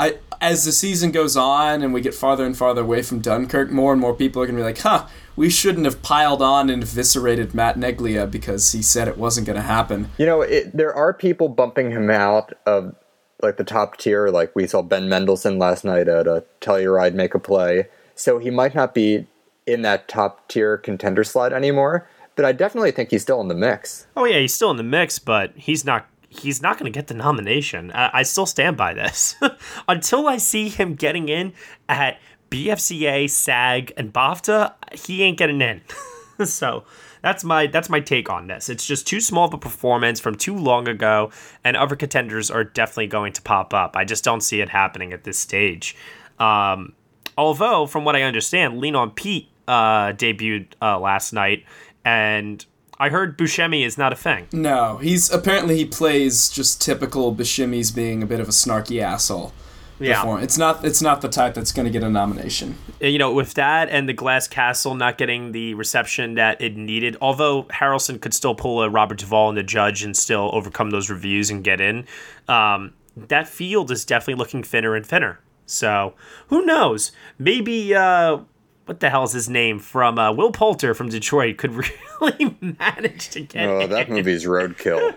I 0.00 0.18
as 0.40 0.64
the 0.64 0.72
season 0.72 1.10
goes 1.10 1.36
on 1.36 1.82
and 1.82 1.92
we 1.92 2.00
get 2.00 2.14
farther 2.14 2.44
and 2.44 2.56
farther 2.56 2.80
away 2.82 3.02
from 3.02 3.20
Dunkirk, 3.20 3.70
more 3.70 3.92
and 3.92 4.00
more 4.00 4.14
people 4.14 4.40
are 4.42 4.46
gonna 4.46 4.58
be 4.58 4.64
like, 4.64 4.78
huh, 4.78 5.06
we 5.36 5.50
shouldn't 5.50 5.84
have 5.84 6.02
piled 6.02 6.42
on 6.42 6.70
and 6.70 6.82
eviscerated 6.82 7.54
Matt 7.54 7.76
Neglia 7.76 8.30
because 8.30 8.72
he 8.72 8.82
said 8.82 9.08
it 9.08 9.18
wasn't 9.18 9.46
gonna 9.46 9.62
happen. 9.62 10.10
You 10.18 10.26
know, 10.26 10.42
it, 10.42 10.76
there 10.76 10.94
are 10.94 11.12
people 11.12 11.48
bumping 11.48 11.90
him 11.90 12.10
out 12.10 12.52
of 12.66 12.94
like 13.42 13.56
the 13.56 13.64
top 13.64 13.96
tier. 13.96 14.28
Like 14.28 14.54
we 14.54 14.66
saw 14.66 14.82
Ben 14.82 15.08
Mendelsohn 15.08 15.58
last 15.58 15.84
night 15.84 16.08
at 16.08 16.26
a 16.26 16.44
Telluride 16.60 17.14
Make 17.14 17.34
a 17.34 17.38
Play. 17.38 17.88
So 18.14 18.38
he 18.38 18.50
might 18.50 18.74
not 18.74 18.94
be 18.94 19.26
in 19.66 19.82
that 19.82 20.08
top 20.08 20.48
tier 20.48 20.76
contender 20.76 21.24
slot 21.24 21.52
anymore. 21.52 22.08
But 22.36 22.44
I 22.44 22.52
definitely 22.52 22.90
think 22.90 23.10
he's 23.10 23.22
still 23.22 23.40
in 23.40 23.48
the 23.48 23.54
mix. 23.54 24.06
Oh 24.16 24.24
yeah, 24.24 24.40
he's 24.40 24.54
still 24.54 24.70
in 24.70 24.76
the 24.76 24.82
mix, 24.82 25.18
but 25.18 25.52
he's 25.56 25.84
not. 25.84 26.06
He's 26.28 26.60
not 26.60 26.80
going 26.80 26.92
to 26.92 26.98
get 26.98 27.06
the 27.06 27.14
nomination. 27.14 27.92
I, 27.92 28.10
I 28.12 28.22
still 28.24 28.44
stand 28.44 28.76
by 28.76 28.92
this 28.92 29.36
until 29.88 30.26
I 30.26 30.38
see 30.38 30.68
him 30.68 30.96
getting 30.96 31.28
in 31.28 31.52
at 31.88 32.18
BFCA, 32.54 33.28
SAG, 33.28 33.92
and 33.96 34.12
BAFTA. 34.12 34.74
He 34.92 35.24
ain't 35.24 35.38
getting 35.38 35.60
in. 35.60 35.80
so 36.44 36.84
that's 37.20 37.42
my 37.42 37.66
that's 37.66 37.88
my 37.88 37.98
take 37.98 38.30
on 38.30 38.46
this. 38.46 38.68
It's 38.68 38.86
just 38.86 39.08
too 39.08 39.20
small 39.20 39.46
of 39.46 39.54
a 39.54 39.58
performance 39.58 40.20
from 40.20 40.36
too 40.36 40.56
long 40.56 40.86
ago, 40.86 41.32
and 41.64 41.76
other 41.76 41.96
contenders 41.96 42.52
are 42.52 42.62
definitely 42.62 43.08
going 43.08 43.32
to 43.32 43.42
pop 43.42 43.74
up. 43.74 43.96
I 43.96 44.04
just 44.04 44.22
don't 44.22 44.40
see 44.40 44.60
it 44.60 44.68
happening 44.68 45.12
at 45.12 45.24
this 45.24 45.36
stage. 45.36 45.96
Um, 46.38 46.92
although, 47.36 47.86
from 47.86 48.04
what 48.04 48.14
I 48.14 48.22
understand, 48.22 48.78
Lean 48.78 48.94
on 48.94 49.10
Pete 49.10 49.48
uh, 49.66 50.12
debuted 50.12 50.68
uh, 50.80 51.00
last 51.00 51.32
night, 51.32 51.64
and 52.04 52.64
I 53.00 53.08
heard 53.08 53.36
Buscemi 53.36 53.84
is 53.84 53.98
not 53.98 54.12
a 54.12 54.16
thing. 54.16 54.46
No, 54.52 54.98
he's 54.98 55.28
apparently 55.32 55.76
he 55.78 55.86
plays 55.86 56.48
just 56.50 56.80
typical 56.80 57.34
Buscemi's 57.34 57.90
being 57.90 58.22
a 58.22 58.26
bit 58.26 58.38
of 58.38 58.48
a 58.48 58.52
snarky 58.52 59.02
asshole. 59.02 59.52
Yeah. 60.00 60.20
before. 60.22 60.40
It's 60.40 60.58
not 60.58 60.84
it's 60.84 61.00
not 61.00 61.20
the 61.20 61.28
type 61.28 61.54
that's 61.54 61.72
going 61.72 61.84
to 61.86 61.90
get 61.90 62.02
a 62.02 62.10
nomination. 62.10 62.76
you 63.00 63.18
know, 63.18 63.32
with 63.32 63.54
that 63.54 63.88
and 63.88 64.08
the 64.08 64.12
Glass 64.12 64.48
Castle 64.48 64.94
not 64.94 65.18
getting 65.18 65.52
the 65.52 65.74
reception 65.74 66.34
that 66.34 66.60
it 66.60 66.76
needed, 66.76 67.16
although 67.20 67.64
Harrelson 67.64 68.20
could 68.20 68.34
still 68.34 68.54
pull 68.54 68.82
a 68.82 68.90
Robert 68.90 69.18
Duvall 69.18 69.48
in 69.50 69.54
the 69.54 69.62
judge 69.62 70.02
and 70.02 70.16
still 70.16 70.50
overcome 70.52 70.90
those 70.90 71.10
reviews 71.10 71.50
and 71.50 71.62
get 71.62 71.80
in, 71.80 72.06
um, 72.48 72.92
that 73.16 73.48
field 73.48 73.90
is 73.90 74.04
definitely 74.04 74.34
looking 74.38 74.62
thinner 74.62 74.94
and 74.96 75.06
thinner. 75.06 75.40
So 75.66 76.14
who 76.48 76.64
knows? 76.66 77.12
Maybe 77.38 77.94
uh, 77.94 78.38
what 78.86 79.00
the 79.00 79.10
hell 79.10 79.22
is 79.22 79.32
his 79.32 79.48
name 79.48 79.78
from 79.78 80.18
uh, 80.18 80.32
Will 80.32 80.50
Poulter 80.50 80.92
from 80.94 81.08
Detroit 81.08 81.56
could 81.56 81.72
really 82.20 82.56
manage 82.60 83.30
to 83.30 83.40
get. 83.42 83.68
Oh, 83.68 83.80
in. 83.80 83.90
that 83.90 84.10
movie's 84.10 84.44
roadkill. 84.44 85.14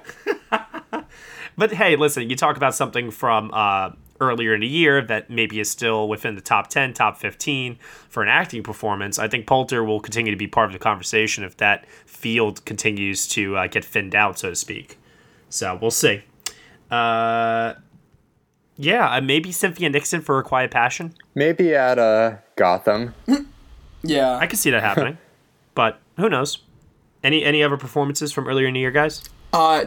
But 1.58 1.74
hey, 1.74 1.96
listen, 1.96 2.30
you 2.30 2.36
talk 2.36 2.56
about 2.56 2.76
something 2.76 3.10
from 3.10 3.50
uh, 3.52 3.90
earlier 4.20 4.54
in 4.54 4.62
the 4.62 4.68
year 4.68 5.02
that 5.02 5.30
maybe 5.30 5.60
is 5.60 5.70
still 5.70 6.08
within 6.08 6.36
the 6.36 6.42
top 6.42 6.70
10, 6.70 6.94
top 6.94 7.18
15 7.18 7.78
for 8.10 8.24
an 8.24 8.30
acting 8.30 8.64
performance. 8.64 9.20
I 9.20 9.28
think 9.28 9.46
Poulter 9.48 9.84
will 9.84 10.00
continue 10.00 10.32
to 10.32 10.38
be 10.38 10.48
part 10.48 10.68
of 10.68 10.74
the 10.74 10.80
conversation 10.80 11.44
if 11.44 11.58
that 11.58 11.86
field 12.06 12.64
continues 12.66 13.28
to 13.30 13.58
uh, 13.58 13.68
get 13.68 13.84
thinned 13.86 14.16
out, 14.16 14.40
so 14.40 14.50
to 14.50 14.56
speak. 14.56 14.98
So 15.50 15.78
we'll 15.82 15.92
see. 15.92 16.24
Uh, 16.90 17.74
yeah, 18.78 19.10
uh, 19.10 19.22
maybe 19.22 19.52
Cynthia 19.52 19.90
Nixon 19.90 20.22
for 20.22 20.40
A 20.40 20.44
Quiet 20.44 20.72
Passion. 20.72 21.14
Maybe 21.36 21.74
at 21.74 21.98
uh, 22.00 22.38
Gotham. 22.56 23.14
Yeah, 24.04 24.38
I 24.38 24.46
could 24.46 24.60
see 24.60 24.70
that 24.70 24.84
happening, 24.84 25.18
but 25.76 26.00
who 26.18 26.30
knows? 26.30 26.60
Any 27.24 27.44
any 27.44 27.64
other 27.64 27.78
performances 27.78 28.32
from 28.32 28.48
earlier 28.48 28.68
in 28.68 28.76
the 28.76 28.80
year, 28.80 28.92
guys? 28.92 29.24
Uh, 29.54 29.86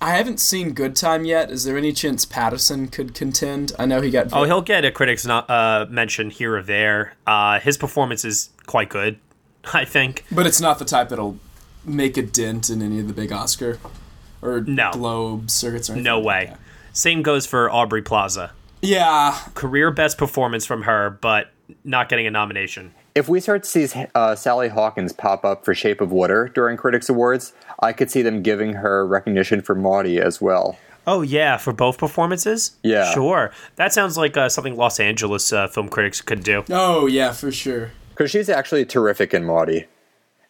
I 0.00 0.10
haven't 0.14 0.38
seen 0.40 0.72
Good 0.72 0.96
Time 0.96 1.24
yet. 1.24 1.50
Is 1.50 1.64
there 1.64 1.78
any 1.78 1.92
chance 1.92 2.26
Pattinson 2.26 2.90
could 2.90 3.14
contend? 3.14 3.72
I 3.78 3.86
know 3.86 4.00
he 4.00 4.10
got. 4.10 4.28
Oh, 4.32 4.44
he'll 4.44 4.60
get 4.62 4.84
a 4.84 4.90
critics 4.90 5.24
not, 5.24 5.48
uh, 5.48 5.86
mention 5.88 6.30
here 6.30 6.56
or 6.56 6.62
there. 6.62 7.14
Uh, 7.26 7.60
his 7.60 7.76
performance 7.76 8.24
is 8.24 8.50
quite 8.66 8.88
good, 8.88 9.18
I 9.72 9.84
think. 9.84 10.24
but 10.32 10.46
it's 10.46 10.60
not 10.60 10.78
the 10.78 10.84
type 10.84 11.08
that'll 11.10 11.38
make 11.84 12.16
a 12.16 12.22
dent 12.22 12.68
in 12.70 12.82
any 12.82 12.98
of 13.00 13.06
the 13.08 13.14
big 13.14 13.32
Oscar 13.32 13.78
or 14.42 14.60
No. 14.62 14.90
Globe 14.92 15.50
circuits 15.50 15.88
or 15.88 15.92
anything. 15.94 16.04
No 16.04 16.20
way. 16.20 16.54
Same 16.92 17.22
goes 17.22 17.46
for 17.46 17.70
Aubrey 17.70 18.02
Plaza. 18.02 18.52
Yeah, 18.82 19.36
Career 19.54 19.90
best 19.90 20.18
performance 20.18 20.66
from 20.66 20.82
her, 20.82 21.10
but 21.20 21.50
not 21.84 22.08
getting 22.08 22.26
a 22.26 22.30
nomination. 22.30 22.92
If 23.18 23.28
we 23.28 23.40
start 23.40 23.64
to 23.64 23.68
see 23.68 24.06
uh, 24.14 24.36
Sally 24.36 24.68
Hawkins 24.68 25.12
pop 25.12 25.44
up 25.44 25.64
for 25.64 25.74
Shape 25.74 26.00
of 26.00 26.12
Water 26.12 26.52
during 26.54 26.76
Critics 26.76 27.08
Awards, 27.08 27.52
I 27.80 27.92
could 27.92 28.12
see 28.12 28.22
them 28.22 28.44
giving 28.44 28.74
her 28.74 29.04
recognition 29.04 29.60
for 29.60 29.74
Maudie 29.74 30.20
as 30.20 30.40
well. 30.40 30.78
Oh 31.04 31.22
yeah, 31.22 31.56
for 31.56 31.72
both 31.72 31.98
performances. 31.98 32.76
Yeah. 32.84 33.12
sure. 33.12 33.50
That 33.74 33.92
sounds 33.92 34.16
like 34.16 34.36
uh, 34.36 34.48
something 34.48 34.76
Los 34.76 35.00
Angeles 35.00 35.52
uh, 35.52 35.66
film 35.66 35.88
critics 35.88 36.20
could 36.20 36.44
do. 36.44 36.62
Oh 36.70 37.08
yeah, 37.08 37.32
for 37.32 37.50
sure. 37.50 37.90
Because 38.10 38.30
she's 38.30 38.48
actually 38.48 38.84
terrific 38.84 39.34
in 39.34 39.42
Maudie. 39.44 39.86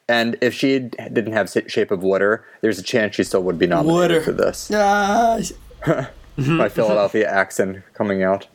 And 0.07 0.37
if 0.43 0.53
she 0.53 0.79
didn't 0.79 1.33
have 1.33 1.51
Shape 1.69 1.91
of 1.91 2.03
Water, 2.03 2.45
there's 2.61 2.79
a 2.79 2.83
chance 2.83 3.17
she 3.17 3.25
still 3.25 3.45
would 3.45 3.59
be 3.59 3.67
nominated 3.67 3.95
Water. 4.11 4.21
for 4.21 4.33
this. 4.33 4.71
Ah, 4.75 5.41
My 6.37 6.69
Philadelphia 6.69 7.27
accent 7.31 7.83
coming 7.95 8.23
out. 8.23 8.47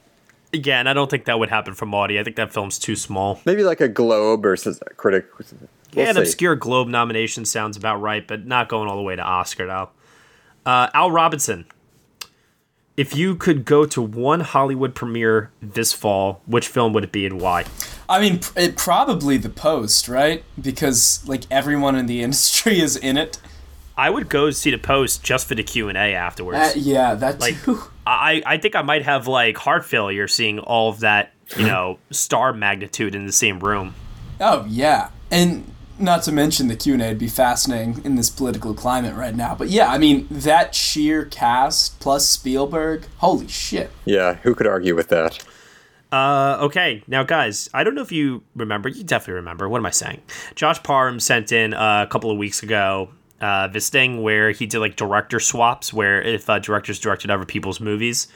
Yeah, 0.53 0.79
and 0.79 0.87
I 0.87 0.93
don't 0.93 1.09
think 1.09 1.25
that 1.25 1.39
would 1.39 1.49
happen 1.49 1.73
for 1.73 1.87
Maudie. 1.87 2.19
I 2.19 2.23
think 2.23 2.35
that 2.35 2.53
film's 2.53 2.77
too 2.77 2.95
small. 2.95 3.41
Maybe 3.43 3.63
like 3.63 3.81
a 3.81 3.87
Globe 3.87 4.45
or 4.45 4.53
s- 4.53 4.79
critic. 4.97 5.25
We'll 5.37 6.05
yeah, 6.05 6.09
an 6.09 6.15
see. 6.15 6.21
obscure 6.21 6.55
Globe 6.55 6.87
nomination 6.87 7.45
sounds 7.45 7.75
about 7.75 8.01
right, 8.01 8.27
but 8.27 8.45
not 8.45 8.69
going 8.69 8.87
all 8.87 8.95
the 8.95 9.01
way 9.01 9.15
to 9.15 9.21
Oscar 9.23 9.65
though. 9.65 9.89
Uh, 10.65 10.89
Al 10.93 11.11
Robinson. 11.11 11.65
If 12.95 13.15
you 13.15 13.35
could 13.35 13.65
go 13.65 13.87
to 13.87 14.01
one 14.03 14.41
Hollywood 14.41 14.93
premiere 14.93 15.49
this 15.59 15.91
fall, 15.93 16.43
which 16.45 16.67
film 16.67 16.93
would 16.93 17.03
it 17.03 17.11
be 17.11 17.25
and 17.25 17.41
why? 17.41 17.65
I 18.07 18.19
mean, 18.19 18.41
it 18.55 18.77
probably 18.77 19.37
the 19.37 19.49
post, 19.49 20.07
right? 20.07 20.43
Because 20.61 21.27
like 21.27 21.43
everyone 21.49 21.95
in 21.95 22.05
the 22.05 22.21
industry 22.23 22.79
is 22.79 22.95
in 22.95 23.17
it. 23.17 23.39
I 23.97 24.11
would 24.11 24.29
go 24.29 24.51
see 24.51 24.69
the 24.69 24.77
post 24.77 25.23
just 25.23 25.47
for 25.47 25.55
the 25.55 25.63
Q 25.63 25.89
and 25.89 25.97
A 25.97 26.13
afterwards. 26.13 26.59
Uh, 26.59 26.73
yeah, 26.75 27.15
that 27.15 27.39
like 27.39 27.61
too. 27.63 27.81
I, 28.05 28.41
I 28.45 28.57
think 28.57 28.75
I 28.75 28.81
might 28.81 29.03
have 29.03 29.27
like 29.27 29.57
heart 29.57 29.85
failure 29.85 30.27
seeing 30.27 30.59
all 30.59 30.89
of 30.89 30.99
that, 31.01 31.33
you 31.57 31.65
know, 31.65 31.99
star 32.11 32.53
magnitude 32.53 33.15
in 33.15 33.25
the 33.25 33.31
same 33.31 33.59
room. 33.59 33.95
Oh 34.39 34.65
yeah, 34.67 35.09
and 35.31 35.71
not 35.99 36.23
to 36.23 36.31
mention 36.31 36.67
the 36.67 36.75
Q 36.75 36.93
and 36.93 37.01
A 37.01 37.09
would 37.09 37.19
be 37.19 37.27
fascinating 37.27 38.03
in 38.03 38.15
this 38.15 38.29
political 38.29 38.73
climate 38.73 39.15
right 39.15 39.35
now. 39.35 39.55
But 39.55 39.69
yeah, 39.69 39.91
I 39.91 39.97
mean 39.97 40.27
that 40.29 40.75
sheer 40.75 41.25
cast 41.25 41.99
plus 41.99 42.27
Spielberg, 42.27 43.05
holy 43.17 43.47
shit! 43.47 43.91
Yeah, 44.05 44.35
who 44.35 44.55
could 44.55 44.67
argue 44.67 44.95
with 44.95 45.09
that? 45.09 45.43
Uh, 46.11 46.57
okay, 46.61 47.03
now 47.07 47.23
guys, 47.23 47.69
I 47.73 47.83
don't 47.83 47.95
know 47.95 48.03
if 48.03 48.11
you 48.11 48.43
remember. 48.55 48.89
You 48.89 49.03
definitely 49.03 49.35
remember. 49.35 49.67
What 49.67 49.79
am 49.79 49.85
I 49.85 49.91
saying? 49.91 50.21
Josh 50.55 50.81
Parham 50.83 51.19
sent 51.19 51.51
in 51.51 51.73
uh, 51.73 52.03
a 52.07 52.11
couple 52.11 52.29
of 52.29 52.37
weeks 52.37 52.61
ago 52.61 53.09
uh, 53.43 53.69
thing 53.79 54.21
where 54.21 54.51
he 54.51 54.65
did 54.65 54.79
like 54.79 54.95
director 54.95 55.39
swaps, 55.39 55.93
where 55.93 56.21
if 56.21 56.49
uh, 56.49 56.59
directors 56.59 56.99
directed 56.99 57.29
other 57.29 57.45
people's 57.45 57.81
movies, 57.81 58.27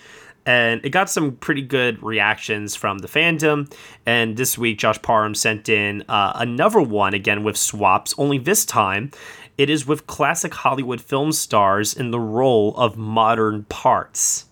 and 0.46 0.84
it 0.84 0.90
got 0.90 1.10
some 1.10 1.34
pretty 1.38 1.62
good 1.62 2.02
reactions 2.04 2.76
from 2.76 3.00
the 3.00 3.08
fandom. 3.08 3.72
And 4.06 4.38
this 4.38 4.58
week, 4.58 4.80
Josh 4.80 5.02
Parham 5.02 5.34
sent 5.34 5.70
in 5.70 6.04
uh, 6.10 6.34
another 6.36 6.82
one 6.82 7.14
again 7.14 7.44
with 7.44 7.58
swaps, 7.58 8.14
only 8.18 8.38
this 8.38 8.66
time 8.66 9.12
it 9.58 9.70
is 9.70 9.88
with 9.88 10.08
classic 10.08 10.54
Hollywood 10.54 11.02
film 11.02 11.32
stars 11.32 11.94
in 11.94 12.12
the 12.12 12.20
role 12.20 12.76
of 12.76 12.98
modern 12.98 13.64
parts. 13.64 14.46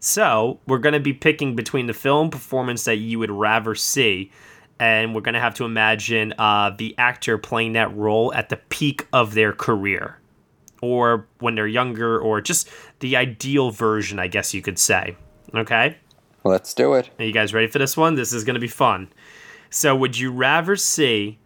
So, 0.00 0.60
we're 0.66 0.78
going 0.78 0.92
to 0.92 1.00
be 1.00 1.12
picking 1.12 1.56
between 1.56 1.86
the 1.86 1.94
film 1.94 2.30
performance 2.30 2.84
that 2.84 2.96
you 2.96 3.18
would 3.18 3.30
rather 3.30 3.74
see, 3.74 4.30
and 4.80 5.14
we're 5.14 5.20
going 5.20 5.34
to 5.34 5.40
have 5.40 5.54
to 5.54 5.64
imagine 5.64 6.34
uh, 6.38 6.70
the 6.76 6.94
actor 6.98 7.38
playing 7.38 7.72
that 7.72 7.94
role 7.96 8.32
at 8.34 8.48
the 8.48 8.56
peak 8.56 9.06
of 9.12 9.34
their 9.34 9.52
career, 9.52 10.18
or 10.80 11.26
when 11.40 11.54
they're 11.54 11.66
younger, 11.66 12.18
or 12.18 12.40
just 12.40 12.68
the 13.00 13.16
ideal 13.16 13.70
version, 13.70 14.18
I 14.18 14.28
guess 14.28 14.54
you 14.54 14.62
could 14.62 14.78
say. 14.78 15.16
Okay? 15.54 15.96
Let's 16.44 16.72
do 16.74 16.94
it. 16.94 17.10
Are 17.18 17.24
you 17.24 17.32
guys 17.32 17.52
ready 17.52 17.66
for 17.66 17.78
this 17.78 17.96
one? 17.96 18.14
This 18.14 18.32
is 18.32 18.44
going 18.44 18.54
to 18.54 18.60
be 18.60 18.68
fun. 18.68 19.08
So, 19.70 19.94
would 19.96 20.18
you 20.18 20.30
rather 20.32 20.76
see 20.76 21.38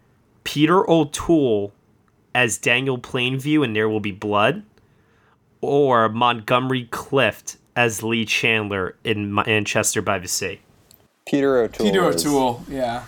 Peter 0.45 0.89
O'Toole 0.89 1.73
as 2.35 2.59
Daniel 2.59 2.99
Plainview 2.99 3.65
in 3.65 3.73
There 3.73 3.89
Will 3.89 4.01
Be 4.01 4.13
Blood, 4.13 4.63
or 5.61 6.09
Montgomery 6.09 6.89
Clift 6.91 7.57
as 7.75 8.03
Lee 8.03 8.25
Chandler 8.25 8.97
in 9.03 9.35
Manchester 9.35 10.03
by 10.03 10.19
the 10.19 10.29
Sea? 10.29 10.61
Peter 11.27 11.59
O'Toole. 11.59 11.87
Peter 11.87 12.09
is- 12.11 12.27
O'Toole, 12.27 12.65
yeah. 12.69 13.05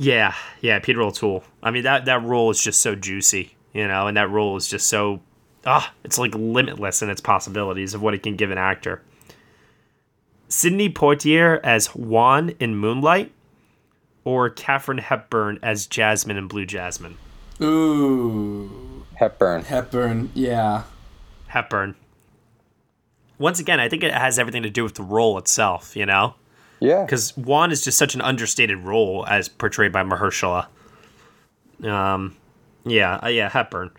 Yeah, 0.00 0.34
yeah, 0.60 0.78
Peter 0.78 1.02
O'Toole. 1.02 1.42
I 1.62 1.70
mean 1.70 1.82
that 1.82 2.04
that 2.04 2.22
role 2.22 2.50
is 2.50 2.62
just 2.62 2.80
so 2.80 2.94
juicy, 2.94 3.56
you 3.72 3.86
know, 3.86 4.06
and 4.06 4.16
that 4.16 4.30
role 4.30 4.56
is 4.56 4.68
just 4.68 4.86
so 4.86 5.20
ah, 5.66 5.92
it's 6.04 6.18
like 6.18 6.34
limitless 6.34 7.02
in 7.02 7.10
its 7.10 7.20
possibilities 7.20 7.94
of 7.94 8.00
what 8.00 8.14
it 8.14 8.22
can 8.22 8.36
give 8.36 8.50
an 8.50 8.58
actor. 8.58 9.02
Sidney 10.48 10.88
Poitier 10.88 11.60
as 11.62 11.88
Juan 11.88 12.50
in 12.60 12.76
Moonlight, 12.76 13.32
or 14.24 14.48
Katherine 14.48 14.98
Hepburn 14.98 15.58
as 15.62 15.86
Jasmine 15.86 16.36
in 16.36 16.48
Blue 16.48 16.64
Jasmine. 16.64 17.18
Ooh. 17.60 19.04
Hepburn. 19.16 19.64
Hepburn, 19.64 20.30
yeah. 20.34 20.84
Hepburn. 21.48 21.96
Once 23.38 23.58
again, 23.58 23.80
I 23.80 23.88
think 23.88 24.02
it 24.02 24.14
has 24.14 24.38
everything 24.38 24.62
to 24.62 24.70
do 24.70 24.84
with 24.84 24.94
the 24.94 25.02
role 25.02 25.38
itself, 25.38 25.96
you 25.96 26.06
know? 26.06 26.34
Yeah. 26.80 27.04
Because 27.04 27.36
Juan 27.36 27.72
is 27.72 27.82
just 27.82 27.98
such 27.98 28.14
an 28.14 28.20
understated 28.20 28.78
role 28.78 29.26
as 29.28 29.48
portrayed 29.48 29.92
by 29.92 30.02
Mahershala. 30.02 30.66
Um, 31.84 32.36
yeah, 32.84 33.16
uh, 33.22 33.28
yeah, 33.28 33.48
Hepburn. 33.48 33.90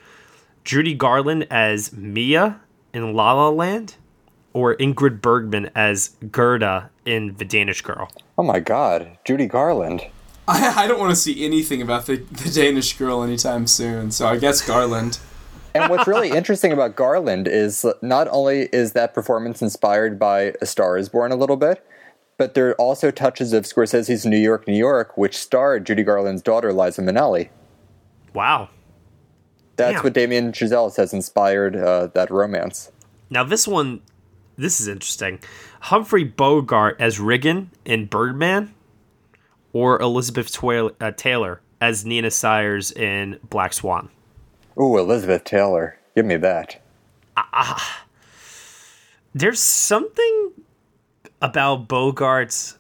Judy 0.64 0.94
Garland 0.94 1.48
as 1.50 1.94
Mia 1.94 2.60
in 2.94 3.14
La 3.14 3.34
La 3.34 3.50
Land, 3.50 3.96
or 4.54 4.76
Ingrid 4.76 5.22
Bergman 5.22 5.70
as 5.76 6.16
Gerda 6.32 6.90
in 7.06 7.36
The 7.38 7.46
Danish 7.46 7.82
Girl. 7.82 8.10
Oh 8.38 8.44
my 8.44 8.60
god, 8.60 9.18
Judy 9.26 9.48
Garland. 9.48 10.06
I, 10.48 10.84
I 10.84 10.88
don't 10.88 11.00
want 11.00 11.12
to 11.12 11.16
see 11.16 11.46
anything 11.46 11.82
about 11.82 12.08
the, 12.08 12.18
the 12.18 12.50
Danish 12.50 12.98
girl 12.98 13.22
anytime 13.22 13.68
soon, 13.68 14.10
so 14.12 14.28
I 14.28 14.38
guess 14.38 14.66
Garland. 14.66 15.20
And 15.76 15.92
what's 15.92 16.08
really 16.08 16.32
interesting 16.36 16.72
about 16.72 16.96
Garland 16.96 17.48
is 17.48 17.86
not 18.02 18.28
only 18.32 18.62
is 18.74 18.94
that 18.94 19.14
performance 19.14 19.62
inspired 19.62 20.18
by 20.18 20.54
A 20.62 20.66
Star 20.66 20.98
is 20.98 21.08
Born 21.08 21.32
a 21.32 21.36
little 21.36 21.56
bit, 21.56 21.86
but 22.40 22.54
there 22.54 22.70
are 22.70 22.76
also 22.76 23.12
touches 23.12 23.52
of 23.52 23.66
Scorsese's 23.66 24.26
New 24.26 24.38
York, 24.38 24.66
New 24.66 24.74
York, 24.78 25.18
which 25.18 25.38
starred 25.38 25.86
Judy 25.86 26.04
Garland's 26.04 26.42
daughter, 26.42 26.72
Liza 26.72 27.02
Minnelli. 27.02 27.50
Wow. 28.34 28.70
That's 29.76 29.96
Damn. 29.96 30.04
what 30.06 30.14
Damien 30.14 30.54
Chazelle 30.54 30.90
says 30.90 31.14
inspired 31.14 31.76
uh, 31.76 32.08
that 32.14 32.32
romance. 32.32 32.92
Now, 33.30 33.44
this 33.44 33.68
one, 33.68 34.02
this 34.58 34.80
is 34.80 34.88
interesting. 34.88 35.40
Humphrey 35.82 36.24
Bogart 36.24 36.96
as 36.98 37.20
Riggan 37.20 37.68
in 37.84 38.06
Birdman, 38.06 38.74
or 39.74 40.02
Elizabeth 40.02 40.52
Twa- 40.52 40.94
uh, 41.02 41.12
Taylor 41.12 41.60
as 41.82 42.06
Nina 42.06 42.32
Sayers 42.32 42.92
in 42.94 43.38
Black 43.50 43.74
Swan. 43.74 44.10
Ooh, 44.80 44.98
Elizabeth 44.98 45.44
Taylor. 45.44 46.00
Give 46.16 46.26
me 46.26 46.38
that. 46.38 46.82
Ah, 47.36 48.06
There's 49.34 49.60
something 49.60 50.52
about 51.42 51.88
Bogart's. 51.88 52.78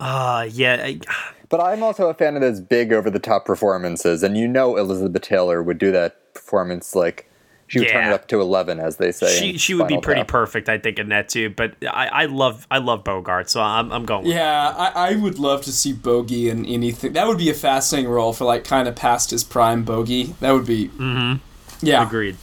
Uh, 0.00 0.48
yeah. 0.50 0.80
I, 0.82 1.00
But 1.48 1.60
I'm 1.60 1.82
also 1.82 2.08
a 2.08 2.14
fan 2.14 2.34
of 2.36 2.42
those 2.42 2.60
big 2.60 2.92
over 2.92 3.10
the 3.10 3.18
top 3.18 3.46
performances, 3.46 4.22
and 4.22 4.36
you 4.36 4.46
know 4.46 4.76
Elizabeth 4.76 5.22
Taylor 5.22 5.62
would 5.62 5.78
do 5.78 5.90
that 5.92 6.34
performance 6.34 6.94
like 6.94 7.28
she 7.68 7.80
would 7.80 7.88
turn 7.88 8.08
it 8.08 8.12
up 8.12 8.28
to 8.28 8.40
eleven, 8.40 8.80
as 8.80 8.96
they 8.96 9.12
say. 9.12 9.38
she 9.38 9.58
she 9.58 9.74
would 9.74 9.88
be 9.88 9.98
pretty 9.98 10.20
Tap. 10.20 10.28
perfect, 10.28 10.68
I 10.68 10.78
think, 10.78 10.98
in 10.98 11.08
that 11.08 11.28
too. 11.28 11.50
But 11.50 11.74
I, 11.82 12.06
I 12.06 12.24
love 12.26 12.66
I 12.70 12.78
love 12.78 13.04
Bogart, 13.04 13.50
so 13.50 13.62
I'm 13.62 13.90
I'm 13.92 14.04
going. 14.04 14.24
with 14.24 14.34
Yeah, 14.34 14.74
I, 14.76 15.12
I 15.12 15.16
would 15.16 15.38
love 15.38 15.62
to 15.62 15.72
see 15.72 15.92
Bogey 15.92 16.48
in 16.48 16.66
anything. 16.66 17.12
That 17.14 17.26
would 17.26 17.38
be 17.38 17.50
a 17.50 17.54
fascinating 17.54 18.10
role 18.10 18.32
for 18.32 18.44
like 18.44 18.64
kind 18.64 18.88
of 18.88 18.96
past 18.96 19.30
his 19.30 19.44
prime 19.44 19.84
Bogey. 19.84 20.34
That 20.40 20.52
would 20.52 20.66
be. 20.66 20.88
Mhm. 20.88 21.40
Yeah. 21.80 22.06
Agreed. 22.06 22.36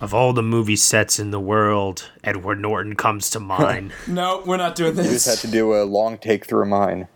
Of 0.00 0.12
all 0.12 0.32
the 0.34 0.42
movie 0.42 0.76
sets 0.76 1.18
in 1.18 1.30
the 1.30 1.40
world, 1.40 2.10
Edward 2.22 2.60
Norton 2.60 2.96
comes 2.96 3.30
to 3.30 3.40
mind. 3.40 3.92
No, 4.06 4.42
we're 4.44 4.58
not 4.58 4.74
doing 4.74 4.94
this. 4.94 5.06
You 5.06 5.12
just 5.12 5.26
had 5.26 5.38
to 5.38 5.48
do 5.50 5.74
a 5.74 5.84
long 5.84 6.18
take 6.18 6.46
through 6.46 6.66
mine. 6.66 7.08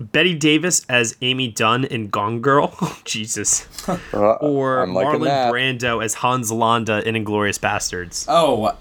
Bette 0.00 0.34
Davis 0.34 0.84
as 0.88 1.16
Amy 1.22 1.48
Dunne 1.48 1.84
in 1.84 2.08
Gone 2.08 2.40
Girl. 2.40 2.76
Jesus. 3.04 3.66
Uh, 3.88 3.96
Or 4.40 4.86
Marlon 4.86 5.24
that. 5.24 5.52
Brando 5.52 6.04
as 6.04 6.14
Hans 6.14 6.50
Landa 6.52 7.06
in 7.08 7.14
Inglourious 7.14 7.58
Basterds. 7.60 8.26
Oh, 8.28 8.76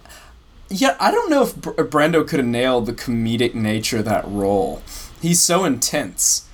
yeah. 0.69 0.97
I 0.99 1.11
don't 1.11 1.29
know 1.29 1.43
if 1.43 1.55
Br- 1.55 1.71
Brando 1.83 2.27
could 2.27 2.39
have 2.39 2.47
nailed 2.47 2.87
the 2.87 2.93
comedic 2.93 3.53
nature 3.53 3.99
of 3.99 4.05
that 4.05 4.27
role. 4.27 4.81
He's 5.21 5.39
so 5.39 5.63
intense. 5.63 6.44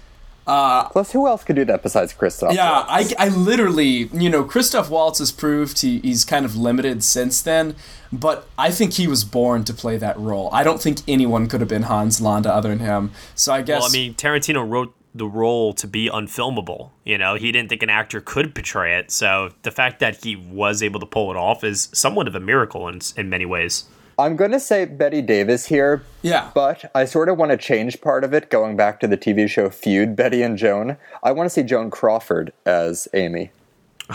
Uh, 0.52 0.90
Plus, 0.90 1.14
who 1.14 1.28
else 1.28 1.46
could 1.46 1.56
do 1.56 1.64
that 1.64 1.82
besides 1.82 2.12
Christoph? 2.12 2.54
Yeah, 2.54 2.84
I, 2.86 3.10
I 3.18 3.30
literally, 3.30 4.10
you 4.12 4.30
know, 4.30 4.44
Christoph 4.44 4.90
Waltz 4.90 5.20
has 5.20 5.32
proved 5.32 5.80
he, 5.80 6.00
he's 6.00 6.26
kind 6.26 6.44
of 6.44 6.58
limited 6.58 7.06
since 7.06 7.42
then, 7.42 7.74
but 8.12 8.50
I 8.58 8.70
think 8.70 8.96
he 8.96 9.08
was 9.08 9.24
born 9.24 9.64
to 9.64 9.74
play 9.74 9.96
that 9.96 10.20
role. 10.20 10.50
I 10.52 10.64
don't 10.64 10.82
think 10.82 11.00
anyone 11.08 11.48
could 11.48 11.62
have 11.62 11.70
been 11.70 11.84
Hans 11.84 12.20
Landa 12.20 12.54
other 12.54 12.68
than 12.68 12.80
him. 12.80 13.12
So 13.34 13.54
I 13.54 13.62
guess. 13.62 13.80
Well, 13.82 13.90
I 13.90 13.94
mean, 13.94 14.14
Tarantino 14.14 14.70
wrote 14.70 14.94
the 15.16 15.26
role 15.26 15.72
to 15.74 15.88
be 15.88 16.10
unfilmable. 16.10 16.90
You 17.06 17.18
know, 17.18 17.36
he 17.36 17.54
didn't 17.54 17.70
think 17.70 17.82
an 17.84 17.90
actor 17.90 18.20
could 18.20 18.54
portray 18.54 18.98
it. 18.98 19.10
So 19.10 19.54
the 19.62 19.72
fact 19.72 20.02
that 20.02 20.22
he 20.22 20.36
was 20.36 20.84
able 20.84 21.00
to 21.00 21.06
pull 21.06 21.32
it 21.32 21.38
off 21.38 21.64
is 21.64 21.88
somewhat 21.94 22.28
of 22.28 22.36
a 22.36 22.42
miracle 22.42 22.90
in, 22.90 23.00
in 23.16 23.30
many 23.30 23.46
ways. 23.46 23.86
I'm 24.22 24.36
going 24.36 24.52
to 24.52 24.60
say 24.60 24.86
Bette 24.86 25.22
Davis 25.22 25.66
here. 25.66 26.04
Yeah. 26.22 26.52
But 26.54 26.90
I 26.96 27.06
sort 27.06 27.28
of 27.30 27.38
want 27.38 27.52
to 27.52 27.58
change 27.58 28.00
part 28.02 28.24
of 28.24 28.34
it, 28.34 28.50
going 28.50 28.78
back 28.78 29.00
to 29.02 29.08
the 29.08 29.18
TV 29.18 29.50
show 29.50 29.70
Feud, 29.70 30.16
Bette 30.16 30.42
and 30.42 30.58
Joan. 30.58 30.98
I 31.24 31.32
want 31.32 31.46
to 31.48 31.50
see 31.50 31.64
Joan 31.64 31.90
Crawford 31.92 32.54
as 32.66 33.08
Amy. 33.14 33.52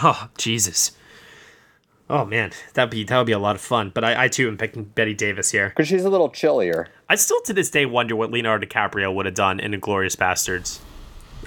Oh, 0.02 0.28
Jesus. 0.38 0.92
Oh 2.08 2.24
man, 2.24 2.52
that'd 2.74 2.90
be 2.90 3.02
that 3.02 3.16
would 3.18 3.26
be 3.26 3.32
a 3.32 3.38
lot 3.38 3.56
of 3.56 3.60
fun. 3.60 3.90
But 3.92 4.04
I, 4.04 4.24
I 4.24 4.28
too 4.28 4.46
am 4.46 4.56
picking 4.56 4.84
Bette 4.84 5.12
Davis 5.14 5.50
here. 5.50 5.70
Because 5.70 5.88
she's 5.88 6.04
a 6.04 6.08
little 6.10 6.28
chillier. 6.30 6.86
I 7.08 7.16
still 7.16 7.40
to 7.42 7.52
this 7.52 7.68
day 7.68 7.84
wonder 7.84 8.14
what 8.14 8.30
Leonardo 8.30 8.64
DiCaprio 8.64 9.12
would 9.12 9.26
have 9.26 9.34
done 9.34 9.58
in 9.58 9.72
*Inglourious 9.72 10.16
Basterds* 10.16 10.78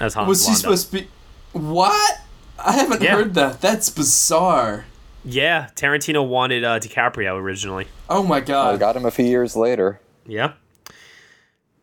as 0.00 0.12
Hans 0.12 0.28
was 0.28 0.46
he 0.46 0.54
supposed 0.54 0.90
to 0.92 0.98
be. 1.00 1.08
What? 1.52 2.20
I 2.58 2.72
haven't 2.72 3.00
Yeah. 3.00 3.16
heard 3.16 3.32
that. 3.34 3.62
That's 3.62 3.88
bizarre. 3.88 4.84
Yeah, 5.24 5.68
Tarantino 5.74 6.26
wanted 6.26 6.64
uh, 6.64 6.80
DiCaprio 6.80 7.36
originally. 7.36 7.86
Oh 8.08 8.22
my 8.22 8.40
god! 8.40 8.74
I 8.74 8.78
got 8.78 8.96
him 8.96 9.04
a 9.04 9.10
few 9.10 9.26
years 9.26 9.54
later. 9.54 10.00
Yeah. 10.26 10.54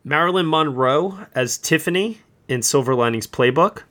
Marilyn 0.04 0.48
Monroe 0.48 1.26
as 1.34 1.58
Tiffany 1.58 2.18
in 2.48 2.62
Silver 2.62 2.94
Linings 2.94 3.26
Playbook, 3.26 3.82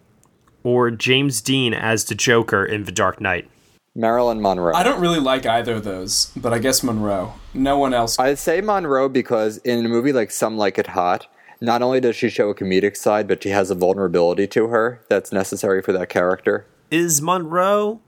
or 0.63 0.89
James 0.91 1.41
Dean 1.41 1.73
as 1.73 2.05
the 2.05 2.15
Joker 2.15 2.65
in 2.65 2.85
The 2.85 2.91
Dark 2.91 3.21
Knight. 3.21 3.49
Marilyn 3.95 4.41
Monroe. 4.41 4.75
I 4.75 4.83
don't 4.83 5.01
really 5.01 5.19
like 5.19 5.45
either 5.45 5.73
of 5.73 5.83
those, 5.83 6.31
but 6.35 6.53
I 6.53 6.59
guess 6.59 6.83
Monroe. 6.83 7.33
No 7.53 7.79
one 7.79 7.93
else. 7.93 8.19
I 8.19 8.35
say 8.35 8.61
Monroe 8.61 9.09
because 9.09 9.57
in 9.59 9.83
a 9.85 9.89
movie 9.89 10.13
like 10.13 10.29
Some 10.29 10.55
Like 10.55 10.77
It 10.77 10.87
Hot, 10.87 11.27
not 11.61 11.81
only 11.81 11.99
does 11.99 12.15
she 12.15 12.29
show 12.29 12.49
a 12.49 12.55
comedic 12.55 12.95
side, 12.95 13.27
but 13.27 13.41
she 13.41 13.49
has 13.49 13.71
a 13.71 13.75
vulnerability 13.75 14.45
to 14.47 14.67
her 14.67 15.01
that's 15.09 15.31
necessary 15.31 15.81
for 15.81 15.93
that 15.93 16.09
character. 16.09 16.67
Is 16.91 17.21
Monroe 17.21 18.01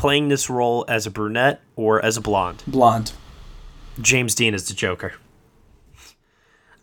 playing 0.00 0.28
this 0.28 0.48
role 0.48 0.86
as 0.88 1.06
a 1.06 1.10
brunette 1.10 1.60
or 1.76 2.02
as 2.02 2.16
a 2.16 2.22
blonde? 2.22 2.64
Blonde. 2.66 3.12
James 4.00 4.34
Dean 4.34 4.54
is 4.54 4.66
the 4.66 4.72
Joker. 4.72 5.12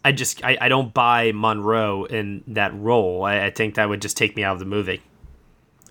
I 0.05 0.11
just 0.11 0.45
I, 0.45 0.55
I 0.61 0.69
don't 0.69 0.93
buy 0.93 1.31
Monroe 1.33 2.05
in 2.05 2.43
that 2.45 2.73
role. 2.75 3.23
I, 3.23 3.45
I 3.45 3.49
think 3.49 3.73
that 3.75 3.89
would 3.89 4.03
just 4.03 4.17
take 4.17 4.35
me 4.35 4.43
out 4.43 4.53
of 4.53 4.59
the 4.59 4.65
movie. 4.65 5.01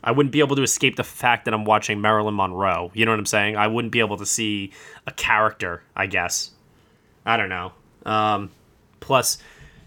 I 0.04 0.12
wouldn't 0.12 0.32
be 0.32 0.38
able 0.38 0.54
to 0.54 0.62
escape 0.62 0.94
the 0.94 1.02
fact 1.02 1.46
that 1.46 1.52
I'm 1.52 1.64
watching 1.64 2.00
Marilyn 2.00 2.36
Monroe. 2.36 2.92
You 2.94 3.04
know 3.04 3.10
what 3.10 3.18
I'm 3.18 3.26
saying? 3.26 3.56
I 3.56 3.66
wouldn't 3.66 3.90
be 3.92 3.98
able 3.98 4.18
to 4.18 4.26
see 4.26 4.72
a 5.08 5.10
character, 5.10 5.82
I 5.96 6.06
guess. 6.06 6.52
I 7.26 7.36
don't 7.36 7.48
know. 7.48 7.72
Um, 8.04 8.52
plus, 9.00 9.38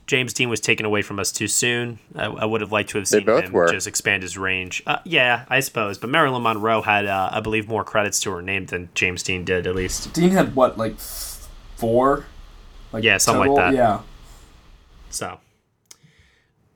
James 0.10 0.34
Dean 0.34 0.50
was 0.50 0.60
taken 0.60 0.88
away 0.88 1.04
from 1.04 1.20
us 1.20 1.32
too 1.32 1.48
soon. 1.48 2.00
I, 2.16 2.26
I 2.26 2.44
would 2.44 2.62
have 2.62 2.72
liked 2.72 2.90
to 2.90 2.98
have 2.98 3.08
seen 3.08 3.26
both 3.26 3.44
him 3.44 3.52
were. 3.52 3.72
just 3.72 3.86
expand 3.86 4.24
his 4.24 4.40
range. 4.40 4.82
Uh, 4.88 4.98
yeah, 5.06 5.46
I 5.50 5.60
suppose. 5.60 6.00
But 6.00 6.10
Marilyn 6.10 6.42
Monroe 6.42 6.82
had, 6.82 7.06
uh, 7.06 7.30
I 7.32 7.42
believe, 7.42 7.68
more 7.68 7.84
credits 7.84 8.20
to 8.22 8.32
her 8.32 8.42
name 8.42 8.66
than 8.66 8.90
James 8.96 9.22
Dean 9.22 9.46
did, 9.46 9.68
at 9.68 9.76
least. 9.76 10.12
Dean 10.14 10.32
had 10.32 10.56
what, 10.56 10.80
like 10.80 11.00
four. 11.76 12.26
Like 12.92 13.04
Yeah, 13.04 13.18
something 13.18 13.54
like 13.54 13.56
that. 13.56 13.76
Yeah. 13.76 14.02
So, 15.12 15.40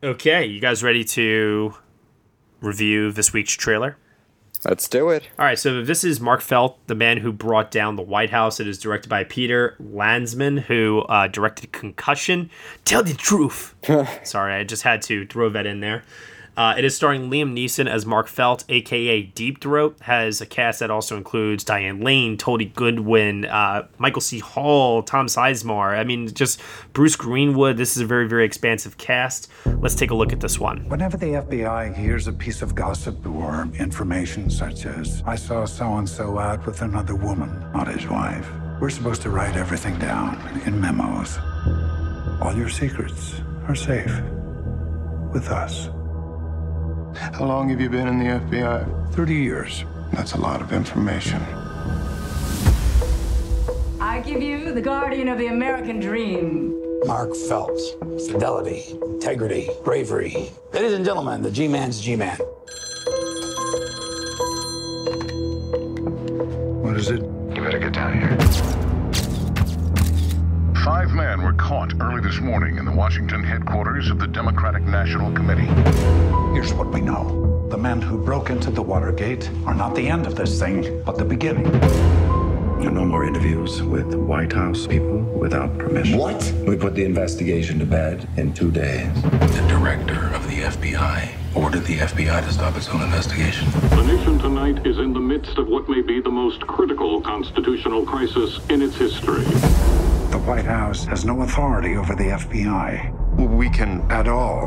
okay, 0.03 0.45
you 0.45 0.59
guys 0.59 0.83
ready 0.83 1.03
to 1.03 1.73
review 2.61 3.11
this 3.11 3.33
week's 3.33 3.53
trailer? 3.53 3.97
Let's 4.65 4.87
do 4.87 5.09
it. 5.09 5.23
All 5.37 5.45
right, 5.45 5.59
so 5.59 5.83
this 5.83 6.03
is 6.03 6.19
Mark 6.19 6.41
Felt, 6.41 6.77
the 6.87 6.95
man 6.95 7.17
who 7.17 7.31
brought 7.31 7.71
down 7.71 7.95
the 7.95 8.01
White 8.01 8.29
House. 8.29 8.59
It 8.59 8.67
is 8.67 8.79
directed 8.79 9.09
by 9.09 9.23
Peter 9.23 9.75
Landesman, 9.81 10.61
who 10.61 11.01
uh, 11.09 11.27
directed 11.27 11.71
Concussion. 11.71 12.49
Tell 12.85 13.03
the 13.03 13.13
truth. 13.13 13.75
Sorry, 14.23 14.53
I 14.53 14.63
just 14.63 14.83
had 14.83 15.01
to 15.03 15.25
throw 15.27 15.49
that 15.49 15.65
in 15.65 15.81
there. 15.81 16.03
Uh, 16.55 16.75
it 16.77 16.85
is 16.85 16.95
starring 16.95 17.31
Liam 17.31 17.53
Neeson 17.53 17.89
as 17.89 18.05
Mark 18.05 18.27
Felt, 18.27 18.63
aka 18.69 19.23
Deep 19.23 19.59
Throat. 19.59 19.97
Has 20.01 20.39
a 20.39 20.45
cast 20.45 20.79
that 20.81 20.91
also 20.91 21.17
includes 21.17 21.63
Diane 21.63 22.01
Lane, 22.01 22.37
Tony 22.37 22.67
Goldwyn, 22.69 23.51
uh, 23.51 23.87
Michael 23.97 24.21
C. 24.21 24.39
Hall, 24.39 25.01
Tom 25.01 25.25
Sizemore. 25.25 25.97
I 25.97 26.03
mean, 26.03 26.31
just 26.33 26.61
Bruce 26.93 27.15
Greenwood. 27.15 27.77
This 27.77 27.97
is 27.97 28.03
a 28.03 28.05
very, 28.05 28.27
very 28.27 28.45
expansive 28.45 28.97
cast. 28.97 29.49
Let's 29.65 29.95
take 29.95 30.11
a 30.11 30.15
look 30.15 30.31
at 30.31 30.41
this 30.41 30.59
one. 30.59 30.87
Whenever 30.89 31.17
the 31.17 31.25
FBI 31.25 31.95
hears 31.95 32.27
a 32.27 32.33
piece 32.33 32.61
of 32.61 32.75
gossip 32.75 33.25
or 33.25 33.67
information 33.79 34.49
such 34.49 34.85
as, 34.85 35.23
I 35.25 35.35
saw 35.35 35.65
so 35.65 35.95
and 35.95 36.07
so 36.07 36.37
out 36.37 36.65
with 36.67 36.81
another 36.83 37.15
woman, 37.15 37.49
not 37.73 37.87
his 37.87 38.07
wife, 38.07 38.47
we're 38.79 38.91
supposed 38.91 39.23
to 39.23 39.31
write 39.31 39.55
everything 39.55 39.97
down 39.97 40.37
in 40.65 40.79
memos. 40.79 41.39
All 42.41 42.53
your 42.55 42.69
secrets 42.69 43.41
are 43.67 43.75
safe 43.75 44.21
with 45.33 45.47
us. 45.49 45.89
How 47.33 47.45
long 47.45 47.69
have 47.69 47.81
you 47.81 47.89
been 47.89 48.07
in 48.07 48.19
the 48.19 48.25
FBI? 48.25 49.13
30 49.15 49.33
years. 49.33 49.85
That's 50.11 50.33
a 50.33 50.37
lot 50.39 50.61
of 50.61 50.71
information. 50.71 51.41
I 53.99 54.21
give 54.23 54.39
you 54.39 54.71
the 54.71 54.81
guardian 54.81 55.27
of 55.29 55.39
the 55.39 55.47
American 55.47 55.99
dream. 55.99 56.79
Mark 57.07 57.35
Felt. 57.35 57.79
Fidelity, 58.27 58.95
integrity, 59.01 59.71
bravery. 59.83 60.51
Ladies 60.73 60.93
and 60.93 61.03
gentlemen, 61.03 61.41
the 61.41 61.49
G 61.49 61.67
Man's 61.67 61.99
G 61.99 62.15
Man. 62.15 62.37
What 66.83 66.97
is 66.97 67.09
it? 67.09 67.23
You 67.23 67.63
better 67.63 67.79
get 67.79 67.93
down 67.93 68.13
here. 68.19 68.72
Five 70.83 71.13
men 71.13 71.41
were 71.41 71.53
caught 71.53 71.93
early 72.01 72.19
this 72.19 72.41
morning 72.41 72.77
in 72.77 72.83
the 72.83 72.91
Washington 72.91 73.41
headquarters 73.41 74.09
of 74.09 74.19
the 74.19 74.27
Democratic 74.27 74.83
National 74.83 75.31
Committee. 75.31 75.67
Here's 76.53 76.73
what 76.73 76.91
we 76.91 76.99
know. 76.99 77.65
The 77.69 77.77
men 77.77 78.01
who 78.01 78.17
broke 78.17 78.49
into 78.49 78.69
the 78.69 78.81
Watergate 78.81 79.49
are 79.65 79.73
not 79.73 79.95
the 79.95 80.05
end 80.09 80.27
of 80.27 80.35
this 80.35 80.59
thing, 80.59 81.01
but 81.05 81.17
the 81.17 81.23
beginning. 81.23 81.71
No 82.83 83.05
more 83.05 83.23
interviews 83.25 83.81
with 83.81 84.13
White 84.13 84.51
House 84.51 84.85
people 84.85 85.19
without 85.21 85.77
permission. 85.77 86.17
What? 86.17 86.53
We 86.67 86.75
put 86.75 86.95
the 86.95 87.05
investigation 87.05 87.79
to 87.79 87.85
bed 87.85 88.27
in 88.35 88.53
two 88.53 88.69
days. 88.69 89.21
The 89.21 89.65
director 89.69 90.33
of 90.35 90.45
the 90.47 90.63
FBI 90.63 91.29
ordered 91.55 91.85
the 91.85 91.99
FBI 91.99 92.45
to 92.45 92.51
stop 92.51 92.75
its 92.75 92.89
own 92.89 93.01
investigation. 93.01 93.71
The 93.71 94.03
nation 94.03 94.37
tonight 94.37 94.85
is 94.85 94.97
in 94.97 95.13
the 95.13 95.21
midst 95.21 95.57
of 95.57 95.69
what 95.69 95.87
may 95.87 96.01
be 96.01 96.19
the 96.19 96.29
most 96.29 96.59
critical 96.67 97.21
constitutional 97.21 98.05
crisis 98.05 98.59
in 98.69 98.81
its 98.81 98.97
history. 98.97 99.45
The 100.33 100.39
White 100.39 100.65
House 100.65 101.05
has 101.05 101.25
no 101.25 101.43
authority 101.43 101.95
over 101.95 102.15
the 102.15 102.23
FBI. 102.23 103.37
We 103.55 103.69
can. 103.69 104.01
At 104.09 104.27
all. 104.27 104.65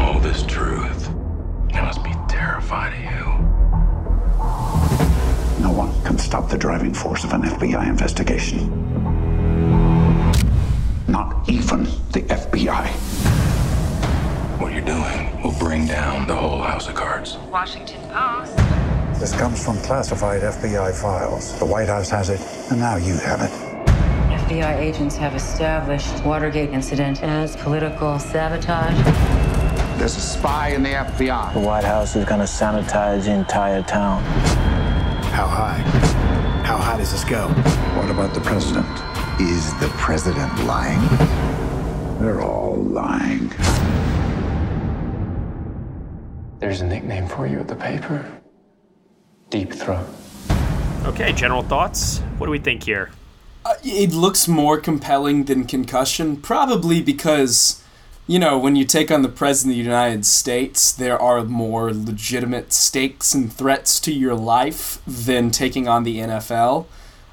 All 0.00 0.18
this 0.18 0.42
truth, 0.42 1.10
it 1.68 1.80
must 1.80 2.02
be 2.02 2.12
terrifying 2.28 2.92
to 2.92 2.98
you. 2.98 3.24
No 5.62 5.70
one 5.70 5.92
can 6.02 6.18
stop 6.18 6.50
the 6.50 6.58
driving 6.58 6.92
force 6.92 7.22
of 7.22 7.32
an 7.34 7.42
FBI 7.42 7.88
investigation. 7.88 8.68
Not 11.06 11.48
even 11.48 11.84
the 12.10 12.22
FBI. 12.22 12.88
What 14.60 14.72
you're 14.72 14.84
doing 14.84 15.40
will 15.40 15.56
bring 15.60 15.86
down 15.86 16.26
the 16.26 16.34
whole 16.34 16.60
house 16.60 16.88
of 16.88 16.96
cards. 16.96 17.36
Washington 17.48 18.00
Post. 18.10 18.56
This 19.20 19.32
comes 19.38 19.64
from 19.64 19.78
classified 19.82 20.42
FBI 20.42 21.00
files. 21.00 21.56
The 21.60 21.64
White 21.64 21.86
House 21.86 22.10
has 22.10 22.28
it, 22.28 22.40
and 22.72 22.80
now 22.80 22.96
you 22.96 23.14
have 23.18 23.40
it. 23.40 23.65
FBI 24.46 24.78
agents 24.78 25.16
have 25.16 25.34
established 25.34 26.24
Watergate 26.24 26.70
incident 26.70 27.20
as 27.20 27.56
political 27.56 28.16
sabotage. 28.16 28.94
There's 29.98 30.16
a 30.16 30.20
spy 30.20 30.68
in 30.68 30.84
the 30.84 30.90
FBI. 30.90 31.52
The 31.52 31.58
White 31.58 31.82
House 31.82 32.14
is 32.14 32.24
going 32.24 32.38
to 32.38 32.46
sanitize 32.46 33.24
the 33.24 33.32
entire 33.32 33.82
town. 33.82 34.22
How 35.32 35.48
high? 35.48 35.78
How 36.64 36.76
high 36.76 36.96
does 36.96 37.10
this 37.10 37.24
go? 37.24 37.48
What 37.98 38.08
about 38.08 38.34
the 38.34 38.40
president? 38.40 38.86
Is 39.40 39.74
the 39.80 39.88
president 39.98 40.56
lying? 40.64 41.00
They're 42.20 42.40
all 42.40 42.76
lying. 42.76 43.48
There's 46.60 46.82
a 46.82 46.86
nickname 46.86 47.26
for 47.26 47.48
you 47.48 47.58
at 47.58 47.66
the 47.66 47.74
paper 47.74 48.24
Deep 49.50 49.72
Throat. 49.72 50.06
Okay, 51.04 51.32
general 51.32 51.64
thoughts. 51.64 52.20
What 52.38 52.46
do 52.46 52.52
we 52.52 52.60
think 52.60 52.84
here? 52.84 53.10
Uh, 53.66 53.74
it 53.82 54.12
looks 54.12 54.46
more 54.46 54.78
compelling 54.78 55.46
than 55.46 55.64
Concussion, 55.64 56.36
probably 56.36 57.02
because, 57.02 57.82
you 58.28 58.38
know, 58.38 58.56
when 58.56 58.76
you 58.76 58.84
take 58.84 59.10
on 59.10 59.22
the 59.22 59.28
President 59.28 59.72
of 59.72 59.78
the 59.78 59.90
United 59.90 60.24
States, 60.24 60.92
there 60.92 61.20
are 61.20 61.42
more 61.42 61.92
legitimate 61.92 62.72
stakes 62.72 63.34
and 63.34 63.52
threats 63.52 63.98
to 63.98 64.12
your 64.12 64.36
life 64.36 65.00
than 65.04 65.50
taking 65.50 65.88
on 65.88 66.04
the 66.04 66.18
NFL. 66.18 66.86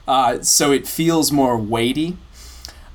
Uh, 0.07 0.41
so 0.41 0.71
it 0.71 0.87
feels 0.87 1.31
more 1.31 1.55
weighty. 1.55 2.17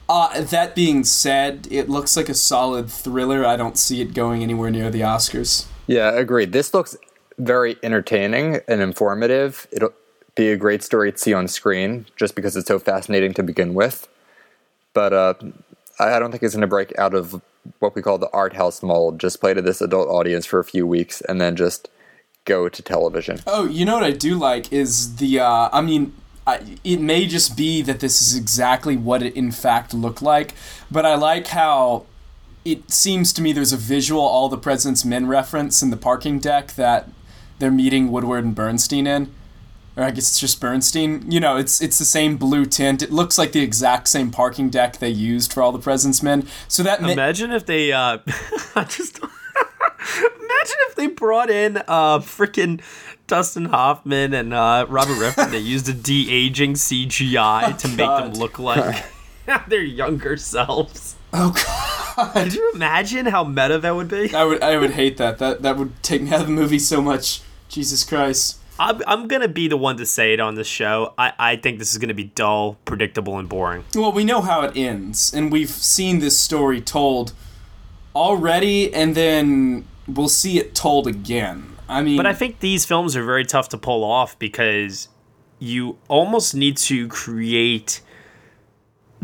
Uh, 0.09 0.41
that 0.41 0.75
being 0.75 1.05
said, 1.05 1.69
it 1.71 1.89
looks 1.89 2.17
like 2.17 2.29
a 2.29 2.35
solid 2.35 2.91
thriller. 2.91 3.47
I 3.47 3.57
don't 3.57 3.79
see 3.79 4.01
it 4.01 4.15
going 4.15 4.43
anywhere 4.43 4.73
near 4.73 4.91
the 4.91 5.03
Oscars. 5.03 5.67
Yeah, 5.87 6.11
agreed. 6.11 6.51
This 6.51 6.75
looks 6.75 6.97
very 7.39 7.77
entertaining 7.85 8.63
and 8.67 8.83
informative. 8.83 9.69
It'll 9.71 9.95
be 10.39 10.51
a 10.51 10.57
great 10.57 10.83
story 10.83 11.13
to 11.13 11.19
see 11.19 11.35
on 11.35 11.49
screen 11.49 12.07
just 12.17 12.35
because 12.35 12.57
it's 12.57 12.69
so 12.69 12.79
fascinating 12.79 13.35
to 13.35 13.43
begin 13.43 13.75
with. 13.75 14.09
But 14.95 15.13
uh, 15.13 15.35
I 15.99 16.19
don't 16.19 16.31
think 16.31 16.43
it's 16.43 16.55
going 16.55 16.63
to 16.63 16.67
break 16.67 16.97
out 16.99 17.13
of 17.13 17.43
what 17.81 17.95
we 17.95 18.01
call 18.01 18.17
the 18.17 18.31
art 18.33 18.55
house 18.55 18.83
mold, 18.83 19.21
just 19.21 19.41
play 19.41 19.53
to 19.53 19.61
this 19.61 19.81
adult 19.81 20.09
audience 20.09 20.47
for 20.47 20.59
a 20.59 20.65
few 20.65 20.87
weeks 20.87 21.21
and 21.23 21.41
then 21.41 21.57
just 21.57 21.91
go 22.45 22.69
to 22.69 22.83
television. 22.83 23.41
Oh, 23.47 23.67
you 23.67 23.85
know 23.85 23.95
what 23.95 24.05
I 24.05 24.13
do 24.13 24.37
like 24.37 24.73
is 24.73 25.17
the, 25.17 25.41
uh, 25.41 25.69
I 25.73 25.83
mean, 25.83 26.15
I, 26.47 26.63
it 26.83 27.01
may 27.01 27.27
just 27.27 27.57
be 27.57 27.83
that 27.83 28.01
this 28.01 28.23
is 28.23 28.35
exactly 28.35 28.97
what 28.97 29.23
it 29.23 29.37
in 29.37 29.53
fact 29.53 29.93
looked 29.93 30.23
like, 30.23 30.55
but 30.91 31.05
I 31.05 31.15
like 31.17 31.49
how 31.49 32.07
it 32.65 32.91
seems 32.91 33.33
to 33.35 33.43
me 33.43 33.53
there's 33.53 33.73
a 33.73 33.77
visual 33.77 34.23
all 34.23 34.49
the 34.49 34.57
President's 34.57 35.05
Men 35.05 35.27
reference 35.27 35.83
in 35.83 35.91
the 35.91 35.97
parking 35.97 36.39
deck 36.39 36.75
that 36.77 37.11
they're 37.59 37.71
meeting 37.71 38.11
Woodward 38.11 38.45
and 38.45 38.55
Bernstein 38.55 39.07
in. 39.07 39.35
Or 39.99 40.05
I 40.05 40.11
guess 40.13 40.29
it's 40.31 40.39
just 40.39 40.61
Bernstein. 40.61 41.29
You 41.31 41.41
know, 41.41 41.57
it's 41.57 41.83
it's 41.83 41.99
the 41.99 42.05
same 42.05 42.37
blue 42.37 42.65
tint. 42.65 43.03
It 43.03 43.11
looks 43.11 43.37
like 43.37 43.51
the 43.53 43.61
exact 43.63 44.07
same 44.09 44.31
parking 44.31 44.71
deck 44.71 44.99
they 44.99 45.09
used 45.11 45.53
for 45.53 45.61
all 45.61 45.73
the 45.73 45.81
President's 45.81 46.23
Men. 46.23 46.47
So 46.69 46.85
that 46.85 47.03
ma- 47.03 47.09
imagine 47.09 47.51
if 47.51 47.67
they 47.67 47.93
uh 47.93 48.19
just 48.89 49.19
imagine 49.19 50.77
if 50.89 50.95
they 50.95 51.09
brought 51.09 51.51
in 51.51 51.79
uh 51.89 52.21
freaking 52.21 52.81
Dustin 53.27 53.67
Hoffman 53.67 54.33
and 54.33 54.55
uh, 54.55 54.87
Robert 54.89 55.19
Redford. 55.21 55.51
they 55.51 55.59
used 55.59 55.89
a 55.89 55.93
de 55.93 56.31
aging 56.33 56.75
CGI 56.75 57.77
to 57.77 57.89
Oh, 57.89 57.91
make 57.91 57.99
God. 57.99 58.25
them 58.33 58.41
look 58.41 58.59
like 58.59 59.05
their 59.69 59.83
younger 59.83 60.37
selves. 60.39 61.17
Oh 61.33 61.51
God! 62.17 62.33
Could 62.45 62.55
you 62.55 62.71
imagine 62.75 63.27
how 63.27 63.45
meta 63.45 63.79
that 63.81 63.95
would 63.95 64.09
be? 64.09 64.35
I 64.35 64.45
would 64.45 64.63
I 64.63 64.79
would 64.79 64.93
hate 64.93 65.17
that. 65.19 65.39
That 65.39 65.61
that 65.63 65.77
would 65.77 66.03
take 66.03 66.23
me 66.23 66.33
out 66.33 66.41
of 66.43 66.47
the 66.47 66.53
movie 66.53 66.79
so 66.79 67.03
much. 67.03 67.43
Jesus 67.69 68.03
Christ. 68.05 68.59
I'm, 68.79 69.03
I'm 69.07 69.29
gonna 69.29 69.49
be 69.49 69.69
the 69.69 69.77
one 69.77 69.97
to 69.97 70.07
say 70.07 70.33
it 70.33 70.41
on 70.41 70.55
this 70.55 70.67
show. 70.67 71.15
I, 71.19 71.33
I 71.39 71.57
think 71.57 71.79
this 71.79 71.93
is 71.93 71.99
gonna 71.99 72.15
be 72.15 72.25
dull, 72.25 72.79
predictable, 72.85 73.39
and 73.39 73.49
boring. 73.49 73.85
Well, 73.95 74.13
we 74.13 74.25
know 74.25 74.41
how 74.41 74.63
it 74.63 74.77
ends, 74.77 75.33
and 75.33 75.51
we've 75.51 75.71
seen 75.71 76.21
this 76.21 76.39
story 76.39 76.81
told 76.81 77.33
already, 78.15 78.93
and 78.95 79.15
then 79.15 79.87
we'll 80.07 80.29
see 80.29 80.59
it 80.59 80.75
told 80.75 81.07
again. 81.07 81.77
I 81.89 82.03
mean, 82.03 82.17
But 82.17 82.27
I 82.27 82.35
think 82.35 82.61
these 82.61 82.85
films 82.85 83.17
are 83.17 83.25
very 83.25 83.45
tough 83.45 83.71
to 83.71 83.79
pull 83.79 84.05
off 84.05 84.39
because 84.39 85.09
you 85.59 85.99
almost 86.09 86.55
need 86.55 86.77
to 86.77 87.09
create 87.09 88.01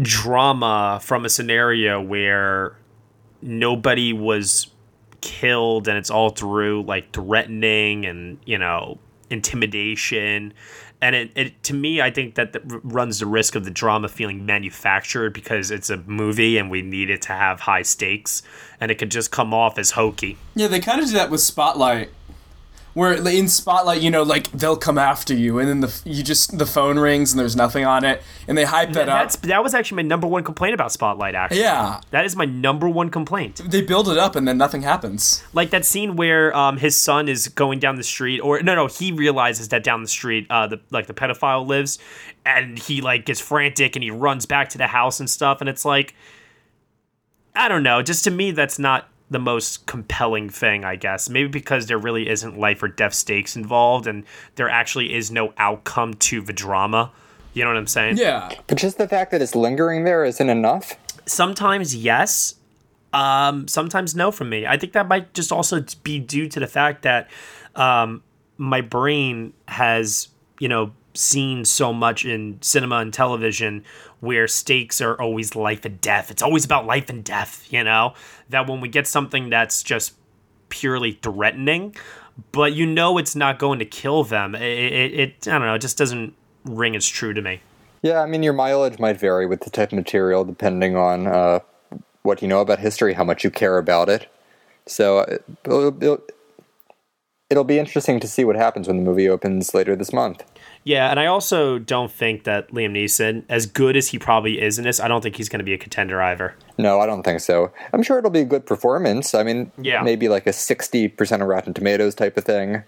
drama 0.01 0.99
from 1.03 1.25
a 1.25 1.29
scenario 1.29 2.01
where 2.01 2.77
nobody 3.41 4.13
was 4.13 4.69
killed 5.21 5.89
and 5.89 5.97
it's 5.97 6.11
all 6.11 6.31
through 6.31 6.83
like 6.83 7.13
threatening 7.13 8.05
and 8.05 8.39
you 8.45 8.59
know 8.59 8.99
intimidation. 9.35 10.55
And 11.03 11.15
it, 11.15 11.31
it 11.37 11.63
to 11.65 11.75
me 11.75 12.01
i 12.01 12.11
think 12.11 12.35
that, 12.37 12.55
that 12.55 12.63
runs 12.83 13.19
the 13.19 13.27
risk 13.27 13.55
of 13.57 13.65
the 13.67 13.71
drama 13.71 14.09
feeling 14.09 14.47
manufactured 14.47 15.35
because 15.35 15.71
it's 15.71 15.91
a 15.91 15.99
movie 16.07 16.57
and 16.57 16.71
we 16.71 16.81
need 16.81 17.11
it 17.11 17.21
to 17.23 17.33
have 17.33 17.61
high 17.61 17.83
stakes. 17.83 18.43
And 18.81 18.91
it 18.91 18.97
could 18.97 19.11
just 19.11 19.31
come 19.31 19.53
off 19.53 19.79
as 19.79 19.91
hokey. 19.93 20.39
Yeah, 20.55 20.69
they 20.69 20.81
kind 20.81 21.01
of 21.01 21.07
do 21.07 21.13
that 21.13 21.31
with 21.31 21.41
Spotlight, 21.41 22.11
where 22.95 23.13
in 23.13 23.49
Spotlight, 23.49 24.01
you 24.01 24.11
know, 24.11 24.23
like 24.23 24.51
they'll 24.53 24.77
come 24.77 24.99
after 24.99 25.35
you, 25.35 25.59
and 25.59 25.69
then 25.69 25.81
the 25.81 26.01
you 26.05 26.23
just 26.23 26.57
the 26.59 26.65
phone 26.67 26.99
rings 26.99 27.33
and 27.33 27.39
there's 27.41 27.57
nothing 27.57 27.85
on 27.85 28.05
it, 28.05 28.23
and 28.49 28.57
they 28.57 28.65
hype 28.65 28.93
that 28.93 29.07
That's 29.07 29.35
up. 29.35 29.43
that 29.43 29.63
was 29.63 29.75
actually 29.75 29.97
my 29.97 30.09
number 30.09 30.27
one 30.27 30.45
complaint 30.45 30.75
about 30.75 30.93
Spotlight. 30.93 31.35
Actually, 31.35 31.61
Yeah. 31.61 32.01
that 32.11 32.25
is 32.25 32.37
my 32.37 32.45
number 32.45 32.89
one 32.89 33.11
complaint. 33.11 33.61
They 33.65 33.83
build 33.83 34.09
it 34.09 34.17
up, 34.17 34.37
and 34.37 34.47
then 34.49 34.57
nothing 34.57 34.83
happens. 34.83 35.43
Like 35.53 35.71
that 35.71 35.85
scene 35.85 36.17
where 36.17 36.57
um, 36.57 36.77
his 36.79 36.97
son 36.97 37.29
is 37.29 37.49
going 37.49 37.81
down 37.81 37.97
the 37.97 38.03
street, 38.05 38.41
or 38.41 38.63
no, 38.63 38.75
no, 38.75 38.87
he 38.87 39.13
realizes 39.13 39.69
that 39.69 39.83
down 39.85 40.03
the 40.03 40.09
street, 40.09 40.47
uh, 40.51 40.67
the 40.69 40.81
like 40.91 41.07
the 41.09 41.15
pedophile 41.15 41.67
lives, 41.67 41.99
and 42.47 42.79
he 42.79 43.01
like 43.01 43.25
gets 43.27 43.41
frantic 43.41 43.97
and 43.97 44.03
he 44.03 44.11
runs 44.11 44.47
back 44.47 44.69
to 44.71 44.79
the 44.79 44.87
house 44.87 45.19
and 45.19 45.29
stuff, 45.29 45.61
and 45.61 45.69
it's 45.69 45.85
like, 45.85 46.15
I 47.57 47.69
don't 47.69 47.83
know, 47.83 48.03
just 48.03 48.25
to 48.25 48.31
me, 48.31 48.51
that's 48.53 48.79
not 48.79 49.09
the 49.35 49.41
most 49.41 49.85
compelling 49.87 50.49
thing, 50.49 50.85
I 50.85 50.95
guess. 50.95 51.29
Maybe 51.29 51.49
because 51.49 51.87
there 51.87 51.99
really 51.99 52.29
isn't 52.29 52.57
life 52.57 52.81
or 52.85 52.89
death 52.89 53.13
stakes 53.13 53.57
involved, 53.57 54.07
and 54.07 54.23
there 54.55 54.69
actually 54.69 55.13
is 55.13 55.33
no 55.33 55.53
outcome 55.59 56.15
to 56.15 56.41
the 56.41 56.53
drama. 56.53 57.11
You 57.53 57.65
know 57.65 57.71
what 57.71 57.77
I'm 57.77 57.89
saying? 57.89 58.17
Yeah. 58.17 58.53
But 58.69 58.79
just 58.79 58.97
the 58.97 59.09
fact 59.09 59.33
that 59.33 59.43
it's 59.43 59.57
lingering 59.57 60.05
there 60.05 60.25
isn't 60.25 60.49
enough. 60.49 60.95
Sometimes 61.27 61.97
yes, 61.97 62.55
um, 63.13 63.67
sometimes 63.67 64.15
no 64.15 64.31
for 64.31 64.45
me. 64.45 64.69
I 64.69 64.77
think 64.77 64.93
that 64.93 65.09
might 65.09 65.35
just 65.35 65.51
also 65.51 65.85
be 66.05 66.21
due 66.21 66.49
to 66.49 66.61
the 66.61 66.69
fact 66.69 67.03
that 67.03 67.29
um, 67.75 68.23
my 68.57 68.83
brain 68.83 69.53
has, 69.67 70.29
you 70.61 70.69
know, 70.69 70.93
seen 71.15 71.65
so 71.65 71.93
much 71.93 72.25
in 72.25 72.59
cinema 72.61 72.97
and 72.97 73.13
television 73.13 73.85
where 74.21 74.49
stakes 74.49 75.01
are 75.01 75.21
always 75.21 75.55
life 75.55 75.85
and 75.85 76.01
death. 76.01 76.31
It's 76.31 76.43
always 76.43 76.65
about 76.65 76.87
life 76.87 77.09
and 77.09 77.23
death, 77.25 77.67
you 77.73 77.85
know? 77.85 78.15
That 78.51 78.69
when 78.69 78.81
we 78.81 78.89
get 78.89 79.07
something 79.07 79.51
that's 79.51 79.83
just 79.83 80.15
purely 80.69 81.13
threatening, 81.13 81.95
but 82.53 82.73
you 82.73 82.87
know 82.87 83.19
it's 83.19 83.37
not 83.37 83.59
going 83.59 83.79
to 83.79 83.85
kill 83.85 84.25
them, 84.25 84.55
it, 84.55 84.63
it, 84.63 85.21
it 85.21 85.49
I 85.49 85.53
don't 85.53 85.63
know, 85.63 85.75
it 85.75 85.81
just 85.81 85.97
doesn't 85.97 86.35
ring 86.65 86.97
as 86.97 87.07
true 87.07 87.33
to 87.33 87.41
me. 87.41 87.61
Yeah, 88.03 88.21
I 88.21 88.27
mean, 88.27 88.43
your 88.43 88.53
mileage 88.53 88.99
might 88.99 89.19
vary 89.19 89.47
with 89.47 89.61
the 89.61 89.71
type 89.71 89.93
of 89.93 89.97
material 89.97 90.45
depending 90.45 90.97
on 90.97 91.27
uh, 91.27 91.61
what 92.23 92.43
you 92.43 92.49
know 92.49 92.61
about 92.61 92.79
history, 92.79 93.15
how 93.15 93.25
much 93.25 93.45
you 93.45 93.51
care 93.51 93.79
about 93.79 94.09
it. 94.09 94.29
So 94.87 95.19
uh, 95.19 95.39
it'll, 95.65 96.03
it'll, 96.03 96.23
it'll 97.51 97.65
be 97.65 97.79
interesting 97.79 98.21
to 98.21 98.29
see 98.29 98.45
what 98.45 98.57
happens 98.57 98.89
when 98.89 98.97
the 98.97 99.03
movie 99.03 99.29
opens 99.29 99.75
later 99.75 99.95
this 99.97 100.13
month. 100.13 100.45
Yeah, 100.85 101.11
and 101.11 101.19
I 101.19 101.27
also 101.27 101.79
don't 101.79 102.13
think 102.13 102.45
that 102.45 102.69
Liam 102.71 102.91
Neeson, 102.93 103.45
as 103.49 103.65
good 103.65 103.97
as 103.97 104.09
he 104.09 104.19
probably 104.19 104.61
is 104.61 104.79
in 104.79 104.85
this, 104.85 105.01
I 105.01 105.09
don't 105.09 105.23
think 105.23 105.37
he's 105.37 105.49
going 105.49 105.61
to 105.61 105.65
be 105.65 105.73
a 105.73 105.79
contender 105.79 106.21
either. 106.21 106.55
No, 106.77 107.01
I 107.01 107.07
don't 107.07 107.23
think 107.23 107.41
so. 107.41 107.73
I'm 107.95 108.03
sure 108.03 108.19
it'll 108.19 108.31
be 108.31 108.41
a 108.41 108.45
good 108.45 108.67
performance. 108.67 109.35
I 109.35 109.43
mean, 109.45 109.73
Yeah. 109.79 110.03
maybe 110.03 110.29
like 110.29 110.47
a 110.47 110.51
60% 110.53 111.41
of 111.41 111.49
Rotten 111.49 111.73
Tomatoes 111.73 112.15
type 112.15 112.37
of 112.37 112.45
thing. 112.45 112.83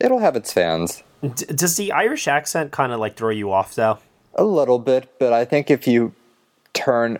It'll 0.00 0.20
have 0.20 0.36
its 0.36 0.52
fans. 0.52 1.02
D- 1.22 1.44
does 1.54 1.76
the 1.76 1.92
Irish 1.92 2.26
accent 2.28 2.72
kind 2.72 2.92
of 2.92 3.00
like 3.00 3.16
throw 3.16 3.30
you 3.30 3.52
off 3.52 3.74
though? 3.74 3.98
A 4.34 4.44
little 4.44 4.78
bit, 4.78 5.10
but 5.18 5.32
I 5.34 5.44
think 5.44 5.70
if 5.70 5.86
you 5.86 6.14
turn 6.72 7.18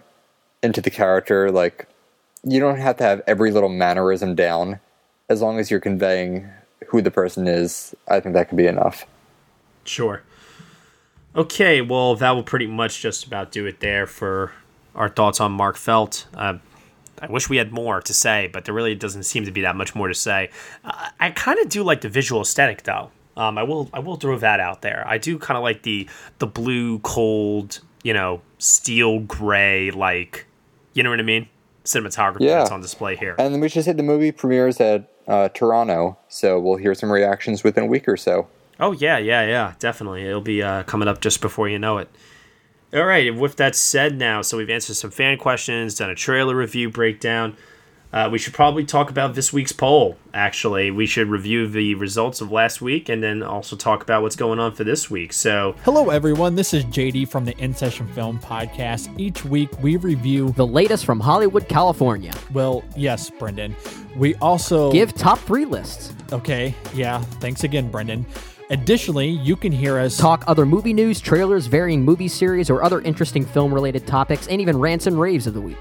into 0.62 0.80
the 0.80 0.90
character, 0.90 1.50
like, 1.50 1.86
you 2.44 2.60
don't 2.60 2.78
have 2.78 2.96
to 2.98 3.04
have 3.04 3.20
every 3.26 3.50
little 3.50 3.68
mannerism 3.68 4.34
down. 4.34 4.80
As 5.28 5.42
long 5.42 5.58
as 5.58 5.70
you're 5.70 5.80
conveying 5.80 6.48
who 6.86 7.02
the 7.02 7.10
person 7.10 7.46
is, 7.46 7.94
I 8.08 8.20
think 8.20 8.34
that 8.34 8.48
could 8.48 8.56
be 8.56 8.66
enough. 8.66 9.04
Sure. 9.88 10.22
Okay, 11.36 11.80
well, 11.80 12.14
that 12.16 12.30
will 12.32 12.42
pretty 12.42 12.66
much 12.66 13.00
just 13.00 13.26
about 13.26 13.52
do 13.52 13.66
it 13.66 13.80
there 13.80 14.06
for 14.06 14.52
our 14.94 15.08
thoughts 15.08 15.40
on 15.40 15.52
Mark 15.52 15.76
Felt. 15.76 16.26
Uh, 16.34 16.58
I 17.20 17.26
wish 17.26 17.48
we 17.48 17.56
had 17.56 17.72
more 17.72 18.00
to 18.00 18.14
say, 18.14 18.48
but 18.52 18.64
there 18.64 18.74
really 18.74 18.94
doesn't 18.94 19.24
seem 19.24 19.44
to 19.44 19.50
be 19.50 19.60
that 19.62 19.76
much 19.76 19.94
more 19.94 20.08
to 20.08 20.14
say. 20.14 20.50
Uh, 20.84 21.08
I 21.20 21.30
kind 21.30 21.58
of 21.58 21.68
do 21.68 21.82
like 21.82 22.00
the 22.00 22.08
visual 22.08 22.40
aesthetic, 22.42 22.82
though. 22.84 23.10
Um, 23.36 23.56
I 23.56 23.62
will 23.62 23.88
I 23.92 24.00
will 24.00 24.16
throw 24.16 24.36
that 24.38 24.58
out 24.58 24.82
there. 24.82 25.04
I 25.06 25.18
do 25.18 25.38
kind 25.38 25.56
of 25.56 25.62
like 25.62 25.82
the 25.82 26.08
the 26.38 26.46
blue, 26.46 26.98
cold, 27.00 27.80
you 28.02 28.12
know, 28.12 28.40
steel 28.58 29.20
gray, 29.20 29.90
like, 29.92 30.46
you 30.94 31.02
know 31.04 31.10
what 31.10 31.20
I 31.20 31.24
mean? 31.24 31.48
Cinematography 31.84 32.40
Yeah. 32.40 32.58
that's 32.58 32.70
on 32.72 32.80
display 32.80 33.14
here. 33.16 33.36
And 33.38 33.54
then 33.54 33.60
we 33.60 33.68
should 33.68 33.84
say 33.84 33.92
the 33.92 34.02
movie 34.02 34.32
premieres 34.32 34.80
at 34.80 35.08
uh, 35.28 35.48
Toronto, 35.50 36.18
so 36.28 36.58
we'll 36.58 36.76
hear 36.78 36.94
some 36.94 37.12
reactions 37.12 37.62
within 37.62 37.84
a 37.84 37.86
week 37.86 38.08
or 38.08 38.16
so. 38.16 38.48
Oh 38.80 38.92
yeah, 38.92 39.18
yeah, 39.18 39.44
yeah, 39.46 39.74
definitely. 39.78 40.24
It'll 40.24 40.40
be 40.40 40.62
uh, 40.62 40.84
coming 40.84 41.08
up 41.08 41.20
just 41.20 41.40
before 41.40 41.68
you 41.68 41.78
know 41.78 41.98
it. 41.98 42.08
All 42.92 43.04
right. 43.04 43.34
With 43.34 43.56
that 43.56 43.74
said, 43.74 44.16
now, 44.16 44.40
so 44.40 44.56
we've 44.56 44.70
answered 44.70 44.94
some 44.94 45.10
fan 45.10 45.36
questions, 45.36 45.96
done 45.96 46.10
a 46.10 46.14
trailer 46.14 46.56
review 46.56 46.88
breakdown. 46.88 47.56
Uh, 48.10 48.28
we 48.32 48.38
should 48.38 48.54
probably 48.54 48.84
talk 48.84 49.10
about 49.10 49.34
this 49.34 49.52
week's 49.52 49.72
poll. 49.72 50.16
Actually, 50.32 50.90
we 50.90 51.04
should 51.04 51.28
review 51.28 51.68
the 51.68 51.94
results 51.96 52.40
of 52.40 52.50
last 52.50 52.80
week 52.80 53.10
and 53.10 53.22
then 53.22 53.42
also 53.42 53.76
talk 53.76 54.02
about 54.02 54.22
what's 54.22 54.36
going 54.36 54.58
on 54.58 54.72
for 54.72 54.82
this 54.82 55.10
week. 55.10 55.30
So, 55.32 55.74
Hello, 55.84 56.08
everyone. 56.08 56.54
This 56.54 56.72
is 56.72 56.84
JD 56.86 57.28
from 57.28 57.44
the 57.44 57.56
In 57.58 57.74
Session 57.74 58.08
Film 58.08 58.38
Podcast. 58.38 59.12
Each 59.20 59.44
week, 59.44 59.68
we 59.82 59.96
review 59.96 60.52
the 60.56 60.66
latest 60.66 61.04
from 61.04 61.20
Hollywood, 61.20 61.68
California. 61.68 62.32
Well, 62.52 62.82
yes, 62.96 63.28
Brendan. 63.28 63.76
We 64.16 64.34
also 64.36 64.90
Give 64.90 65.12
top 65.14 65.38
three 65.40 65.66
lists. 65.66 66.14
Okay, 66.32 66.74
yeah. 66.94 67.20
Thanks 67.40 67.64
again, 67.64 67.90
Brendan. 67.90 68.24
Additionally, 68.70 69.28
you 69.28 69.54
can 69.54 69.72
hear 69.72 69.98
us 69.98 70.16
Talk 70.16 70.44
other 70.46 70.64
movie 70.64 70.92
news, 70.94 71.20
trailers, 71.20 71.66
varying 71.66 72.02
movie 72.02 72.28
series, 72.28 72.70
or 72.70 72.82
other 72.82 73.02
interesting 73.02 73.44
film 73.44 73.72
related 73.72 74.06
topics, 74.06 74.46
and 74.48 74.62
even 74.62 74.78
rants 74.78 75.06
and 75.06 75.20
raves 75.20 75.46
of 75.46 75.52
the 75.52 75.60
week. 75.60 75.78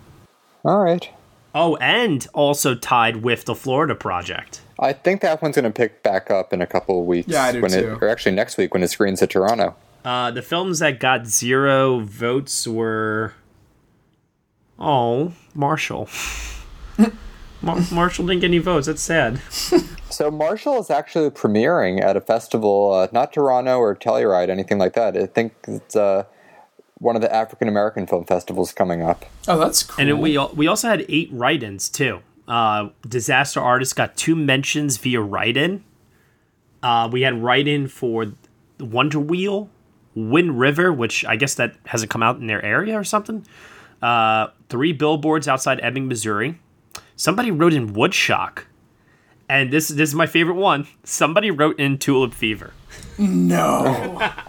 All 0.64 0.80
right. 0.80 1.08
Oh, 1.54 1.76
and 1.78 2.26
also 2.34 2.76
tied 2.76 3.18
with 3.18 3.46
the 3.46 3.56
Florida 3.56 3.94
Project. 3.94 4.62
I 4.80 4.94
think 4.94 5.22
that 5.22 5.42
one's 5.42 5.56
going 5.56 5.66
to 5.66 5.72
pick 5.72 6.02
back 6.02 6.32
up 6.32 6.54
in 6.54 6.62
a 6.62 6.68
couple 6.68 7.00
of 7.00 7.06
weeks. 7.06 7.28
Yeah, 7.28 7.44
I 7.44 7.52
do 7.52 7.62
when 7.62 7.72
too. 7.72 7.94
It, 7.94 8.02
or 8.02 8.10
actually 8.10 8.34
next 8.34 8.58
week 8.58 8.74
when 8.74 8.82
it 8.82 8.88
screens 8.88 9.22
at 9.22 9.30
Toronto. 9.30 9.76
Uh, 10.04 10.32
the 10.32 10.42
films 10.42 10.80
that 10.80 11.00
got 11.00 11.28
zero 11.28 12.00
votes 12.00 12.68
were. 12.68 13.34
Oh, 14.80 15.34
Marshall. 15.54 16.10
Mar- 17.62 17.82
Marshall 17.92 18.26
didn't 18.26 18.42
get 18.42 18.48
any 18.48 18.58
votes. 18.58 18.88
That's 18.88 19.02
sad. 19.02 19.40
So 20.10 20.32
Marshall 20.32 20.80
is 20.80 20.90
actually 20.90 21.30
premiering 21.30 22.02
at 22.02 22.18
a 22.18 22.22
festival, 22.22 22.94
uh, 22.94 23.08
not 23.12 23.32
Toronto 23.34 23.78
or 23.78 23.96
Telluride, 23.96 24.50
anything 24.50 24.78
like 24.78 24.94
that. 24.94 25.16
I 25.16 25.26
think 25.28 25.54
it's 25.68 25.96
uh, 25.96 26.24
one 26.98 27.16
of 27.16 27.22
the 27.22 27.34
African 27.34 27.68
American 27.68 28.08
film 28.08 28.26
festivals 28.26 28.74
coming 28.74 29.02
up. 29.02 29.26
Oh, 29.48 29.58
that's 29.58 29.84
cool. 29.84 30.02
And 30.02 30.10
then 30.10 30.20
we 30.20 30.38
we 30.54 30.68
also 30.68 30.88
had 30.90 31.06
eight 31.10 31.30
write-ins 31.32 31.90
too. 31.90 32.22
Uh, 32.48 32.90
Disaster 33.08 33.60
Artist 33.62 33.96
got 33.96 34.18
two 34.18 34.36
mentions 34.36 34.98
via 34.98 35.22
write-in. 35.22 35.84
Uh, 36.84 37.08
we 37.12 37.22
had 37.22 37.42
write-in 37.42 37.88
for 37.88 38.34
Wonder 38.80 39.20
Wheel, 39.20 39.70
Wind 40.16 40.60
River, 40.60 40.92
which 40.92 41.24
I 41.26 41.36
guess 41.36 41.56
that 41.56 41.76
hasn't 41.86 42.12
come 42.12 42.24
out 42.24 42.38
in 42.38 42.48
their 42.48 42.64
area 42.64 42.98
or 42.98 43.04
something. 43.04 43.46
Uh, 44.02 44.48
three 44.70 44.94
billboards 44.94 45.48
outside 45.48 45.80
Ebbing, 45.82 46.08
Missouri. 46.08 46.60
Somebody 47.16 47.52
wrote 47.52 47.74
in 47.74 47.94
Woodshock, 47.94 48.64
and 49.48 49.72
this 49.72 49.90
this 49.90 50.10
is 50.10 50.16
my 50.16 50.26
favorite 50.26 50.56
one. 50.56 50.88
Somebody 51.04 51.52
wrote 51.52 51.80
in 51.80 51.98
Tulip 51.98 52.34
Fever. 52.34 52.74
No. 53.18 54.20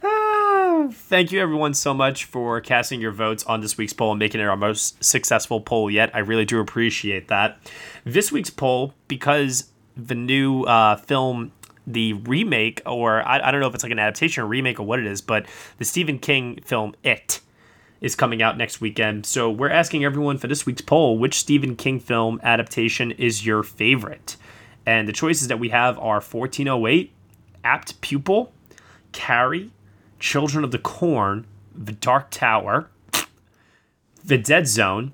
Ah, 0.00 0.88
Thank 0.92 1.32
you, 1.32 1.40
everyone, 1.40 1.74
so 1.74 1.92
much 1.92 2.24
for 2.24 2.60
casting 2.60 3.00
your 3.00 3.10
votes 3.10 3.44
on 3.44 3.60
this 3.60 3.76
week's 3.76 3.92
poll 3.92 4.12
and 4.12 4.18
making 4.18 4.40
it 4.40 4.44
our 4.44 4.56
most 4.56 5.02
successful 5.02 5.60
poll 5.60 5.90
yet. 5.90 6.10
I 6.14 6.20
really 6.20 6.44
do 6.44 6.60
appreciate 6.60 7.28
that. 7.28 7.58
This 8.04 8.30
week's 8.30 8.50
poll, 8.50 8.94
because 9.08 9.70
the 9.96 10.14
new 10.14 10.62
uh, 10.64 10.96
film, 10.96 11.52
the 11.88 12.12
remake, 12.12 12.82
or 12.84 13.26
I, 13.26 13.48
I 13.48 13.50
don't 13.50 13.60
know 13.60 13.66
if 13.66 13.74
it's 13.74 13.82
like 13.82 13.92
an 13.92 13.98
adaptation 13.98 14.44
or 14.44 14.46
remake 14.46 14.78
or 14.78 14.82
what 14.84 14.98
it 14.98 15.06
is, 15.06 15.20
but 15.20 15.46
the 15.78 15.84
Stephen 15.84 16.18
King 16.18 16.60
film, 16.64 16.94
It, 17.02 17.40
is 18.00 18.14
coming 18.14 18.42
out 18.42 18.56
next 18.56 18.80
weekend. 18.80 19.26
So 19.26 19.50
we're 19.50 19.70
asking 19.70 20.04
everyone 20.04 20.38
for 20.38 20.46
this 20.46 20.66
week's 20.66 20.82
poll 20.82 21.18
which 21.18 21.38
Stephen 21.38 21.74
King 21.74 21.98
film 21.98 22.40
adaptation 22.42 23.10
is 23.12 23.44
your 23.44 23.62
favorite? 23.62 24.36
And 24.86 25.08
the 25.08 25.12
choices 25.12 25.48
that 25.48 25.58
we 25.58 25.70
have 25.70 25.98
are 25.98 26.20
1408, 26.20 27.12
Apt 27.64 28.00
Pupil, 28.00 28.52
Carrie, 29.12 29.70
Children 30.20 30.64
of 30.64 30.70
the 30.70 30.78
Corn, 30.78 31.46
The 31.74 31.92
Dark 31.92 32.30
Tower, 32.30 32.88
The 34.24 34.38
Dead 34.38 34.68
Zone, 34.68 35.12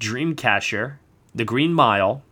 Dreamcatcher, 0.00 0.96
The 1.34 1.44
Green 1.44 1.72
Mile, 1.72 2.22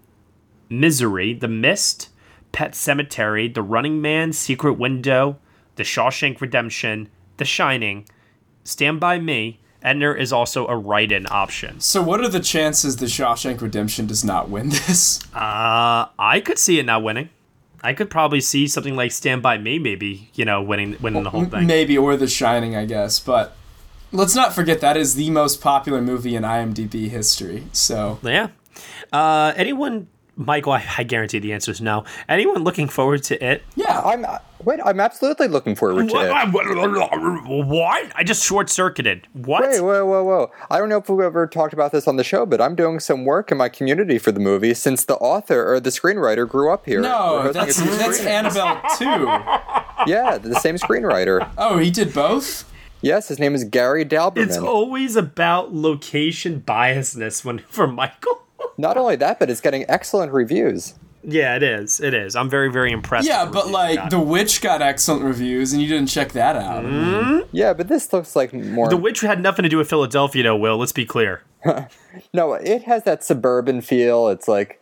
Misery, 0.69 1.33
The 1.33 1.49
Mist, 1.49 2.11
Pet 2.57 2.73
Sematary, 2.73 3.53
The 3.53 3.61
Running 3.61 4.01
Man, 4.01 4.33
Secret 4.33 4.79
Window, 4.79 5.37
The 5.75 5.83
Shawshank 5.83 6.41
Redemption, 6.41 7.11
The 7.37 7.45
Shining, 7.45 8.09
Stand 8.65 8.99
By 8.99 9.19
Me, 9.19 9.61
and 9.83 10.01
there 10.01 10.17
is 10.17 10.33
also 10.33 10.67
a 10.67 10.75
write 10.75 11.13
in 11.13 11.27
option. 11.31 11.81
So, 11.81 12.01
what 12.01 12.23
are 12.23 12.29
the 12.29 12.41
chances 12.41 12.97
the 12.97 13.07
Shawshank 13.07 13.61
Redemption 13.61 14.07
does 14.07 14.25
not 14.25 14.49
win 14.49 14.71
this? 14.71 15.21
Uh, 15.35 16.09
I 16.19 16.41
could 16.43 16.59
see 16.59 16.79
it 16.79 16.87
not 16.87 17.03
winning. 17.03 17.29
I 17.83 17.93
could 17.93 18.09
probably 18.09 18.41
see 18.41 18.67
something 18.69 18.97
like 18.97 19.13
Stand 19.13 19.43
By 19.43 19.59
Me, 19.59 19.79
maybe, 19.79 20.31
you 20.33 20.47
know, 20.47 20.63
winning 20.63 20.97
winning 21.03 21.25
the 21.25 21.31
whole 21.31 21.45
thing. 21.45 21.67
Maybe, 21.67 21.99
or 21.99 22.17
The 22.17 22.27
Shining, 22.27 22.75
I 22.75 22.87
guess. 22.87 23.21
But 23.21 23.55
let's 24.13 24.35
not 24.35 24.55
forget 24.55 24.81
that 24.81 24.97
is 24.97 25.15
the 25.15 25.29
most 25.29 25.61
popular 25.61 26.01
movie 26.01 26.35
in 26.35 26.43
IMDb 26.43 27.11
history. 27.11 27.67
So, 27.73 28.19
Yeah. 28.23 28.49
Uh, 29.13 29.53
anyone, 29.57 30.09
Michael, 30.37 30.73
I, 30.73 30.85
I 30.99 31.03
guarantee 31.03 31.39
the 31.39 31.55
answer 31.55 31.71
is 31.73 31.81
no. 31.81 32.05
Anyone 32.29 32.63
looking 32.63 32.89
forward 32.89 33.23
to 33.25 33.43
it? 33.45 33.63
yeah. 33.75 34.01
I'm 34.03 34.27
wait. 34.65 34.81
I'm 34.85 35.01
absolutely 35.01 35.49
looking 35.49 35.75
forward 35.75 36.09
to 36.11 36.17
it. 36.17 37.67
What? 37.67 38.13
I 38.15 38.23
just 38.23 38.45
short 38.45 38.69
circuited. 38.69 39.27
What? 39.33 39.63
Wait, 39.63 39.81
whoa, 39.81 40.05
whoa, 40.05 40.25
whoa! 40.25 40.51
I 40.71 40.79
don't 40.79 40.89
know 40.91 40.99
if 40.99 41.09
we've 41.09 41.21
ever 41.21 41.47
talked 41.47 41.73
about 41.73 41.93
this 41.93 42.07
on 42.07 42.17
the 42.17 42.25
show, 42.25 42.45
but 42.45 42.61
I'm 42.61 42.75
doing 42.75 43.01
some 43.01 43.25
work 43.25 43.51
in 43.51 43.57
my 43.59 43.71
community 43.71 44.19
for 44.19 44.31
the 44.31 44.41
movie 44.41 44.75
since 44.75 45.07
the 45.07 45.17
author 45.17 45.73
or 45.73 45.81
the 45.81 45.91
screenwriter 45.91 46.47
grew 46.49 46.71
up 46.71 46.85
here. 46.85 47.01
No, 47.01 47.51
that's, 47.51 47.79
that's. 47.79 48.21
Annabelle 48.21 48.81
too. 48.99 49.29
Yeah, 50.07 50.37
the 50.37 50.55
same 50.61 50.77
screenwriter. 50.77 51.51
Oh, 51.57 51.79
he 51.79 51.91
did 51.91 52.13
both? 52.13 52.71
Yes, 53.01 53.29
his 53.29 53.39
name 53.39 53.55
is 53.55 53.65
Gary 53.65 54.05
Dauberman. 54.05 54.45
It's 54.45 54.59
always 54.59 55.17
about 55.17 55.73
location 55.75 56.61
biasness 56.61 57.43
when 57.47 57.61
for 57.61 57.87
Michael. 57.87 58.46
Not 58.79 58.97
only 58.97 59.17
that, 59.17 59.39
but 59.39 59.51
it's 59.51 59.61
getting 59.61 59.85
excellent 59.89 60.33
reviews. 60.33 60.95
Yeah, 61.29 61.57
it 61.57 61.63
is. 61.63 62.01
It 62.01 62.15
is. 62.15 62.37
I'm 62.37 62.49
very, 62.49 62.71
very 62.71 62.93
impressed. 62.93 63.27
Yeah, 63.27 63.47
but 63.47 63.69
like, 63.69 63.97
got. 63.97 64.11
The 64.11 64.21
Witch 64.21 64.61
got 64.61 64.81
excellent 64.81 65.25
reviews, 65.25 65.73
and 65.73 65.83
you 65.83 65.89
didn't 65.89 66.09
check 66.09 66.33
that 66.33 66.55
out. 66.55 66.85
Mm-hmm. 66.85 67.49
Yeah, 67.51 67.73
but 67.73 67.89
this 67.89 68.13
looks 68.13 68.37
like 68.37 68.53
more. 68.53 68.89
The 68.89 68.97
Witch 68.97 69.23
had 69.23 69.41
nothing 69.41 69.65
to 69.65 69.69
do 69.69 69.79
with 69.79 69.89
Philadelphia, 69.89 70.45
though. 70.45 70.57
Will 70.57 70.77
let's 70.79 70.93
be 70.93 71.05
clear. 71.05 71.43
no, 72.33 72.55
it 72.55 72.85
has 72.85 73.03
that 73.05 73.25
suburban 73.25 73.81
feel. 73.81 74.29
It's 74.29 74.47
like 74.47 74.81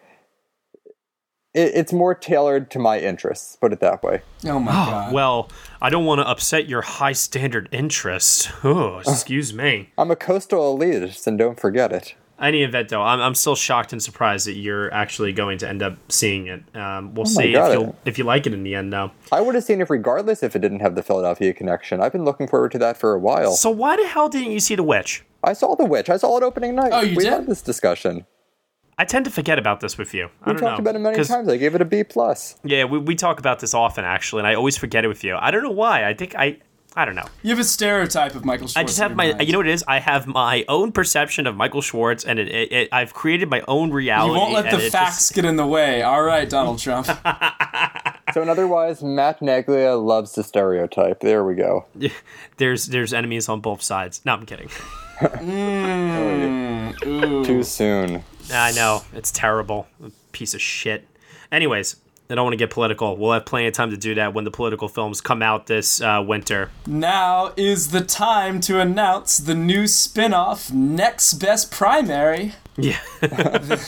it, 1.55 1.73
it's 1.75 1.93
more 1.93 2.15
tailored 2.15 2.71
to 2.73 2.79
my 2.79 2.99
interests. 2.99 3.57
Put 3.57 3.73
it 3.73 3.81
that 3.81 4.03
way. 4.03 4.21
Oh 4.45 4.59
my 4.59 4.73
god. 4.73 5.15
Well, 5.15 5.51
I 5.81 5.89
don't 5.89 6.05
want 6.05 6.21
to 6.21 6.29
upset 6.29 6.69
your 6.69 6.83
high 6.83 7.13
standard 7.13 7.69
interests. 7.73 8.51
Oh, 8.63 8.99
excuse 9.07 9.55
me. 9.55 9.91
I'm 9.97 10.11
a 10.11 10.17
coastal 10.17 10.77
elitist, 10.77 11.27
and 11.27 11.39
don't 11.39 11.59
forget 11.59 11.93
it. 11.93 12.15
Any 12.41 12.65
event, 12.65 12.89
though, 12.89 13.01
I'm, 13.03 13.21
I'm 13.21 13.35
still 13.37 13.55
shocked 13.55 13.93
and 13.93 14.03
surprised 14.03 14.47
that 14.49 14.55
you're 14.55 14.93
actually 14.93 15.33
going 15.33 15.59
to 15.59 15.69
end 15.69 15.83
up 15.83 15.97
seeing 16.11 16.49
it. 16.49 16.63
Um, 16.77 17.15
we'll 17.15 17.27
Oh 17.27 17.31
see 17.31 17.53
God. 17.53 17.71
if 17.73 17.79
you 17.81 17.95
if 18.05 18.19
you 18.19 18.25
like 18.25 18.47
it 18.47 18.53
in 18.53 18.65
the 18.65 18.75
end, 18.75 18.93
though. 18.93 19.13
I 19.31 19.41
would 19.41 19.55
have 19.55 19.63
seen 19.65 19.81
it 19.81 19.89
regardless 19.89 20.43
if 20.43 20.57
it 20.57 20.59
didn't 20.59 20.81
have 20.81 20.97
the 20.97 21.03
Philadelphia 21.03 21.53
connection. 21.55 22.01
I've 22.01 22.11
been 22.13 22.25
looking 22.25 22.49
forward 22.49 22.73
to 22.73 22.79
that 22.79 22.97
for 22.97 23.15
a 23.15 23.19
while. 23.21 23.53
So 23.53 23.71
why 23.71 23.97
the 23.97 24.07
hell 24.09 24.29
didn't 24.29 24.51
you 24.51 24.59
see 24.61 24.75
The 24.75 24.83
Witch? 24.83 25.23
I 25.45 25.53
saw 25.53 25.77
The 25.77 25.85
Witch. 25.85 26.11
I 26.11 26.17
saw 26.17 26.37
it 26.37 26.43
opening 26.43 26.75
night. 26.75 26.91
Oh, 26.93 27.03
you 27.03 27.17
we 27.17 27.23
did? 27.25 27.33
had 27.33 27.47
this 27.47 27.63
discussion. 27.63 28.27
I 28.99 29.05
tend 29.05 29.25
to 29.27 29.31
forget 29.31 29.59
about 29.59 29.81
this 29.81 29.97
with 29.99 30.13
you. 30.15 30.29
I 30.43 30.51
We 30.51 30.53
don't 30.55 30.63
talked 30.63 30.79
know. 30.79 30.83
about 30.83 30.97
it 30.97 31.01
many 31.01 31.17
'Cause- 31.17 31.29
times. 31.29 31.49
I 31.49 31.57
gave 31.57 31.75
it 31.75 31.81
a 31.81 31.85
B 31.85 32.03
plus. 32.05 32.57
Yeah, 32.65 32.85
we, 32.85 32.99
we 32.99 33.15
talk 33.15 33.39
about 33.39 33.61
this 33.61 33.75
often, 33.75 34.05
actually, 34.05 34.41
and 34.41 34.47
I 34.49 34.55
always 34.55 34.77
forget 34.77 35.05
it 35.05 35.09
with 35.09 35.23
you. 35.25 35.37
I 35.37 35.51
don't 35.51 35.63
know 35.63 35.71
why. 35.71 36.05
I 36.09 36.15
think 36.15 36.35
I 36.37 36.59
I 36.97 37.05
don't 37.05 37.17
know. 37.17 37.27
You 37.43 37.51
have 37.51 37.59
a 37.59 37.65
stereotype 37.65 38.35
of 38.35 38.45
Michael 38.45 38.69
Schwartz. 38.69 38.77
I 38.77 38.85
just 38.85 38.99
have 38.99 39.17
my, 39.17 39.33
mind. 39.33 39.47
you 39.47 39.53
know 39.53 39.59
what 39.59 39.67
it 39.67 39.73
is? 39.73 39.85
I 39.89 39.99
have 39.99 40.27
my 40.27 40.65
own 40.69 40.93
perception 40.93 41.47
of 41.47 41.57
Michael 41.57 41.83
Schwartz, 41.83 42.25
and 42.25 42.39
it, 42.39 42.49
it, 42.49 42.73
it, 42.73 42.89
I've 42.93 43.13
created 43.15 43.51
my 43.51 43.63
own 43.67 43.91
reality. 43.91 44.33
You 44.33 44.39
won't 44.39 44.53
let 44.53 44.71
the 44.71 44.91
facts 44.91 45.19
just- 45.19 45.35
get 45.35 45.45
in 45.45 45.57
the 45.57 45.67
way. 45.67 46.03
All 46.03 46.23
right, 46.23 46.49
Donald 46.49 46.79
Trump. 46.79 47.09
So, 48.33 48.43
in 48.43 48.49
other 48.49 48.67
words, 48.67 49.01
Matt 49.03 49.39
Neglia 49.41 50.03
loves 50.03 50.33
to 50.33 50.43
stereotype. 50.43 51.21
There 51.21 51.45
we 51.45 51.55
go. 51.55 51.85
there's 52.57 52.87
there's 52.87 53.13
enemies 53.13 53.49
on 53.49 53.61
both 53.61 53.81
sides. 53.81 54.23
No, 54.25 54.33
I'm 54.33 54.45
kidding. 54.45 54.71
Mm, 55.21 56.97
Too 57.47 57.63
soon. 57.63 58.25
I 58.53 58.73
know 58.73 59.03
it's 59.13 59.31
terrible, 59.31 59.87
A 60.05 60.11
piece 60.33 60.53
of 60.55 60.61
shit. 60.61 61.07
Anyways, 61.53 61.97
I 62.31 62.35
don't 62.35 62.45
want 62.45 62.55
to 62.55 62.59
get 62.59 62.71
political. 62.71 63.17
We'll 63.19 63.33
have 63.33 63.45
plenty 63.45 63.67
of 63.67 63.75
time 63.75 63.91
to 63.91 63.99
do 63.99 64.15
that 64.15 64.33
when 64.33 64.45
the 64.45 64.51
political 64.51 64.89
films 64.89 65.21
come 65.21 65.43
out 65.43 65.67
this 65.67 66.01
uh, 66.01 66.25
winter. 66.27 66.71
now 66.87 67.53
is 67.57 67.91
the 67.91 68.01
time 68.01 68.61
to 68.63 68.81
announce 68.81 69.37
the 69.37 69.55
new 69.55 69.87
spin-off, 69.87 70.73
Next 70.73 71.35
Best 71.35 71.71
Primary. 71.71 72.55
Yeah. 72.77 72.99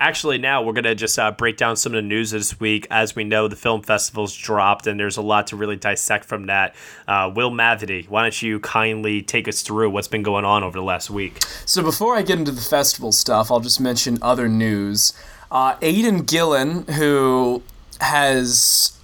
Actually, 0.00 0.38
now 0.38 0.62
we're 0.62 0.72
gonna 0.72 0.94
just 0.94 1.18
uh, 1.18 1.32
break 1.32 1.56
down 1.56 1.74
some 1.74 1.92
of 1.92 1.96
the 1.96 2.08
news 2.08 2.30
this 2.30 2.58
week. 2.60 2.86
As 2.88 3.16
we 3.16 3.24
know, 3.24 3.48
the 3.48 3.56
film 3.56 3.82
festivals 3.82 4.34
dropped, 4.34 4.86
and 4.86 4.98
there's 4.98 5.16
a 5.16 5.22
lot 5.22 5.48
to 5.48 5.56
really 5.56 5.74
dissect 5.76 6.24
from 6.24 6.46
that. 6.46 6.76
Uh, 7.08 7.30
Will 7.34 7.50
Mavity, 7.50 8.08
why 8.08 8.22
don't 8.22 8.40
you 8.40 8.60
kindly 8.60 9.22
take 9.22 9.48
us 9.48 9.60
through 9.62 9.90
what's 9.90 10.06
been 10.06 10.22
going 10.22 10.44
on 10.44 10.62
over 10.62 10.78
the 10.78 10.84
last 10.84 11.10
week? 11.10 11.42
So 11.66 11.82
before 11.82 12.16
I 12.16 12.22
get 12.22 12.38
into 12.38 12.52
the 12.52 12.60
festival 12.60 13.10
stuff, 13.10 13.50
I'll 13.50 13.58
just 13.60 13.80
mention 13.80 14.18
other 14.22 14.48
news. 14.48 15.12
Uh, 15.50 15.76
Aidan 15.80 16.22
Gillen, 16.22 16.86
who 16.88 17.62
has 18.00 18.98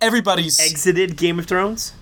everybody's 0.00 0.60
exited 0.60 1.16
Game 1.16 1.38
of 1.38 1.46
Thrones. 1.46 1.92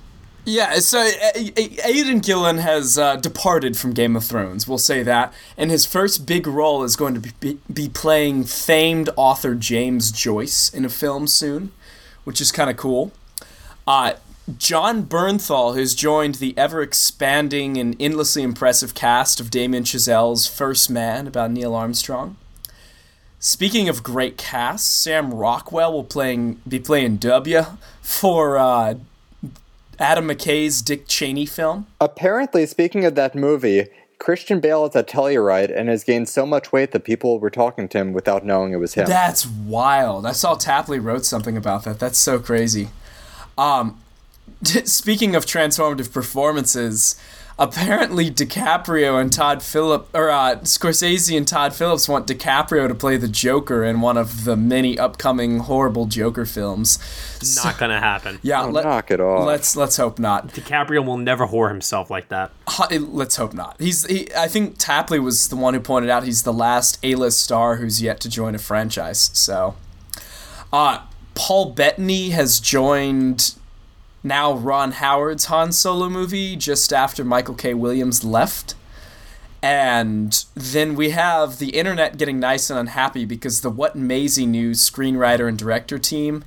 Yeah, 0.47 0.79
so 0.79 1.09
Aidan 1.37 2.21
Gillen 2.21 2.59
has 2.59 2.99
uh, 2.99 3.17
departed 3.17 3.77
from 3.77 3.93
Game 3.93 4.17
of 4.17 4.25
Thrones. 4.25 4.67
We'll 4.67 4.79
say 4.79 5.03
that, 5.03 5.33
and 5.57 5.71
his 5.71 5.85
first 5.85 6.27
big 6.27 6.47
role 6.47 6.83
is 6.83 6.97
going 6.97 7.15
to 7.15 7.21
be, 7.21 7.31
be, 7.41 7.59
be 7.73 7.89
playing 7.89 8.45
famed 8.45 9.11
author 9.17 9.55
James 9.55 10.11
Joyce 10.11 10.73
in 10.73 10.85
a 10.85 10.89
film 10.89 11.27
soon, 11.27 11.73
which 12.25 12.41
is 12.41 12.51
kind 12.51 12.71
of 12.71 12.79
cool. 12.79 13.13
Uh, 13.87 14.15
Jon 14.57 15.05
Bernthal 15.05 15.77
has 15.79 15.95
joined 15.95 16.37
the 16.37 16.57
ever 16.57 16.81
expanding 16.81 17.77
and 17.77 17.95
endlessly 18.01 18.43
impressive 18.43 18.95
cast 18.95 19.41
of 19.41 19.51
Damien 19.51 19.85
Chazelle's 19.85 20.47
First 20.47 20.91
Man 20.91 21.27
about 21.27 21.51
Neil 21.51 21.75
Armstrong. 21.75 22.37
Speaking 23.43 23.89
of 23.89 24.03
great 24.03 24.37
casts, 24.37 24.87
Sam 24.87 25.33
Rockwell 25.33 25.95
will 25.95 26.05
playing 26.05 26.61
be 26.69 26.79
playing 26.79 27.17
W 27.17 27.65
for 28.03 28.59
uh, 28.59 28.97
Adam 29.99 30.29
McKay's 30.29 30.83
Dick 30.83 31.09
Cheney 31.09 31.47
film. 31.47 31.87
Apparently, 32.03 32.67
speaking 32.67 33.07
of 33.07 33.15
that 33.15 33.35
movie, 33.35 33.87
Christian 34.19 34.61
Bale 34.61 34.85
is 34.85 34.95
a 34.95 35.03
Telluride 35.03 35.75
and 35.75 35.89
has 35.89 36.05
gained 36.05 36.29
so 36.29 36.45
much 36.45 36.71
weight 36.71 36.93
that 36.93 37.05
people 37.05 37.39
were 37.39 37.49
talking 37.49 37.89
to 37.89 37.99
him 37.99 38.13
without 38.13 38.45
knowing 38.45 38.75
it 38.75 38.77
was 38.77 38.93
him. 38.93 39.07
That's 39.07 39.47
wild. 39.47 40.27
I 40.27 40.33
saw 40.33 40.55
Tapley 40.55 40.99
wrote 40.99 41.25
something 41.25 41.57
about 41.57 41.85
that. 41.85 41.99
That's 41.99 42.19
so 42.19 42.39
crazy. 42.39 42.91
Um, 43.57 43.99
speaking 44.63 45.35
of 45.35 45.47
transformative 45.47 46.13
performances, 46.13 47.19
apparently 47.61 48.31
DiCaprio 48.31 49.21
and 49.21 49.31
Todd 49.33 49.63
Phillips, 49.63 50.09
or 50.15 50.31
uh, 50.31 50.57
Scorsese 50.63 51.37
and 51.37 51.47
Todd 51.47 51.75
Phillips 51.75 52.09
want 52.09 52.27
DiCaprio 52.27 52.89
to 52.89 52.95
play 52.95 53.17
the 53.19 53.29
Joker 53.29 53.85
in 53.85 54.01
one 54.01 54.17
of 54.17 54.45
the 54.45 54.57
many 54.57 54.99
upcoming 54.99 55.61
horrible 55.61 56.07
Joker 56.07 56.47
films. 56.47 56.99
Not 57.63 57.79
gonna 57.79 58.01
happen. 58.01 58.39
Yeah, 58.43 58.65
Oh, 58.65 58.71
let, 58.71 58.85
knock 58.85 59.11
it 59.11 59.21
off. 59.21 59.47
Let's 59.47 59.77
let's 59.77 59.97
hope 59.99 60.19
not. 60.19 60.49
DiCaprio 60.49 61.05
will 61.05 61.19
never 61.19 61.47
whore 61.47 61.69
himself 61.69 62.11
like 62.11 62.29
that. 62.31 62.51
Let's 62.91 63.37
hope 63.37 63.53
not. 63.55 63.77
He's. 63.79 64.07
He, 64.07 64.29
I 64.35 64.49
think 64.49 64.79
Tapley 64.79 65.21
was 65.21 65.49
the 65.49 65.57
one 65.57 65.75
who 65.75 65.81
pointed 65.81 66.11
out 66.11 66.25
he's 66.25 66.43
the 66.43 66.53
last 66.53 66.99
A-list 67.03 67.41
star 67.41 67.77
who's 67.77 68.01
yet 68.03 68.21
to 68.21 68.29
join 68.31 68.55
a 68.55 68.59
franchise. 68.59 69.31
So, 69.35 69.77
uh, 70.73 71.03
Paul 71.35 71.73
Bettany 71.73 72.31
has 72.31 72.59
joined 72.59 73.55
now 74.23 74.53
Ron 74.53 74.93
Howard's 74.93 75.47
Han 75.47 75.73
Solo 75.73 76.09
movie 76.09 76.57
just 76.57 76.93
after 76.93 77.25
Michael 77.25 77.55
K. 77.55 77.75
Williams 77.75 78.25
left. 78.25 78.75
And 79.63 80.45
then 80.55 80.95
we 80.95 81.11
have 81.11 81.59
the 81.59 81.71
internet 81.71 82.17
getting 82.17 82.41
nice 82.41 82.71
and 82.71 82.79
unhappy 82.79 83.25
because 83.25 83.61
the 83.61 83.71
What 83.71 83.95
Maisie 83.95 84.47
Knew's 84.47 84.89
screenwriter 84.89 85.49
and 85.49 85.59
director 85.59 85.99
team 85.99 86.45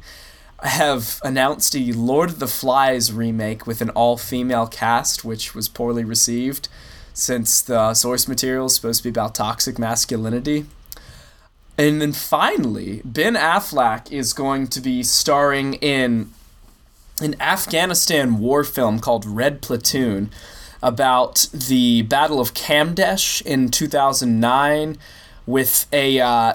have 0.64 1.20
announced 1.24 1.76
a 1.76 1.92
Lord 1.92 2.32
of 2.32 2.40
the 2.40 2.48
Flies 2.48 3.12
remake 3.12 3.68
with 3.68 3.82
an 3.82 3.90
all 3.92 4.18
female 4.18 4.66
cast, 4.66 5.24
which 5.24 5.54
was 5.54 5.68
poorly 5.70 6.04
received 6.04 6.70
since 7.14 7.62
the 7.62 7.94
source 7.94 8.28
material 8.28 8.66
is 8.66 8.76
supposed 8.76 9.02
to 9.02 9.04
be 9.04 9.10
about 9.10 9.36
toxic 9.36 9.78
masculinity. 9.78 10.66
And 11.78 12.02
then 12.02 12.14
finally, 12.14 13.02
Ben 13.04 13.36
Affleck 13.36 14.12
is 14.12 14.34
going 14.34 14.68
to 14.68 14.82
be 14.82 15.04
starring 15.04 15.76
in 15.76 16.32
an 17.22 17.36
Afghanistan 17.40 18.40
war 18.40 18.64
film 18.64 19.00
called 19.00 19.26
Red 19.26 19.62
Platoon 19.62 20.32
about 20.82 21.48
the 21.54 22.02
Battle 22.04 22.40
of 22.40 22.54
Kamdesh 22.54 23.42
in 23.44 23.70
2009 23.70 24.98
with 25.46 25.88
a 25.94 26.20
uh, 26.20 26.54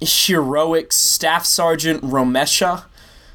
heroic 0.00 0.92
Staff 0.92 1.44
Sergeant 1.46 2.02
Romesha 2.02 2.84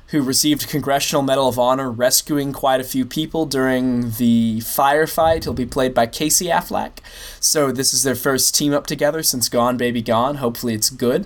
who 0.07 0.21
received 0.21 0.69
Congressional 0.69 1.23
Medal 1.23 1.47
of 1.49 1.57
Honor 1.57 1.89
rescuing 1.89 2.53
quite 2.53 2.79
a 2.79 2.83
few 2.83 3.03
people 3.03 3.47
during 3.47 4.11
the 4.11 4.59
firefight. 4.59 5.43
He'll 5.43 5.53
be 5.53 5.65
played 5.65 5.95
by 5.95 6.05
Casey 6.05 6.45
Affleck. 6.47 6.99
So 7.39 7.71
this 7.71 7.95
is 7.95 8.03
their 8.03 8.13
first 8.13 8.53
team 8.53 8.73
up 8.73 8.85
together 8.85 9.23
since 9.23 9.49
Gone 9.49 9.75
Baby 9.75 10.03
Gone. 10.03 10.35
Hopefully 10.35 10.75
it's 10.75 10.91
good. 10.91 11.25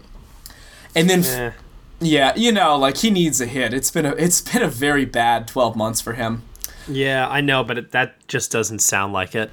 And 0.96 1.10
then 1.10 1.26
Eh. 1.26 1.52
Yeah, 2.00 2.34
you 2.36 2.52
know, 2.52 2.78
like 2.78 2.98
he 2.98 3.10
needs 3.10 3.42
a 3.42 3.46
hit. 3.46 3.74
It's 3.74 3.92
been 3.92 4.06
a 4.06 4.12
it's 4.12 4.42
been 4.42 4.62
a 4.62 4.70
very 4.70 5.06
bad 5.06 5.48
12 5.48 5.76
months 5.76 6.02
for 6.02 6.14
him. 6.14 6.44
Yeah, 6.88 7.28
I 7.28 7.42
know, 7.42 7.64
but 7.64 7.78
it, 7.78 7.92
that 7.92 8.28
just 8.28 8.52
doesn't 8.52 8.80
sound 8.80 9.14
like 9.14 9.36
it. 9.36 9.52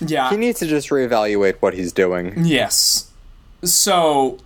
Yeah. 0.00 0.30
He 0.30 0.36
needs 0.36 0.58
to 0.60 0.66
just 0.66 0.90
reevaluate 0.90 1.56
what 1.60 1.74
he's 1.74 1.92
doing. 1.92 2.44
Yes. 2.44 3.10
So 3.62 4.38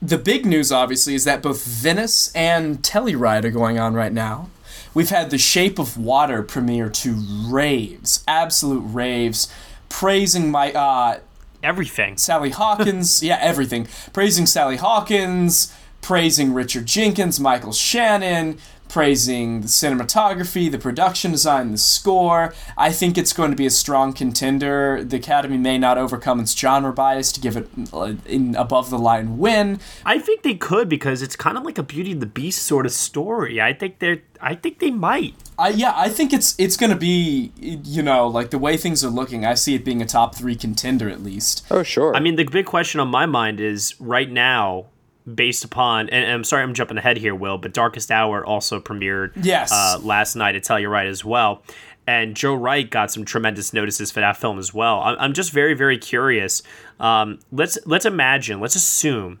the 0.00 0.18
big 0.18 0.44
news 0.44 0.70
obviously 0.70 1.14
is 1.14 1.24
that 1.24 1.42
both 1.42 1.64
Venice 1.64 2.32
and 2.34 2.82
Telluride 2.82 3.44
are 3.44 3.50
going 3.50 3.78
on 3.78 3.94
right 3.94 4.12
now. 4.12 4.50
We've 4.94 5.10
had 5.10 5.30
The 5.30 5.38
Shape 5.38 5.78
of 5.78 5.96
Water 5.96 6.42
premiere 6.42 6.90
to 6.90 7.14
raves, 7.14 8.22
absolute 8.28 8.82
raves, 8.82 9.52
praising 9.88 10.50
my 10.50 10.72
uh 10.72 11.20
everything. 11.62 12.18
Sally 12.18 12.50
Hawkins, 12.50 13.22
yeah, 13.22 13.38
everything. 13.40 13.88
Praising 14.12 14.46
Sally 14.46 14.76
Hawkins, 14.76 15.74
praising 16.02 16.52
Richard 16.52 16.84
Jenkins, 16.86 17.40
Michael 17.40 17.72
Shannon, 17.72 18.58
praising 18.92 19.62
the 19.62 19.68
cinematography, 19.68 20.70
the 20.70 20.76
production 20.76 21.30
design, 21.30 21.72
the 21.72 21.78
score. 21.78 22.52
I 22.76 22.92
think 22.92 23.16
it's 23.16 23.32
going 23.32 23.50
to 23.50 23.56
be 23.56 23.64
a 23.64 23.70
strong 23.70 24.12
contender. 24.12 25.02
The 25.02 25.16
Academy 25.16 25.56
may 25.56 25.78
not 25.78 25.96
overcome 25.96 26.40
its 26.40 26.54
genre 26.54 26.92
bias 26.92 27.32
to 27.32 27.40
give 27.40 27.56
it 27.56 27.70
uh, 27.90 28.14
an 28.28 28.54
above 28.54 28.90
the 28.90 28.98
line 28.98 29.38
win. 29.38 29.80
I 30.04 30.18
think 30.18 30.42
they 30.42 30.54
could 30.54 30.90
because 30.90 31.22
it's 31.22 31.36
kind 31.36 31.56
of 31.56 31.64
like 31.64 31.78
a 31.78 31.82
Beauty 31.82 32.12
and 32.12 32.20
the 32.20 32.26
Beast 32.26 32.64
sort 32.64 32.84
of 32.84 32.92
story. 32.92 33.62
I 33.62 33.72
think 33.72 33.98
they're. 33.98 34.20
I 34.42 34.56
think 34.56 34.80
they 34.80 34.90
might. 34.90 35.36
I 35.58 35.70
yeah, 35.70 35.94
I 35.96 36.10
think 36.10 36.34
it's 36.34 36.54
it's 36.58 36.76
going 36.76 36.90
to 36.90 36.96
be 36.96 37.52
you 37.58 38.02
know 38.02 38.26
like 38.26 38.50
the 38.50 38.58
way 38.58 38.76
things 38.76 39.02
are 39.02 39.10
looking. 39.10 39.46
I 39.46 39.54
see 39.54 39.74
it 39.74 39.86
being 39.86 40.02
a 40.02 40.06
top 40.06 40.34
three 40.34 40.54
contender 40.54 41.08
at 41.08 41.22
least. 41.22 41.64
Oh 41.70 41.82
sure. 41.82 42.14
I 42.14 42.20
mean, 42.20 42.36
the 42.36 42.44
big 42.44 42.66
question 42.66 43.00
on 43.00 43.08
my 43.08 43.24
mind 43.24 43.58
is 43.58 43.94
right 43.98 44.30
now, 44.30 44.88
based 45.32 45.64
upon, 45.64 46.08
and, 46.10 46.24
and 46.24 46.32
I'm 46.32 46.44
sorry 46.44 46.62
I'm 46.62 46.74
jumping 46.74 46.98
ahead 46.98 47.16
here, 47.16 47.34
Will, 47.34 47.58
but 47.58 47.72
Darkest 47.72 48.10
Hour 48.10 48.44
also 48.44 48.80
premiered 48.80 49.32
Yes. 49.36 49.70
uh, 49.72 49.98
last 50.02 50.34
night 50.36 50.54
at 50.56 50.62
Telluride 50.62 51.08
as 51.08 51.24
well. 51.24 51.62
And 52.06 52.34
Joe 52.34 52.54
Wright 52.54 52.90
got 52.90 53.12
some 53.12 53.24
tremendous 53.24 53.72
notices 53.72 54.10
for 54.10 54.20
that 54.20 54.36
film 54.36 54.58
as 54.58 54.74
well. 54.74 55.00
I'm, 55.00 55.16
I'm 55.20 55.32
just 55.32 55.52
very, 55.52 55.74
very 55.74 55.98
curious. 55.98 56.62
Um, 56.98 57.38
let's 57.52 57.78
let's 57.86 58.04
imagine, 58.06 58.58
let's 58.60 58.74
assume 58.74 59.38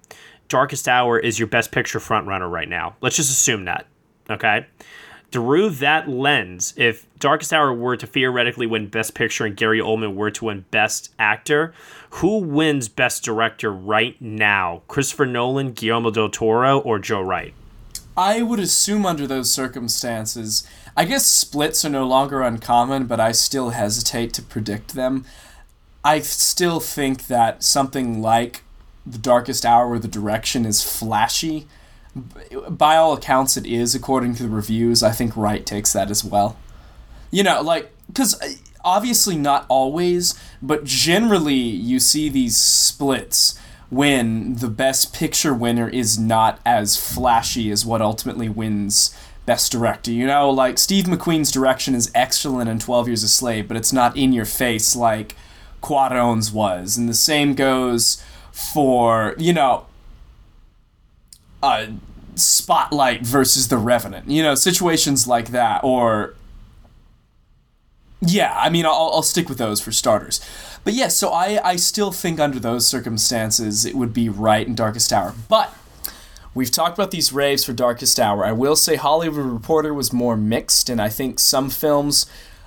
Darkest 0.48 0.86
Hour 0.86 1.18
is 1.18 1.38
your 1.40 1.48
best 1.48 1.72
picture 1.72 1.98
frontrunner 1.98 2.48
right 2.50 2.68
now. 2.68 2.94
Let's 3.00 3.16
just 3.16 3.30
assume 3.30 3.64
that, 3.64 3.86
okay? 4.30 4.66
Through 5.32 5.70
that 5.70 6.08
lens, 6.08 6.74
if 6.76 7.06
Darkest 7.18 7.52
Hour 7.54 7.72
were 7.72 7.96
to 7.96 8.06
theoretically 8.06 8.66
win 8.66 8.88
Best 8.88 9.14
Picture 9.14 9.46
and 9.46 9.56
Gary 9.56 9.80
Oldman 9.80 10.14
were 10.14 10.30
to 10.30 10.44
win 10.44 10.66
Best 10.70 11.14
Actor, 11.18 11.72
who 12.16 12.38
wins 12.38 12.88
Best 12.88 13.24
Director 13.24 13.72
right 13.72 14.20
now? 14.20 14.82
Christopher 14.86 15.26
Nolan, 15.26 15.72
Guillermo 15.72 16.10
del 16.10 16.28
Toro, 16.28 16.78
or 16.78 16.98
Joe 16.98 17.22
Wright? 17.22 17.54
I 18.16 18.42
would 18.42 18.60
assume 18.60 19.06
under 19.06 19.26
those 19.26 19.50
circumstances, 19.50 20.66
I 20.94 21.06
guess 21.06 21.24
splits 21.24 21.84
are 21.84 21.88
no 21.88 22.06
longer 22.06 22.42
uncommon, 22.42 23.06
but 23.06 23.18
I 23.18 23.32
still 23.32 23.70
hesitate 23.70 24.34
to 24.34 24.42
predict 24.42 24.94
them. 24.94 25.24
I 26.04 26.20
still 26.20 26.80
think 26.80 27.28
that 27.28 27.62
something 27.62 28.20
like 28.20 28.62
The 29.06 29.18
Darkest 29.18 29.64
Hour, 29.64 29.88
where 29.88 29.98
the 29.98 30.06
direction 30.06 30.66
is 30.66 30.82
flashy, 30.82 31.66
by 32.68 32.96
all 32.96 33.14
accounts 33.14 33.56
it 33.56 33.64
is, 33.64 33.94
according 33.94 34.34
to 34.34 34.42
the 34.42 34.48
reviews. 34.50 35.02
I 35.02 35.12
think 35.12 35.34
Wright 35.34 35.64
takes 35.64 35.94
that 35.94 36.10
as 36.10 36.22
well. 36.22 36.58
You 37.30 37.42
know, 37.42 37.62
like, 37.62 37.90
because 38.06 38.38
uh, 38.42 38.52
obviously 38.84 39.36
not 39.36 39.66
always, 39.68 40.38
but 40.60 40.84
generally 40.84 41.54
you 41.54 41.98
see 42.00 42.28
these 42.28 42.56
splits 42.56 43.58
when 43.90 44.56
the 44.56 44.68
best 44.68 45.12
picture 45.12 45.52
winner 45.52 45.88
is 45.88 46.18
not 46.18 46.58
as 46.64 46.96
flashy 46.96 47.70
as 47.70 47.84
what 47.84 48.00
ultimately 48.00 48.48
wins 48.48 49.14
best 49.44 49.72
director. 49.72 50.10
You 50.10 50.26
know, 50.26 50.50
like 50.50 50.78
Steve 50.78 51.04
McQueen's 51.04 51.50
direction 51.50 51.94
is 51.94 52.10
excellent 52.14 52.70
in 52.70 52.78
12 52.78 53.08
Years 53.08 53.22
a 53.22 53.28
Slave, 53.28 53.68
but 53.68 53.76
it's 53.76 53.92
not 53.92 54.16
in 54.16 54.32
your 54.32 54.44
face 54.44 54.96
like 54.96 55.36
Cuarón's 55.82 56.52
was. 56.52 56.96
And 56.96 57.08
the 57.08 57.14
same 57.14 57.54
goes 57.54 58.24
for, 58.50 59.34
you 59.38 59.52
know, 59.52 59.86
uh, 61.62 61.86
Spotlight 62.34 63.26
versus 63.26 63.68
The 63.68 63.76
Revenant. 63.76 64.28
You 64.28 64.42
know, 64.42 64.54
situations 64.54 65.26
like 65.28 65.50
that. 65.50 65.84
Or 65.84 66.34
yeah, 68.24 68.56
I 68.56 68.70
mean, 68.70 68.86
I'll, 68.86 69.10
I'll 69.12 69.22
stick 69.22 69.48
with 69.48 69.58
those 69.58 69.80
for 69.80 69.90
starters. 69.90 70.40
But 70.84 70.94
yeah, 70.94 71.08
so 71.08 71.30
I, 71.30 71.60
I 71.62 71.76
still 71.76 72.12
think 72.12 72.38
under 72.38 72.60
those 72.60 72.86
circumstances 72.86 73.84
it 73.84 73.96
would 73.96 74.14
be 74.14 74.28
right 74.28 74.66
in 74.66 74.74
Darkest 74.76 75.12
Hour. 75.12 75.34
But 75.48 75.74
we've 76.54 76.70
talked 76.70 76.96
about 76.96 77.10
these 77.10 77.32
raves 77.32 77.64
for 77.64 77.72
Darkest 77.72 78.20
Hour. 78.20 78.44
I 78.44 78.52
will 78.52 78.76
say 78.76 78.94
Hollywood 78.94 79.44
Reporter 79.44 79.92
was 79.92 80.12
more 80.12 80.36
mixed, 80.36 80.88
and 80.88 81.00
I 81.02 81.08
think 81.08 81.40
some 81.40 81.68
films, 81.68 82.26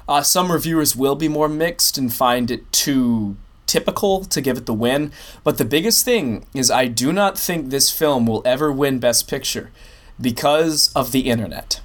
uh, 0.10 0.24
some 0.24 0.52
reviewers 0.52 0.96
will 0.96 1.16
be 1.16 1.30
more 1.30 1.50
mixed 1.50 1.98
and 1.98 2.14
find 2.14 2.52
it 2.52 2.70
too 2.74 3.38
typical 3.66 4.26
to 4.26 4.42
give 4.42 4.58
it 4.58 4.66
the 4.66 4.74
win. 4.74 5.12
But 5.46 5.58
the 5.58 5.66
biggest 5.66 6.04
thing 6.04 6.46
is 6.54 6.70
I 6.70 6.88
do 6.88 7.14
not 7.14 7.38
think 7.40 7.70
this 7.70 7.90
film 7.90 8.26
will 8.28 8.42
ever 8.46 8.72
win 8.74 9.00
Best 9.00 9.30
Picture 9.30 9.72
because 10.20 10.92
of 10.94 11.14
the 11.14 11.30
internet. 11.30 11.80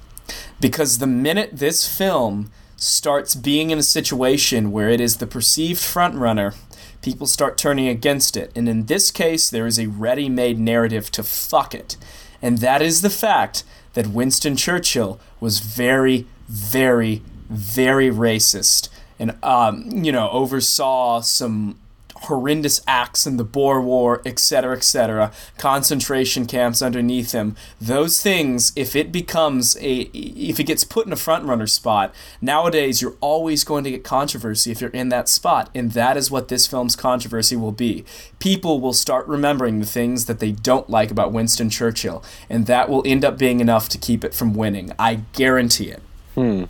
Because 0.60 0.98
the 0.98 1.06
minute 1.06 1.50
this 1.52 1.88
film 1.88 2.50
starts 2.80 3.34
being 3.34 3.70
in 3.70 3.78
a 3.78 3.82
situation 3.82 4.72
where 4.72 4.88
it 4.88 5.00
is 5.00 5.18
the 5.18 5.26
perceived 5.26 5.80
frontrunner, 5.80 6.56
people 7.02 7.26
start 7.26 7.58
turning 7.58 7.86
against 7.86 8.36
it. 8.36 8.50
And 8.56 8.68
in 8.68 8.86
this 8.86 9.10
case, 9.10 9.50
there 9.50 9.66
is 9.66 9.78
a 9.78 9.86
ready 9.86 10.28
made 10.28 10.58
narrative 10.58 11.10
to 11.12 11.22
fuck 11.22 11.74
it. 11.74 11.96
And 12.40 12.58
that 12.58 12.80
is 12.80 13.02
the 13.02 13.10
fact 13.10 13.64
that 13.92 14.06
Winston 14.06 14.56
Churchill 14.56 15.20
was 15.40 15.60
very, 15.60 16.26
very, 16.48 17.22
very 17.50 18.10
racist 18.10 18.88
and, 19.18 19.36
um, 19.44 20.02
you 20.02 20.10
know, 20.10 20.30
oversaw 20.30 21.20
some 21.20 21.78
horrendous 22.22 22.80
acts 22.86 23.26
in 23.26 23.36
the 23.36 23.44
Boer 23.44 23.80
War, 23.80 24.20
etc., 24.24 24.76
etc., 24.76 25.32
concentration 25.58 26.46
camps 26.46 26.82
underneath 26.82 27.32
him. 27.32 27.56
Those 27.80 28.20
things, 28.20 28.72
if 28.76 28.94
it 28.94 29.10
becomes 29.10 29.76
a, 29.78 30.02
if 30.12 30.60
it 30.60 30.64
gets 30.64 30.84
put 30.84 31.06
in 31.06 31.12
a 31.12 31.16
front 31.16 31.44
runner 31.44 31.66
spot, 31.66 32.14
nowadays 32.40 33.00
you're 33.00 33.16
always 33.20 33.64
going 33.64 33.84
to 33.84 33.90
get 33.90 34.04
controversy 34.04 34.70
if 34.70 34.80
you're 34.80 34.90
in 34.90 35.08
that 35.08 35.28
spot, 35.28 35.70
and 35.74 35.92
that 35.92 36.16
is 36.16 36.30
what 36.30 36.48
this 36.48 36.66
film's 36.66 36.96
controversy 36.96 37.56
will 37.56 37.72
be. 37.72 38.04
People 38.38 38.80
will 38.80 38.92
start 38.92 39.26
remembering 39.26 39.80
the 39.80 39.86
things 39.86 40.26
that 40.26 40.40
they 40.40 40.52
don't 40.52 40.90
like 40.90 41.10
about 41.10 41.32
Winston 41.32 41.70
Churchill, 41.70 42.22
and 42.48 42.66
that 42.66 42.88
will 42.88 43.02
end 43.06 43.24
up 43.24 43.38
being 43.38 43.60
enough 43.60 43.88
to 43.88 43.98
keep 43.98 44.24
it 44.24 44.34
from 44.34 44.54
winning. 44.54 44.92
I 44.98 45.22
guarantee 45.32 45.90
it. 45.90 46.02
Hmm. 46.34 46.64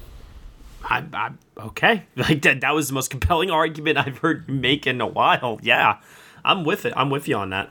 I, 0.91 1.05
I 1.13 1.31
okay, 1.59 2.05
like 2.17 2.43
that. 2.43 2.61
That 2.61 2.75
was 2.75 2.89
the 2.89 2.95
most 2.95 3.11
compelling 3.11 3.51
argument 3.51 3.99
I've 3.99 4.19
heard 4.19 4.45
you 4.49 4.55
make 4.55 4.87
in 4.87 5.01
a 5.01 5.07
while. 5.07 5.59
Yeah, 5.63 5.99
I'm 6.45 6.65
with 6.65 6.85
it. 6.85 6.93
I'm 6.97 7.11
with 7.11 7.29
you 7.29 7.37
on 7.37 7.51
that. 7.51 7.71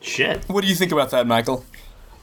Shit. 0.00 0.44
What 0.48 0.62
do 0.62 0.68
you 0.68 0.74
think 0.74 0.92
about 0.92 1.10
that, 1.10 1.26
Michael? 1.26 1.64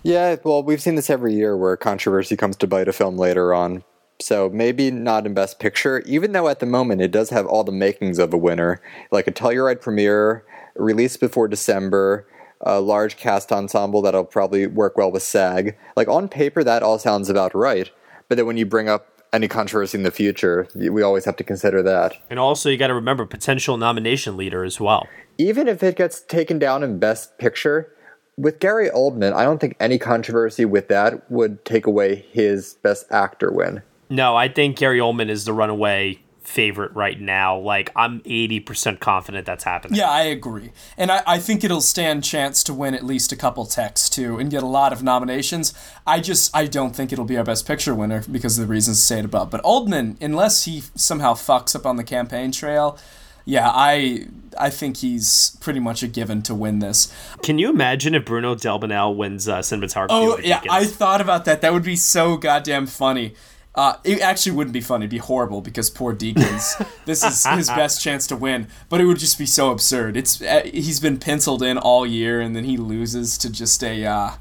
Yeah, 0.04 0.36
well, 0.44 0.64
we've 0.64 0.82
seen 0.82 0.96
this 0.96 1.10
every 1.10 1.34
year 1.34 1.58
where 1.58 1.76
controversy 1.76 2.38
comes 2.38 2.56
to 2.58 2.68
bite 2.68 2.88
a 2.88 2.94
film 2.94 3.18
later 3.18 3.54
on. 3.54 3.84
So 4.22 4.50
maybe 4.50 4.92
not 4.92 5.26
in 5.26 5.34
Best 5.34 5.60
Picture, 5.60 6.02
even 6.06 6.34
though 6.34 6.50
at 6.50 6.60
the 6.60 6.66
moment 6.66 7.02
it 7.02 7.12
does 7.12 7.30
have 7.30 7.46
all 7.46 7.64
the 7.64 7.72
makings 7.72 8.20
of 8.20 8.34
a 8.34 8.38
winner, 8.38 8.82
like 9.12 9.28
a 9.28 9.32
Telluride 9.32 9.82
premiere, 9.82 10.44
released 10.76 11.22
before 11.22 11.48
December, 11.48 12.28
a 12.62 12.82
large 12.82 13.16
cast 13.16 13.52
ensemble 13.52 14.02
that'll 14.02 14.26
probably 14.26 14.68
work 14.68 14.98
well 14.98 15.12
with 15.12 15.24
SAG. 15.24 15.78
Like 15.96 16.10
on 16.10 16.28
paper, 16.28 16.64
that 16.64 16.84
all 16.84 17.00
sounds 17.00 17.30
about 17.30 17.56
right. 17.56 17.90
But 18.28 18.36
then 18.36 18.46
when 18.46 18.58
you 18.58 18.66
bring 18.66 18.90
up 18.90 19.09
any 19.32 19.48
controversy 19.48 19.98
in 19.98 20.04
the 20.04 20.12
future, 20.12 20.68
we 20.76 21.02
always 21.02 21.26
have 21.26 21.36
to 21.38 21.44
consider 21.44 21.82
that. 21.84 22.16
And 22.30 22.40
also, 22.40 22.70
you 22.70 22.78
got 22.78 22.88
to 22.88 22.94
remember 22.94 23.26
potential 23.26 23.78
nomination 23.78 24.38
leader 24.38 24.64
as 24.64 24.80
well. 24.80 25.08
Even 25.38 25.68
if 25.68 25.84
it 25.84 25.96
gets 25.96 26.22
taken 26.22 26.60
down 26.60 26.84
in 26.84 27.00
Best 27.00 27.38
Picture, 27.38 27.94
with 28.38 28.60
Gary 28.60 28.90
Oldman, 28.90 29.34
I 29.34 29.44
don't 29.44 29.60
think 29.60 29.76
any 29.80 29.98
controversy 29.98 30.64
with 30.66 30.88
that 30.88 31.30
would 31.30 31.66
take 31.66 31.86
away 31.86 32.26
his 32.32 32.76
Best 32.76 33.06
Actor 33.12 33.52
win. 33.52 33.82
No, 34.10 34.36
I 34.36 34.48
think 34.48 34.78
Gary 34.78 35.00
Oldman 35.00 35.30
is 35.30 35.46
the 35.46 35.54
runaway 35.54 36.20
favorite 36.50 36.92
right 36.94 37.22
now. 37.22 37.58
Like 37.58 37.92
I'm 37.96 38.22
80% 38.22 39.00
confident 39.00 39.46
that's 39.46 39.64
happening. 39.64 39.98
Yeah, 39.98 40.10
I 40.10 40.24
agree. 40.24 40.72
And 40.98 41.12
I, 41.12 41.22
I 41.28 41.38
think 41.38 41.64
it'll 41.64 41.80
stand 41.80 42.24
chance 42.24 42.64
to 42.64 42.74
win 42.74 42.96
at 42.96 43.06
least 43.06 43.32
a 43.32 43.36
couple 43.36 43.66
techs 43.66 44.10
too 44.10 44.40
and 44.40 44.50
get 44.50 44.64
a 44.64 44.68
lot 44.68 44.92
of 44.92 45.04
nominations. 45.04 45.74
I 46.08 46.20
just 46.20 46.56
I 46.56 46.66
don't 46.66 46.96
think 46.96 47.14
it'll 47.14 47.26
be 47.26 47.38
our 47.38 47.44
best 47.44 47.68
picture 47.68 47.94
winner 47.94 48.24
because 48.30 48.58
of 48.58 48.68
the 48.68 48.72
reasons 48.72 49.02
stated 49.02 49.26
above. 49.26 49.52
But 49.52 49.64
Oldman, 49.64 50.20
unless 50.22 50.66
he 50.66 50.82
somehow 50.96 51.36
fucks 51.36 51.76
up 51.76 51.86
on 51.86 51.98
the 51.98 52.04
campaign 52.04 52.52
trail, 52.52 52.98
yeah, 53.46 53.70
I 53.72 54.26
I 54.58 54.72
think 54.72 54.98
he's 54.98 55.56
pretty 55.60 55.80
much 55.80 56.02
a 56.02 56.08
given 56.08 56.42
to 56.44 56.56
win 56.56 56.80
this. 56.80 57.14
Can 57.44 57.60
you 57.60 57.70
imagine 57.70 58.16
if 58.16 58.26
Bruno 58.26 58.56
Delbonnel 58.56 59.16
wins 59.16 59.48
uh, 59.48 59.60
cinematography? 59.60 60.08
Oh 60.10 60.40
yeah, 60.40 60.62
I 60.70 60.86
thought 60.86 61.22
about 61.22 61.46
that. 61.46 61.62
That 61.62 61.74
would 61.74 61.84
be 61.84 61.96
so 61.96 62.38
goddamn 62.38 62.88
funny. 62.88 63.36
Uh, 63.80 63.96
it 64.04 64.20
actually 64.20 64.52
wouldn't 64.52 64.74
be 64.74 64.82
funny; 64.82 65.06
it'd 65.06 65.10
be 65.10 65.20
horrible 65.20 65.62
because 65.62 65.90
poor 65.90 66.14
Deakins. 66.14 66.86
this 67.06 67.24
is 67.24 67.46
his 67.46 67.70
best 67.70 68.04
chance 68.04 68.28
to 68.28 68.36
win, 68.36 68.68
but 68.90 69.00
it 69.00 69.06
would 69.06 69.20
just 69.20 69.38
be 69.40 69.46
so 69.46 69.72
absurd. 69.72 70.18
It's 70.18 70.42
uh, 70.42 70.64
he's 70.66 71.00
been 71.00 71.18
penciled 71.18 71.64
in 71.64 71.78
all 71.78 72.06
year, 72.06 72.42
and 72.42 72.54
then 72.54 72.66
he 72.66 72.76
loses 72.76 73.38
to 73.38 73.50
just 73.50 73.82
a, 73.82 74.06
uh, 74.06 74.32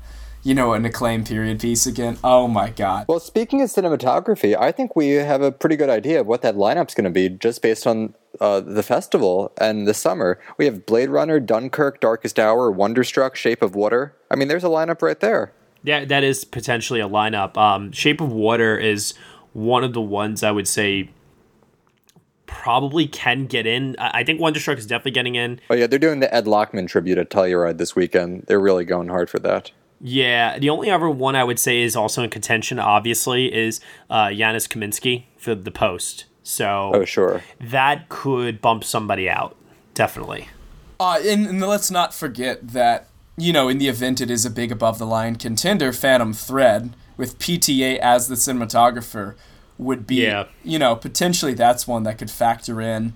you 0.42 0.56
know, 0.56 0.72
an 0.72 0.84
acclaimed 0.84 1.28
period 1.28 1.60
piece 1.60 1.86
again. 1.86 2.18
Oh 2.24 2.48
my 2.48 2.70
god! 2.70 3.06
Well, 3.08 3.20
speaking 3.20 3.62
of 3.62 3.70
cinematography, 3.70 4.56
I 4.58 4.72
think 4.72 4.96
we 4.96 5.10
have 5.10 5.40
a 5.40 5.52
pretty 5.52 5.76
good 5.76 5.88
idea 5.88 6.20
of 6.20 6.26
what 6.26 6.42
that 6.42 6.56
lineup's 6.56 6.94
going 6.94 7.04
to 7.04 7.10
be 7.10 7.28
just 7.28 7.62
based 7.62 7.86
on 7.86 8.14
uh, 8.40 8.58
the 8.58 8.82
festival 8.82 9.52
and 9.60 9.86
the 9.86 9.94
summer. 9.94 10.40
We 10.56 10.64
have 10.64 10.84
Blade 10.84 11.10
Runner, 11.10 11.38
Dunkirk, 11.38 12.00
Darkest 12.00 12.40
Hour, 12.40 12.72
Wonderstruck, 12.72 13.36
Shape 13.36 13.62
of 13.62 13.76
Water. 13.76 14.16
I 14.32 14.34
mean, 14.34 14.48
there's 14.48 14.64
a 14.64 14.68
lineup 14.68 15.00
right 15.00 15.20
there. 15.20 15.52
Yeah, 15.82 16.04
that 16.04 16.24
is 16.24 16.44
potentially 16.44 17.00
a 17.00 17.08
lineup. 17.08 17.56
Um, 17.56 17.92
Shape 17.92 18.20
of 18.20 18.32
Water 18.32 18.76
is 18.76 19.14
one 19.52 19.84
of 19.84 19.92
the 19.92 20.00
ones 20.00 20.42
I 20.42 20.50
would 20.50 20.68
say 20.68 21.10
probably 22.46 23.06
can 23.06 23.46
get 23.46 23.66
in. 23.66 23.94
I 23.98 24.24
think 24.24 24.40
Wonderstruck 24.40 24.78
is 24.78 24.86
definitely 24.86 25.12
getting 25.12 25.34
in. 25.36 25.60
Oh 25.70 25.74
yeah, 25.74 25.86
they're 25.86 25.98
doing 25.98 26.20
the 26.20 26.32
Ed 26.34 26.46
Lachman 26.46 26.88
tribute 26.88 27.18
at 27.18 27.30
Telluride 27.30 27.78
this 27.78 27.94
weekend. 27.94 28.44
They're 28.46 28.60
really 28.60 28.84
going 28.84 29.08
hard 29.08 29.30
for 29.30 29.38
that. 29.40 29.70
Yeah, 30.00 30.58
the 30.58 30.70
only 30.70 30.90
other 30.90 31.10
one 31.10 31.34
I 31.34 31.44
would 31.44 31.58
say 31.58 31.82
is 31.82 31.96
also 31.96 32.22
in 32.22 32.30
contention, 32.30 32.78
obviously, 32.78 33.52
is 33.52 33.80
uh, 34.08 34.32
Janusz 34.32 34.68
Kaminski 34.68 35.24
for 35.36 35.54
the 35.54 35.70
Post. 35.72 36.26
So, 36.42 36.92
oh 36.94 37.04
sure, 37.04 37.42
that 37.60 38.08
could 38.08 38.60
bump 38.60 38.84
somebody 38.84 39.28
out, 39.28 39.56
definitely. 39.94 40.48
Uh, 41.00 41.20
and, 41.24 41.46
and 41.46 41.60
let's 41.60 41.90
not 41.90 42.14
forget 42.14 42.68
that 42.68 43.07
you 43.38 43.52
know, 43.52 43.68
in 43.68 43.78
the 43.78 43.88
event 43.88 44.20
it 44.20 44.30
is 44.30 44.44
a 44.44 44.50
big 44.50 44.72
above 44.72 44.98
the 44.98 45.06
line 45.06 45.36
contender, 45.36 45.92
Phantom 45.92 46.32
Thread 46.32 46.94
with 47.16 47.38
PTA 47.38 47.98
as 47.98 48.28
the 48.28 48.34
cinematographer 48.34 49.34
would 49.76 50.06
be, 50.06 50.22
yeah. 50.22 50.46
you 50.64 50.78
know, 50.78 50.96
potentially 50.96 51.54
that's 51.54 51.86
one 51.86 52.02
that 52.02 52.18
could 52.18 52.30
factor 52.30 52.80
in. 52.80 53.12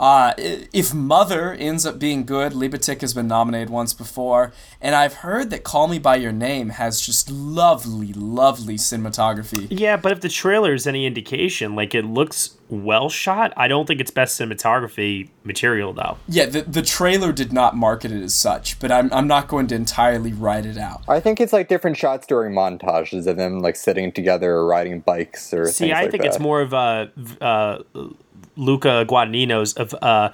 Uh, 0.00 0.32
if 0.38 0.94
Mother 0.94 1.52
ends 1.52 1.84
up 1.84 1.98
being 1.98 2.24
good, 2.24 2.52
Libatique 2.52 3.00
has 3.00 3.14
been 3.14 3.26
nominated 3.26 3.68
once 3.70 3.92
before, 3.92 4.52
and 4.80 4.94
I've 4.94 5.14
heard 5.14 5.50
that 5.50 5.64
Call 5.64 5.88
Me 5.88 5.98
by 5.98 6.16
Your 6.16 6.32
Name 6.32 6.70
has 6.70 7.00
just 7.00 7.30
lovely, 7.30 8.12
lovely 8.12 8.76
cinematography. 8.76 9.66
Yeah, 9.70 9.96
but 9.96 10.12
if 10.12 10.20
the 10.20 10.28
trailer 10.28 10.72
is 10.72 10.86
any 10.86 11.04
indication, 11.06 11.74
like 11.74 11.94
it 11.94 12.04
looks 12.04 12.56
well 12.70 13.08
shot. 13.08 13.52
I 13.56 13.66
don't 13.66 13.86
think 13.86 14.00
it's 14.00 14.10
best 14.10 14.38
cinematography 14.38 15.30
material 15.42 15.92
though. 15.92 16.18
Yeah, 16.28 16.46
the 16.46 16.62
the 16.62 16.82
trailer 16.82 17.32
did 17.32 17.52
not 17.52 17.76
market 17.76 18.12
it 18.12 18.22
as 18.22 18.34
such, 18.34 18.78
but 18.78 18.92
I'm 18.92 19.12
I'm 19.12 19.26
not 19.26 19.48
going 19.48 19.66
to 19.68 19.74
entirely 19.74 20.32
write 20.32 20.66
it 20.66 20.76
out. 20.78 21.02
I 21.08 21.20
think 21.20 21.40
it's 21.40 21.52
like 21.52 21.68
different 21.68 21.96
shots 21.96 22.26
during 22.26 22.54
montages 22.54 23.26
of 23.26 23.36
them 23.36 23.60
like 23.60 23.76
sitting 23.76 24.12
together 24.12 24.52
or 24.52 24.66
riding 24.66 25.00
bikes 25.00 25.52
or 25.52 25.66
See, 25.66 25.92
I 25.92 26.02
like 26.02 26.10
think 26.10 26.22
that. 26.22 26.28
it's 26.28 26.38
more 26.38 26.60
of 26.60 26.72
a 26.72 27.10
uh, 27.40 27.78
Luca 28.58 29.06
Guadagnino's 29.08 29.72
of 29.74 29.94
uh 30.02 30.30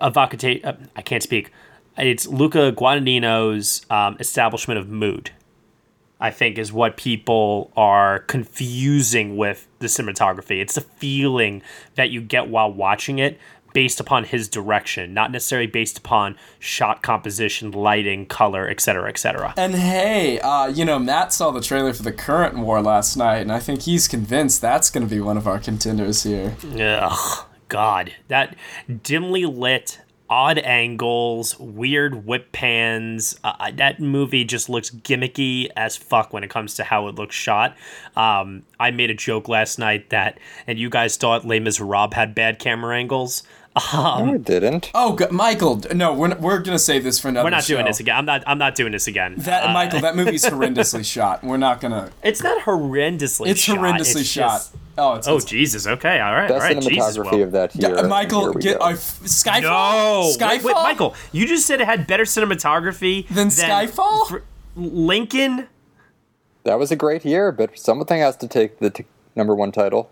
Avocate, 0.00 0.64
uh, 0.64 0.74
I 0.96 1.02
can't 1.02 1.22
speak. 1.22 1.50
It's 1.96 2.26
Luca 2.28 2.72
Guadagnino's 2.72 3.84
um, 3.90 4.16
establishment 4.20 4.78
of 4.78 4.88
mood. 4.88 5.32
I 6.20 6.30
think 6.30 6.58
is 6.58 6.72
what 6.72 6.96
people 6.96 7.70
are 7.76 8.20
confusing 8.20 9.36
with 9.36 9.68
the 9.78 9.86
cinematography. 9.86 10.60
It's 10.60 10.74
the 10.74 10.80
feeling 10.80 11.62
that 11.94 12.10
you 12.10 12.20
get 12.20 12.48
while 12.48 12.72
watching 12.72 13.18
it 13.18 13.38
based 13.78 14.00
upon 14.00 14.24
his 14.24 14.48
direction, 14.48 15.14
not 15.14 15.30
necessarily 15.30 15.68
based 15.68 15.98
upon 15.98 16.36
shot 16.58 17.00
composition, 17.00 17.70
lighting, 17.70 18.26
color, 18.26 18.68
etc., 18.68 19.08
etc. 19.08 19.54
And 19.56 19.72
hey, 19.72 20.40
uh, 20.40 20.66
you 20.66 20.84
know, 20.84 20.98
Matt 20.98 21.32
saw 21.32 21.52
the 21.52 21.60
trailer 21.60 21.92
for 21.92 22.02
the 22.02 22.10
current 22.10 22.58
war 22.58 22.82
last 22.82 23.16
night, 23.16 23.36
and 23.36 23.52
I 23.52 23.60
think 23.60 23.82
he's 23.82 24.08
convinced 24.08 24.60
that's 24.60 24.90
going 24.90 25.06
to 25.06 25.14
be 25.14 25.20
one 25.20 25.36
of 25.36 25.46
our 25.46 25.60
contenders 25.60 26.24
here. 26.24 26.56
Ugh, 26.76 27.46
God, 27.68 28.14
that 28.26 28.56
dimly 29.04 29.44
lit 29.44 30.00
odd 30.30 30.58
angles, 30.58 31.58
weird 31.58 32.26
whip 32.26 32.52
pans. 32.52 33.38
Uh, 33.44 33.70
that 33.74 34.00
movie 34.00 34.44
just 34.44 34.68
looks 34.68 34.90
gimmicky 34.90 35.68
as 35.76 35.96
fuck 35.96 36.32
when 36.32 36.44
it 36.44 36.50
comes 36.50 36.74
to 36.74 36.84
how 36.84 37.08
it 37.08 37.14
looks 37.14 37.34
shot. 37.34 37.76
Um, 38.16 38.64
I 38.78 38.90
made 38.90 39.10
a 39.10 39.14
joke 39.14 39.48
last 39.48 39.78
night 39.78 40.10
that, 40.10 40.38
and 40.66 40.78
you 40.78 40.90
guys 40.90 41.16
thought 41.16 41.46
Les 41.46 41.60
Miserables 41.60 42.14
had 42.14 42.34
bad 42.34 42.58
camera 42.58 42.96
angles. 42.96 43.42
Um, 43.92 44.26
no, 44.26 44.34
it 44.34 44.44
didn't. 44.44 44.90
Oh, 44.94 45.12
God, 45.14 45.30
Michael, 45.30 45.80
no, 45.94 46.12
we're, 46.12 46.34
we're 46.36 46.58
gonna 46.58 46.78
save 46.78 47.04
this 47.04 47.18
for 47.18 47.28
another. 47.28 47.44
We're 47.46 47.50
not 47.50 47.64
show. 47.64 47.74
doing 47.74 47.86
this 47.86 48.00
again. 48.00 48.16
I'm 48.16 48.24
not. 48.24 48.44
I'm 48.46 48.58
not 48.58 48.74
doing 48.74 48.92
this 48.92 49.06
again. 49.06 49.34
That 49.38 49.64
uh, 49.64 49.72
Michael, 49.72 50.00
that 50.00 50.16
movie's 50.16 50.44
horrendously 50.44 51.04
shot. 51.04 51.42
We're 51.42 51.56
not 51.56 51.80
gonna. 51.80 52.10
It's 52.22 52.42
not 52.42 52.62
horrendously. 52.62 53.48
It's 53.48 53.60
shot. 53.60 53.78
horrendously 53.78 54.20
it's 54.20 54.28
shot. 54.28 54.58
Just, 54.58 54.76
oh, 54.96 55.14
it's, 55.14 55.28
oh 55.28 55.36
it's, 55.36 55.44
Jesus. 55.44 55.86
Okay. 55.86 56.20
all 56.20 56.34
right, 56.34 56.50
all 56.50 56.58
right. 56.58 56.76
cinematography 56.76 56.88
Jesus, 56.88 57.18
well. 57.18 57.42
of 57.42 57.52
that 57.52 57.74
year. 57.76 57.96
Yeah, 57.96 58.02
Michael, 58.02 58.52
get 58.54 58.78
go. 58.78 58.84
uh, 58.84 58.92
Skyfall. 58.92 59.62
No, 59.62 60.32
Skyfall. 60.36 60.48
Wait, 60.50 60.64
wait, 60.64 60.74
Michael, 60.74 61.14
you 61.32 61.46
just 61.46 61.66
said 61.66 61.80
it 61.80 61.86
had 61.86 62.06
better 62.06 62.24
cinematography 62.24 63.28
than, 63.28 63.48
Skyfall. 63.48 64.28
Fr- 64.28 64.38
Lincoln. 64.76 65.68
That 66.64 66.78
was 66.78 66.90
a 66.90 66.96
great 66.96 67.24
year, 67.24 67.50
but 67.52 67.78
something 67.78 68.20
has 68.20 68.36
to 68.38 68.48
take 68.48 68.78
the 68.78 68.90
t- 68.90 69.04
number 69.34 69.54
one 69.54 69.72
title. 69.72 70.10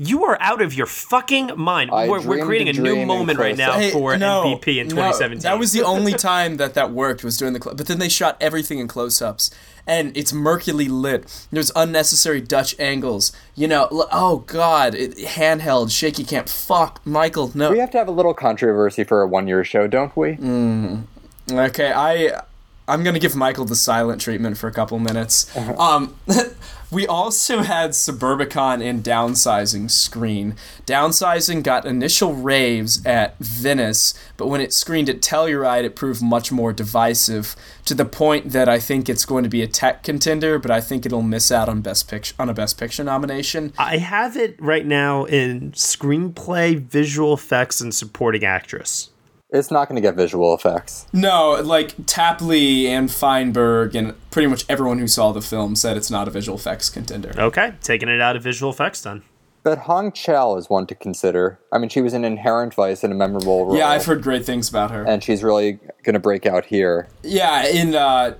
You 0.00 0.24
are 0.26 0.38
out 0.40 0.62
of 0.62 0.74
your 0.74 0.86
fucking 0.86 1.52
mind. 1.56 1.90
We're, 1.90 2.20
we're 2.24 2.44
creating 2.44 2.68
a 2.68 2.80
new 2.80 3.04
moment 3.04 3.38
right 3.38 3.56
now 3.56 3.72
Hey, 3.72 3.90
for 3.90 4.16
no, 4.16 4.44
MVP 4.44 4.78
in 4.80 4.86
no, 4.88 4.94
2017. 4.94 5.40
that 5.40 5.58
was 5.58 5.72
the 5.72 5.82
only 5.82 6.12
time 6.12 6.56
that 6.58 6.74
that 6.74 6.92
worked 6.92 7.24
was 7.24 7.36
during 7.36 7.52
the. 7.52 7.60
Cl- 7.60 7.74
but 7.74 7.86
then 7.88 7.98
they 7.98 8.08
shot 8.08 8.36
everything 8.40 8.78
in 8.78 8.86
close-ups, 8.86 9.50
and 9.88 10.16
it's 10.16 10.30
murkily 10.30 10.88
lit. 10.88 11.46
There's 11.50 11.72
unnecessary 11.74 12.40
Dutch 12.40 12.78
angles. 12.78 13.32
You 13.56 13.66
know, 13.66 13.88
oh 13.90 14.44
god, 14.46 14.94
it, 14.94 15.16
handheld, 15.16 15.90
shaky 15.90 16.22
cam. 16.22 16.44
Fuck, 16.44 17.04
Michael, 17.04 17.50
no. 17.54 17.72
We 17.72 17.78
have 17.80 17.90
to 17.90 17.98
have 17.98 18.06
a 18.08 18.12
little 18.12 18.34
controversy 18.34 19.02
for 19.02 19.22
a 19.22 19.26
one-year 19.26 19.64
show, 19.64 19.88
don't 19.88 20.16
we? 20.16 20.36
Mm. 20.36 21.02
Okay, 21.50 21.92
I 21.92 22.42
I'm 22.86 23.02
gonna 23.02 23.18
give 23.18 23.34
Michael 23.34 23.64
the 23.64 23.74
silent 23.76 24.20
treatment 24.20 24.58
for 24.58 24.68
a 24.68 24.72
couple 24.72 24.98
minutes. 25.00 25.54
Uh-huh. 25.56 25.74
Um, 25.78 26.14
we 26.90 27.06
also 27.06 27.62
had 27.62 27.90
Suburbicon 27.90 28.82
and 28.82 29.04
Downsizing 29.04 29.90
screen. 29.90 30.56
Downsizing 30.86 31.62
got 31.62 31.84
initial 31.84 32.34
raves 32.34 33.04
at 33.04 33.38
Venice, 33.38 34.14
but 34.36 34.46
when 34.46 34.60
it 34.60 34.72
screened 34.72 35.10
at 35.10 35.20
Telluride, 35.20 35.84
it 35.84 35.96
proved 35.96 36.22
much 36.22 36.50
more 36.50 36.72
divisive 36.72 37.54
to 37.84 37.94
the 37.94 38.04
point 38.04 38.52
that 38.52 38.68
I 38.68 38.78
think 38.78 39.08
it's 39.08 39.26
going 39.26 39.44
to 39.44 39.50
be 39.50 39.62
a 39.62 39.66
tech 39.66 40.02
contender, 40.02 40.58
but 40.58 40.70
I 40.70 40.80
think 40.80 41.04
it'll 41.04 41.22
miss 41.22 41.52
out 41.52 41.68
on 41.68 41.82
best 41.82 42.08
picture 42.08 42.34
on 42.38 42.48
a 42.48 42.54
best 42.54 42.78
picture 42.78 43.04
nomination. 43.04 43.72
I 43.78 43.98
have 43.98 44.36
it 44.36 44.56
right 44.58 44.86
now 44.86 45.24
in 45.24 45.72
screenplay, 45.72 46.80
visual 46.80 47.34
effects, 47.34 47.80
and 47.80 47.94
supporting 47.94 48.44
actress. 48.44 49.10
It's 49.50 49.70
not 49.70 49.88
going 49.88 49.96
to 49.96 50.02
get 50.02 50.14
visual 50.14 50.54
effects. 50.54 51.06
No, 51.12 51.60
like 51.62 51.94
Tapley 52.06 52.86
and 52.86 53.10
Feinberg 53.10 53.94
and 53.94 54.14
pretty 54.30 54.46
much 54.46 54.66
everyone 54.68 54.98
who 54.98 55.08
saw 55.08 55.32
the 55.32 55.40
film 55.40 55.74
said 55.74 55.96
it's 55.96 56.10
not 56.10 56.28
a 56.28 56.30
visual 56.30 56.58
effects 56.58 56.90
contender. 56.90 57.32
Okay, 57.38 57.72
taking 57.80 58.08
it 58.08 58.20
out 58.20 58.36
of 58.36 58.42
visual 58.42 58.70
effects 58.70 59.02
then. 59.02 59.22
But 59.62 59.78
Hong 59.80 60.12
Chau 60.12 60.56
is 60.56 60.70
one 60.70 60.86
to 60.86 60.94
consider. 60.94 61.58
I 61.72 61.78
mean, 61.78 61.88
she 61.88 62.00
was 62.00 62.12
an 62.12 62.24
Inherent 62.24 62.74
Vice 62.74 63.02
in 63.02 63.10
a 63.10 63.14
memorable 63.14 63.66
role. 63.66 63.76
Yeah, 63.76 63.88
I've 63.88 64.04
heard 64.04 64.22
great 64.22 64.44
things 64.44 64.68
about 64.68 64.90
her. 64.90 65.04
And 65.04 65.22
she's 65.22 65.42
really 65.42 65.78
going 66.04 66.14
to 66.14 66.20
break 66.20 66.46
out 66.46 66.66
here. 66.66 67.08
Yeah, 67.22 67.66
in 67.66 67.94
uh, 67.94 68.36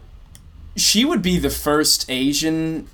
she 0.77 1.05
would 1.05 1.23
be 1.23 1.39
the 1.39 1.51
first 1.51 2.09
Asian 2.09 2.87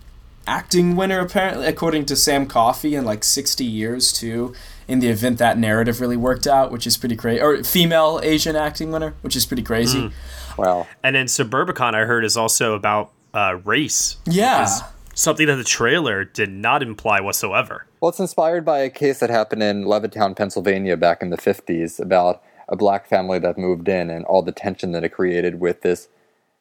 acting 0.46 0.96
winner 0.96 1.20
apparently, 1.20 1.66
according 1.66 2.06
to 2.06 2.16
Sam 2.16 2.46
Coffey, 2.46 2.94
in 2.94 3.04
like 3.04 3.24
sixty 3.24 3.64
years 3.64 4.12
too. 4.12 4.54
In 4.86 5.00
the 5.00 5.08
event 5.08 5.38
that 5.38 5.58
narrative 5.58 6.00
really 6.00 6.16
worked 6.16 6.46
out, 6.46 6.70
which 6.70 6.86
is 6.86 6.96
pretty 6.96 7.16
crazy, 7.16 7.40
or 7.40 7.62
female 7.64 8.20
Asian 8.22 8.56
acting 8.56 8.90
winner, 8.90 9.14
which 9.22 9.36
is 9.36 9.46
pretty 9.46 9.62
crazy. 9.62 10.02
Mm. 10.02 10.12
Wow. 10.58 10.86
And 11.02 11.16
then 11.16 11.26
Suburbicon, 11.26 11.94
I 11.94 12.04
heard, 12.04 12.24
is 12.24 12.36
also 12.36 12.74
about 12.74 13.12
uh, 13.32 13.58
race. 13.64 14.16
Yeah. 14.26 14.68
Something 15.14 15.46
that 15.46 15.56
the 15.56 15.64
trailer 15.64 16.24
did 16.24 16.50
not 16.50 16.82
imply 16.82 17.20
whatsoever. 17.20 17.86
Well, 18.00 18.08
it's 18.08 18.20
inspired 18.20 18.64
by 18.64 18.80
a 18.80 18.90
case 18.90 19.20
that 19.20 19.30
happened 19.30 19.62
in 19.62 19.84
Levittown, 19.84 20.36
Pennsylvania 20.36 20.96
back 20.96 21.22
in 21.22 21.30
the 21.30 21.36
50s 21.36 22.00
about 22.00 22.42
a 22.68 22.76
black 22.76 23.06
family 23.06 23.38
that 23.38 23.58
moved 23.58 23.88
in 23.88 24.10
and 24.10 24.24
all 24.24 24.42
the 24.42 24.52
tension 24.52 24.92
that 24.92 25.04
it 25.04 25.10
created 25.10 25.60
with 25.60 25.82
this 25.82 26.08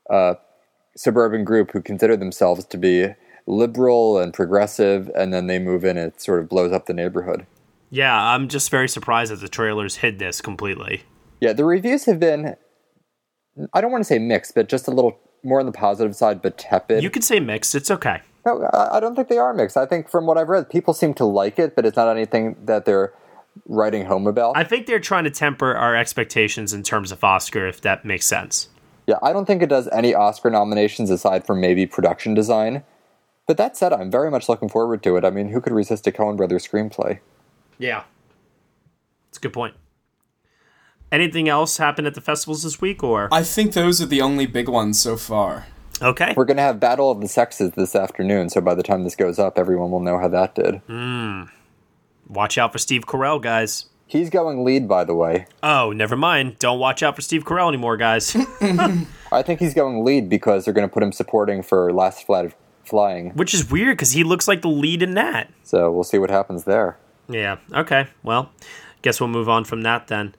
uh, 0.10 0.36
suburban 0.96 1.44
group 1.44 1.72
who 1.72 1.82
consider 1.82 2.16
themselves 2.16 2.66
to 2.66 2.78
be 2.78 3.08
liberal 3.46 4.18
and 4.18 4.34
progressive, 4.34 5.10
and 5.16 5.34
then 5.34 5.48
they 5.48 5.60
move 5.60 5.84
in 5.84 5.98
and 5.98 6.14
it 6.14 6.22
sort 6.22 6.40
of 6.40 6.50
blows 6.50 6.72
up 6.72 6.86
the 6.86 6.94
neighborhood. 6.94 7.46
Yeah, 7.94 8.20
I'm 8.20 8.48
just 8.48 8.72
very 8.72 8.90
surprised 8.90 9.32
that 9.32 9.40
the 9.40 9.48
trailers 9.48 9.98
hid 9.98 10.18
this 10.18 10.42
completely. 10.42 11.04
Yeah, 11.40 11.54
the 11.54 11.64
reviews 11.64 12.06
have 12.06 12.20
been, 12.20 12.56
I 13.72 13.82
don't 13.82 13.92
want 13.92 14.04
to 14.04 14.08
say 14.08 14.18
mixed, 14.18 14.56
but 14.56 14.68
just 14.68 14.88
a 14.88 14.92
little 14.92 15.20
more 15.44 15.60
on 15.60 15.68
the 15.68 15.72
positive 15.72 16.16
side, 16.16 16.42
but 16.42 16.58
tepid. 16.58 17.04
You 17.04 17.12
could 17.12 17.24
say 17.24 17.40
mixed, 17.40 17.76
it's 17.76 17.92
okay. 17.92 18.22
No, 18.48 18.68
I 18.74 19.00
don't 19.00 19.16
think 19.16 19.28
they 19.28 19.38
are 19.38 19.54
mixed. 19.54 19.78
I 19.78 19.86
think 19.86 20.10
from 20.10 20.26
what 20.26 20.40
I've 20.40 20.50
read, 20.50 20.72
people 20.72 20.96
seem 20.96 21.14
to 21.14 21.24
like 21.24 21.60
it, 21.60 21.76
but 21.76 21.86
it's 21.86 21.96
not 21.96 22.10
anything 22.10 22.58
that 22.66 22.86
they're 22.86 23.14
writing 23.68 24.06
home 24.06 24.26
about. 24.26 24.58
I 24.58 24.64
think 24.64 24.88
they're 24.88 25.00
trying 25.00 25.26
to 25.26 25.30
temper 25.30 25.76
our 25.76 25.96
expectations 25.96 26.74
in 26.74 26.82
terms 26.82 27.12
of 27.12 27.24
Oscar, 27.24 27.68
if 27.68 27.82
that 27.82 28.06
makes 28.06 28.26
sense. 28.26 28.70
Yeah, 29.06 29.20
I 29.22 29.34
don't 29.34 29.46
think 29.46 29.62
it 29.62 29.70
does 29.70 29.88
any 29.90 30.16
Oscar 30.16 30.50
nominations 30.50 31.12
aside 31.12 31.46
from 31.46 31.62
maybe 31.62 31.86
production 31.86 32.34
design. 32.34 32.84
But 33.46 33.58
that 33.58 33.78
said, 33.78 33.94
I'm 33.94 34.10
very 34.10 34.32
much 34.32 34.50
looking 34.50 34.70
forward 34.70 35.04
to 35.04 35.16
it. 35.16 35.24
I 35.24 35.30
mean, 35.30 35.50
who 35.50 35.62
could 35.62 35.74
resist 35.74 36.08
a 36.08 36.12
Coen 36.12 36.36
Brothers 36.36 36.68
screenplay? 36.68 37.20
Yeah. 37.78 38.04
It's 39.30 39.38
a 39.38 39.42
good 39.42 39.54
point. 39.54 39.76
Anything 41.12 41.48
else 41.48 41.78
happened 41.78 42.08
at 42.08 42.16
the 42.16 42.22
festivals 42.22 42.64
this 42.64 42.82
week, 42.82 43.04
or? 43.04 43.30
I 43.32 43.44
think 43.44 43.74
those 43.74 44.02
are 44.02 44.08
the 44.08 44.22
only 44.22 44.46
big 44.48 44.68
ones 44.68 45.00
so 45.00 45.16
far. 45.16 45.68
Okay. 46.02 46.34
We're 46.36 46.46
going 46.46 46.58
to 46.58 46.64
have 46.64 46.80
Battle 46.80 47.12
of 47.12 47.22
the 47.22 47.28
Sexes 47.28 47.72
this 47.72 47.96
afternoon, 47.96 48.50
so 48.50 48.62
by 48.62 48.74
the 48.74 48.84
time 48.84 49.04
this 49.04 49.16
goes 49.16 49.38
up, 49.38 49.58
everyone 49.58 49.92
will 49.92 50.00
know 50.00 50.18
how 50.18 50.28
that 50.28 50.56
did. 50.56 50.82
Mm. 50.88 51.50
Watch 52.28 52.58
out 52.58 52.72
for 52.72 52.80
Steve 52.80 53.06
Carell, 53.06 53.42
guys. 53.42 53.86
He's 54.08 54.30
going 54.30 54.64
lead, 54.64 54.88
by 54.88 55.04
the 55.04 55.16
way. 55.16 55.48
Oh, 55.62 55.92
never 55.92 56.16
mind. 56.16 56.60
Don't 56.60 56.80
watch 56.80 57.02
out 57.02 57.16
for 57.16 57.22
Steve 57.22 57.46
Carell 57.46 57.68
anymore, 57.68 57.98
guys. 57.98 58.36
I 59.32 59.42
think 59.42 59.60
he's 59.60 59.74
going 59.74 60.04
lead 60.04 60.30
because 60.30 60.66
they're 60.66 60.74
going 60.74 60.88
to 60.88 60.94
put 60.94 61.04
him 61.04 61.12
supporting 61.12 61.64
for 61.64 61.92
Last 61.94 62.26
Flag 62.26 62.54
Flying. 62.84 63.32
Which 63.32 63.54
is 63.54 63.72
weird 63.72 63.98
because 63.98 64.12
he 64.12 64.24
looks 64.24 64.48
like 64.48 64.62
the 64.62 64.68
lead 64.68 65.02
in 65.02 65.14
that. 65.14 65.52
So 65.64 65.92
we'll 65.92 66.04
see 66.04 66.18
what 66.18 66.30
happens 66.30 66.66
there. 66.66 66.98
Yeah. 67.30 67.58
Okay. 67.74 68.08
Well, 68.24 68.52
guess 69.02 69.20
we'll 69.20 69.30
move 69.30 69.50
on 69.50 69.64
from 69.64 69.82
that 69.84 70.08
then. 70.08 70.36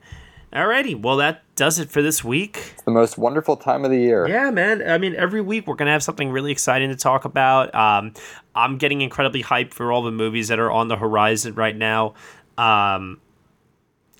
Alrighty. 0.53 0.99
Well, 0.99 1.17
that 1.17 1.43
does 1.55 1.79
it 1.79 1.89
for 1.89 2.01
this 2.01 2.23
week. 2.23 2.71
It's 2.73 2.83
the 2.83 2.91
most 2.91 3.17
wonderful 3.17 3.57
time 3.57 3.83
of 3.83 3.91
the 3.91 3.99
year. 3.99 4.27
Yeah, 4.27 4.51
man. 4.51 4.87
I 4.87 4.97
mean, 4.97 5.13
every 5.15 5.41
week 5.41 5.67
we're 5.67 5.75
gonna 5.75 5.91
have 5.91 6.03
something 6.03 6.31
really 6.31 6.51
exciting 6.51 6.89
to 6.89 6.95
talk 6.95 7.25
about. 7.25 7.75
Um, 7.75 8.13
I'm 8.55 8.77
getting 8.77 9.01
incredibly 9.01 9.43
hyped 9.43 9.73
for 9.73 9.91
all 9.91 10.01
the 10.01 10.11
movies 10.11 10.47
that 10.47 10.59
are 10.59 10.71
on 10.71 10.87
the 10.87 10.95
horizon 10.95 11.55
right 11.55 11.75
now. 11.75 12.13
Um, 12.57 13.19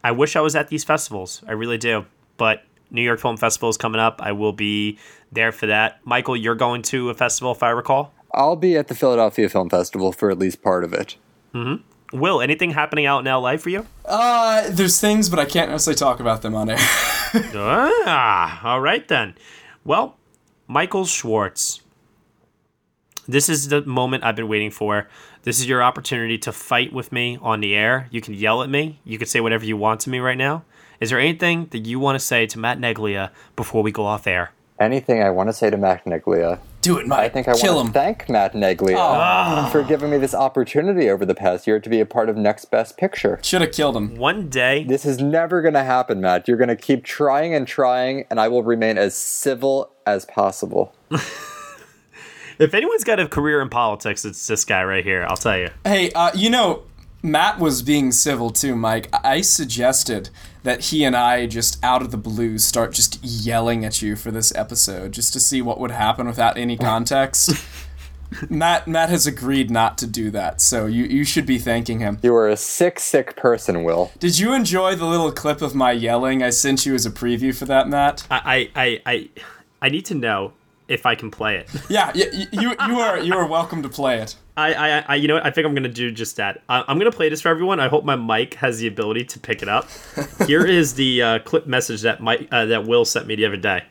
I 0.03 0.11
wish 0.11 0.35
I 0.35 0.41
was 0.41 0.55
at 0.55 0.67
these 0.67 0.83
festivals. 0.83 1.41
I 1.47 1.53
really 1.53 1.77
do. 1.77 2.05
But 2.37 2.63
New 2.91 3.01
York 3.01 3.19
Film 3.19 3.37
Festival 3.37 3.69
is 3.69 3.77
coming 3.77 3.99
up. 3.99 4.21
I 4.21 4.33
will 4.33 4.53
be 4.53 4.99
there 5.31 5.51
for 5.51 5.67
that. 5.67 5.99
Michael, 6.05 6.35
you're 6.35 6.55
going 6.55 6.81
to 6.83 7.09
a 7.09 7.13
festival, 7.13 7.53
if 7.53 7.63
I 7.63 7.69
recall. 7.69 8.13
I'll 8.33 8.55
be 8.55 8.75
at 8.77 8.87
the 8.87 8.95
Philadelphia 8.95 9.47
Film 9.49 9.69
Festival 9.69 10.11
for 10.11 10.29
at 10.29 10.37
least 10.37 10.61
part 10.61 10.83
of 10.83 10.93
it. 10.93 11.15
Mm-hmm. 11.53 11.81
Will, 12.19 12.41
anything 12.41 12.71
happening 12.71 13.05
out 13.05 13.19
in 13.19 13.31
LA 13.31 13.57
for 13.57 13.69
you? 13.69 13.85
Uh, 14.05 14.69
there's 14.69 14.99
things, 14.99 15.29
but 15.29 15.39
I 15.39 15.45
can't 15.45 15.69
necessarily 15.69 15.97
talk 15.97 16.19
about 16.19 16.41
them 16.41 16.55
on 16.55 16.69
air. 16.69 16.77
ah, 16.79 18.61
all 18.63 18.81
right 18.81 19.07
then. 19.07 19.35
Well, 19.83 20.17
Michael 20.67 21.05
Schwartz. 21.05 21.81
This 23.27 23.49
is 23.49 23.69
the 23.69 23.81
moment 23.81 24.23
I've 24.23 24.35
been 24.35 24.47
waiting 24.47 24.71
for. 24.71 25.09
This 25.43 25.59
is 25.59 25.67
your 25.67 25.83
opportunity 25.83 26.37
to 26.39 26.51
fight 26.51 26.93
with 26.93 27.11
me 27.11 27.37
on 27.41 27.59
the 27.59 27.75
air. 27.75 28.07
You 28.11 28.21
can 28.21 28.33
yell 28.33 28.63
at 28.63 28.69
me. 28.69 28.99
You 29.03 29.17
can 29.17 29.27
say 29.27 29.39
whatever 29.41 29.65
you 29.65 29.77
want 29.77 30.01
to 30.01 30.09
me 30.09 30.19
right 30.19 30.37
now. 30.37 30.63
Is 30.99 31.09
there 31.09 31.19
anything 31.19 31.67
that 31.71 31.79
you 31.79 31.99
want 31.99 32.17
to 32.19 32.25
say 32.25 32.45
to 32.47 32.59
Matt 32.59 32.79
Neglia 32.79 33.31
before 33.55 33.83
we 33.83 33.91
go 33.91 34.05
off 34.05 34.27
air? 34.27 34.51
Anything 34.79 35.21
I 35.21 35.29
want 35.29 35.49
to 35.49 35.53
say 35.53 35.69
to 35.69 35.77
Matt 35.77 36.05
Neglia? 36.05 36.59
Do 36.85 36.99
it, 36.99 37.07
Mike. 37.07 37.19
I 37.19 37.29
think 37.29 37.47
I 37.47 37.53
Kill 37.57 37.77
want 37.77 37.87
him. 37.87 37.93
to 37.93 37.99
thank 37.99 38.29
Matt 38.29 38.53
Neglia 38.53 38.95
Oh. 38.95 39.69
for 39.71 39.81
giving 39.81 40.11
me 40.11 40.19
this 40.19 40.35
opportunity 40.35 41.09
over 41.09 41.25
the 41.25 41.33
past 41.33 41.65
year 41.65 41.79
to 41.79 41.89
be 41.89 41.99
a 41.99 42.05
part 42.05 42.29
of 42.29 42.37
Next 42.37 42.65
Best 42.65 42.95
Picture. 42.95 43.39
Should 43.41 43.61
have 43.61 43.71
killed 43.71 43.97
him. 43.97 44.15
One 44.17 44.49
day. 44.49 44.83
This 44.83 45.03
is 45.03 45.19
never 45.19 45.63
going 45.63 45.73
to 45.73 45.83
happen, 45.83 46.21
Matt. 46.21 46.47
You're 46.47 46.57
going 46.57 46.67
to 46.67 46.75
keep 46.75 47.03
trying 47.03 47.55
and 47.55 47.67
trying, 47.67 48.25
and 48.29 48.39
I 48.39 48.49
will 48.49 48.61
remain 48.61 48.99
as 48.99 49.15
civil 49.15 49.93
as 50.05 50.25
possible. 50.25 50.93
If 52.57 52.73
anyone's 52.73 53.03
got 53.03 53.19
a 53.19 53.27
career 53.27 53.59
in 53.61 53.67
politics, 53.67 54.23
it's 54.23 54.47
this 54.47 54.63
guy 54.63 54.81
right 54.85 55.03
here. 55.03 55.25
I'll 55.27 55.35
tell 55.35 55.57
you. 55.57 55.71
Hey, 55.83 56.09
uh, 56.11 56.31
you 56.33 56.49
know, 56.49 56.83
Matt 57.25 57.57
was 57.57 57.81
being 57.81 58.11
civil 58.11 58.51
too, 58.51 58.75
Mike. 58.75 59.09
I 59.23 59.41
suggested 59.41 60.29
that 60.61 60.85
he 60.85 61.03
and 61.03 61.15
I 61.15 61.47
just 61.47 61.83
out 61.83 62.03
of 62.03 62.11
the 62.11 62.17
blue 62.17 62.59
start 62.59 62.93
just 62.93 63.23
yelling 63.23 63.83
at 63.83 63.99
you 64.01 64.15
for 64.15 64.29
this 64.29 64.53
episode 64.55 65.11
just 65.11 65.33
to 65.33 65.39
see 65.39 65.59
what 65.61 65.79
would 65.79 65.89
happen 65.89 66.27
without 66.27 66.55
any 66.55 66.77
context. 66.77 67.51
Matt 68.49 68.87
Matt 68.87 69.09
has 69.09 69.25
agreed 69.25 69.71
not 69.71 69.97
to 69.99 70.07
do 70.07 70.29
that, 70.31 70.61
so 70.61 70.85
you, 70.85 71.05
you 71.05 71.23
should 71.23 71.47
be 71.47 71.57
thanking 71.57 71.99
him. 71.99 72.19
You 72.21 72.35
are 72.35 72.47
a 72.47 72.57
sick, 72.57 72.99
sick 72.99 73.35
person, 73.35 73.83
Will. 73.83 74.11
Did 74.19 74.37
you 74.37 74.53
enjoy 74.53 74.95
the 74.95 75.05
little 75.05 75.31
clip 75.31 75.61
of 75.61 75.73
my 75.73 75.93
yelling 75.93 76.43
I 76.43 76.51
sent 76.51 76.85
you 76.85 76.93
as 76.93 77.05
a 77.05 77.11
preview 77.11 77.55
for 77.55 77.65
that, 77.65 77.87
Matt? 77.87 78.27
I 78.29 78.69
I 78.75 78.83
I 78.83 79.01
I, 79.05 79.29
I 79.81 79.89
need 79.89 80.05
to 80.05 80.15
know 80.15 80.53
if 80.87 81.05
I 81.05 81.15
can 81.15 81.31
play 81.31 81.57
it. 81.57 81.69
Yeah, 81.89 82.11
y- 82.15 82.47
you 82.51 82.69
you 82.87 82.99
are 82.99 83.19
you 83.19 83.33
are 83.35 83.47
welcome 83.47 83.81
to 83.83 83.89
play 83.89 84.19
it. 84.19 84.35
I, 84.57 84.73
I, 84.73 84.99
I, 85.09 85.15
you 85.15 85.27
know 85.27 85.33
what? 85.35 85.45
I 85.45 85.51
think 85.51 85.67
I'm 85.67 85.75
gonna 85.75 85.89
do 85.89 86.11
just 86.11 86.37
that. 86.37 86.61
I, 86.69 86.83
I'm 86.87 86.97
gonna 86.97 87.11
play 87.11 87.27
this 87.29 87.41
for 87.41 87.49
everyone. 87.49 87.79
I 87.79 87.87
hope 87.89 88.05
my 88.05 88.15
mic 88.15 88.53
has 88.55 88.79
the 88.79 88.87
ability 88.87 89.25
to 89.25 89.39
pick 89.39 89.61
it 89.61 89.67
up. 89.69 89.87
Here 90.47 90.65
is 90.65 90.93
the 90.95 91.21
uh, 91.21 91.39
clip 91.39 91.67
message 91.67 92.01
that 92.03 92.21
Mike, 92.21 92.47
uh, 92.51 92.65
that 92.67 92.85
Will 92.85 93.03
sent 93.05 93.27
me 93.27 93.35
the 93.35 93.45
other 93.45 93.57
day. 93.57 93.83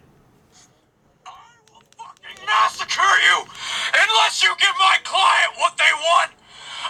I 1.27 1.31
will 1.71 1.83
fucking 1.97 2.47
massacre 2.47 3.03
you 3.03 3.45
unless 3.93 4.43
you 4.43 4.51
give 4.61 4.75
my 4.79 4.97
client 5.05 5.53
what 5.59 5.77
they 5.77 5.93
want. 6.01 6.31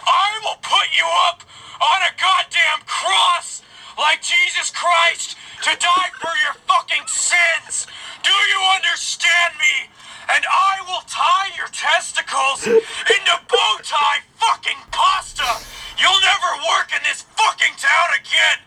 I 0.07 0.39
will 0.45 0.59
put 0.63 0.87
you 0.97 1.07
up 1.29 1.43
on 1.81 2.03
a 2.03 2.13
goddamn 2.21 2.87
cross 2.87 3.63
like 3.99 4.23
Jesus 4.23 4.71
Christ 4.71 5.37
to 5.65 5.73
die 5.81 6.11
for 6.21 6.35
your 6.45 6.53
fucking 6.69 7.09
sins. 7.09 7.87
Do 8.23 8.29
you 8.29 8.61
understand 8.77 9.57
me? 9.57 9.89
And 10.29 10.45
I 10.45 10.85
will 10.87 11.01
tie 11.09 11.57
your 11.57 11.69
testicles 11.69 12.67
into 12.69 13.35
bow 13.49 13.77
tie 13.83 14.21
fucking 14.37 14.77
pasta. 14.93 15.65
You'll 15.97 16.21
never 16.21 16.51
work 16.69 16.93
in 16.93 17.01
this 17.05 17.23
fucking 17.23 17.81
town 17.81 18.09
again. 18.13 18.61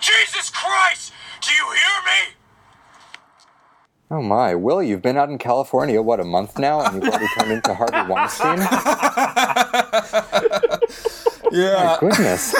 Jesus 0.00 0.48
Christ, 0.48 1.12
do 1.42 1.52
you 1.52 1.66
hear 1.68 2.00
me? 2.06 2.34
Oh 4.10 4.22
my, 4.22 4.54
Will, 4.54 4.82
you've 4.82 5.02
been 5.02 5.18
out 5.18 5.28
in 5.28 5.36
California, 5.36 6.00
what, 6.00 6.18
a 6.18 6.24
month 6.24 6.58
now, 6.58 6.80
and 6.80 6.94
you've 6.94 7.12
already 7.12 7.26
turned 7.38 7.52
into 7.52 7.74
Harvey 7.74 8.10
Weinstein? 8.10 8.58
Yeah. 11.52 11.96
My 12.02 12.08
goodness. 12.08 12.54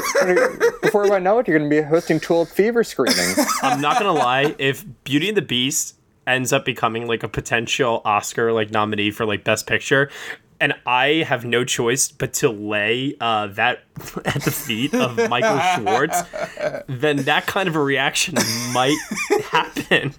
Before 0.83 1.13
I 1.13 1.19
know 1.19 1.39
it, 1.39 1.49
you're 1.49 1.59
going 1.59 1.71
to 1.71 1.77
be 1.77 1.83
hosting 1.83 2.21
Tulip 2.21 2.49
Fever 2.49 2.83
screenings. 2.85 3.39
I'm 3.63 3.81
not 3.81 3.99
gonna 3.99 4.13
lie. 4.13 4.55
If 4.59 4.85
Beauty 5.05 5.29
and 5.29 5.37
the 5.37 5.43
Beast 5.43 5.97
ends 6.27 6.53
up 6.53 6.65
becoming 6.65 7.07
like 7.07 7.23
a 7.23 7.29
potential 7.29 8.03
Oscar 8.05 8.53
like 8.53 8.71
nominee 8.71 9.11
for 9.11 9.25
like 9.27 9.45
Best 9.45 9.67
Picture. 9.67 10.11
And 10.61 10.75
I 10.87 11.25
have 11.29 11.45
no 11.45 11.65
choice 11.65 12.11
but 12.11 12.33
to 12.35 12.51
lay 12.51 13.15
uh, 13.21 13.47
that 13.49 13.85
at 14.25 14.43
the 14.43 14.51
feet 14.51 14.93
of 14.93 15.17
Michael 15.29 15.61
Schwartz. 15.77 16.23
then 16.89 17.19
that 17.19 17.47
kind 17.47 17.69
of 17.69 17.77
a 17.77 17.81
reaction 17.83 18.35
might 18.73 18.99
happen. 19.45 20.15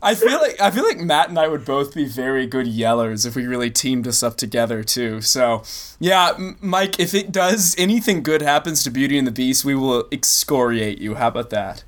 I 0.00 0.14
feel 0.14 0.38
like 0.38 0.60
I 0.60 0.70
feel 0.70 0.84
like 0.84 0.98
Matt 0.98 1.28
and 1.28 1.38
I 1.38 1.48
would 1.48 1.64
both 1.64 1.92
be 1.92 2.04
very 2.04 2.46
good 2.46 2.66
yellers 2.66 3.26
if 3.26 3.34
we 3.34 3.46
really 3.46 3.70
teamed 3.70 4.06
us 4.06 4.22
up 4.22 4.36
together 4.36 4.84
too. 4.84 5.20
So, 5.20 5.64
yeah, 5.98 6.36
Mike, 6.60 7.00
if 7.00 7.14
it 7.14 7.32
does 7.32 7.74
anything 7.76 8.22
good 8.22 8.40
happens 8.40 8.84
to 8.84 8.90
Beauty 8.90 9.18
and 9.18 9.26
the 9.26 9.32
Beast, 9.32 9.64
we 9.64 9.74
will 9.74 10.06
excoriate 10.12 11.00
you. 11.00 11.16
How 11.16 11.28
about 11.28 11.50
that? 11.50 11.82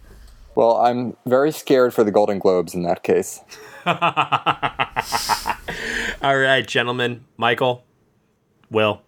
Well, 0.57 0.79
I'm 0.79 1.17
very 1.25 1.53
scared 1.53 1.95
for 1.95 2.03
the 2.03 2.11
Golden 2.11 2.41
Globes 2.41 2.75
in 2.75 2.83
that 2.83 3.05
case. 3.05 3.41
All 6.23 6.37
right, 6.37 6.67
gentlemen, 6.67 7.25
Michael, 7.37 7.85
Will, 8.71 9.03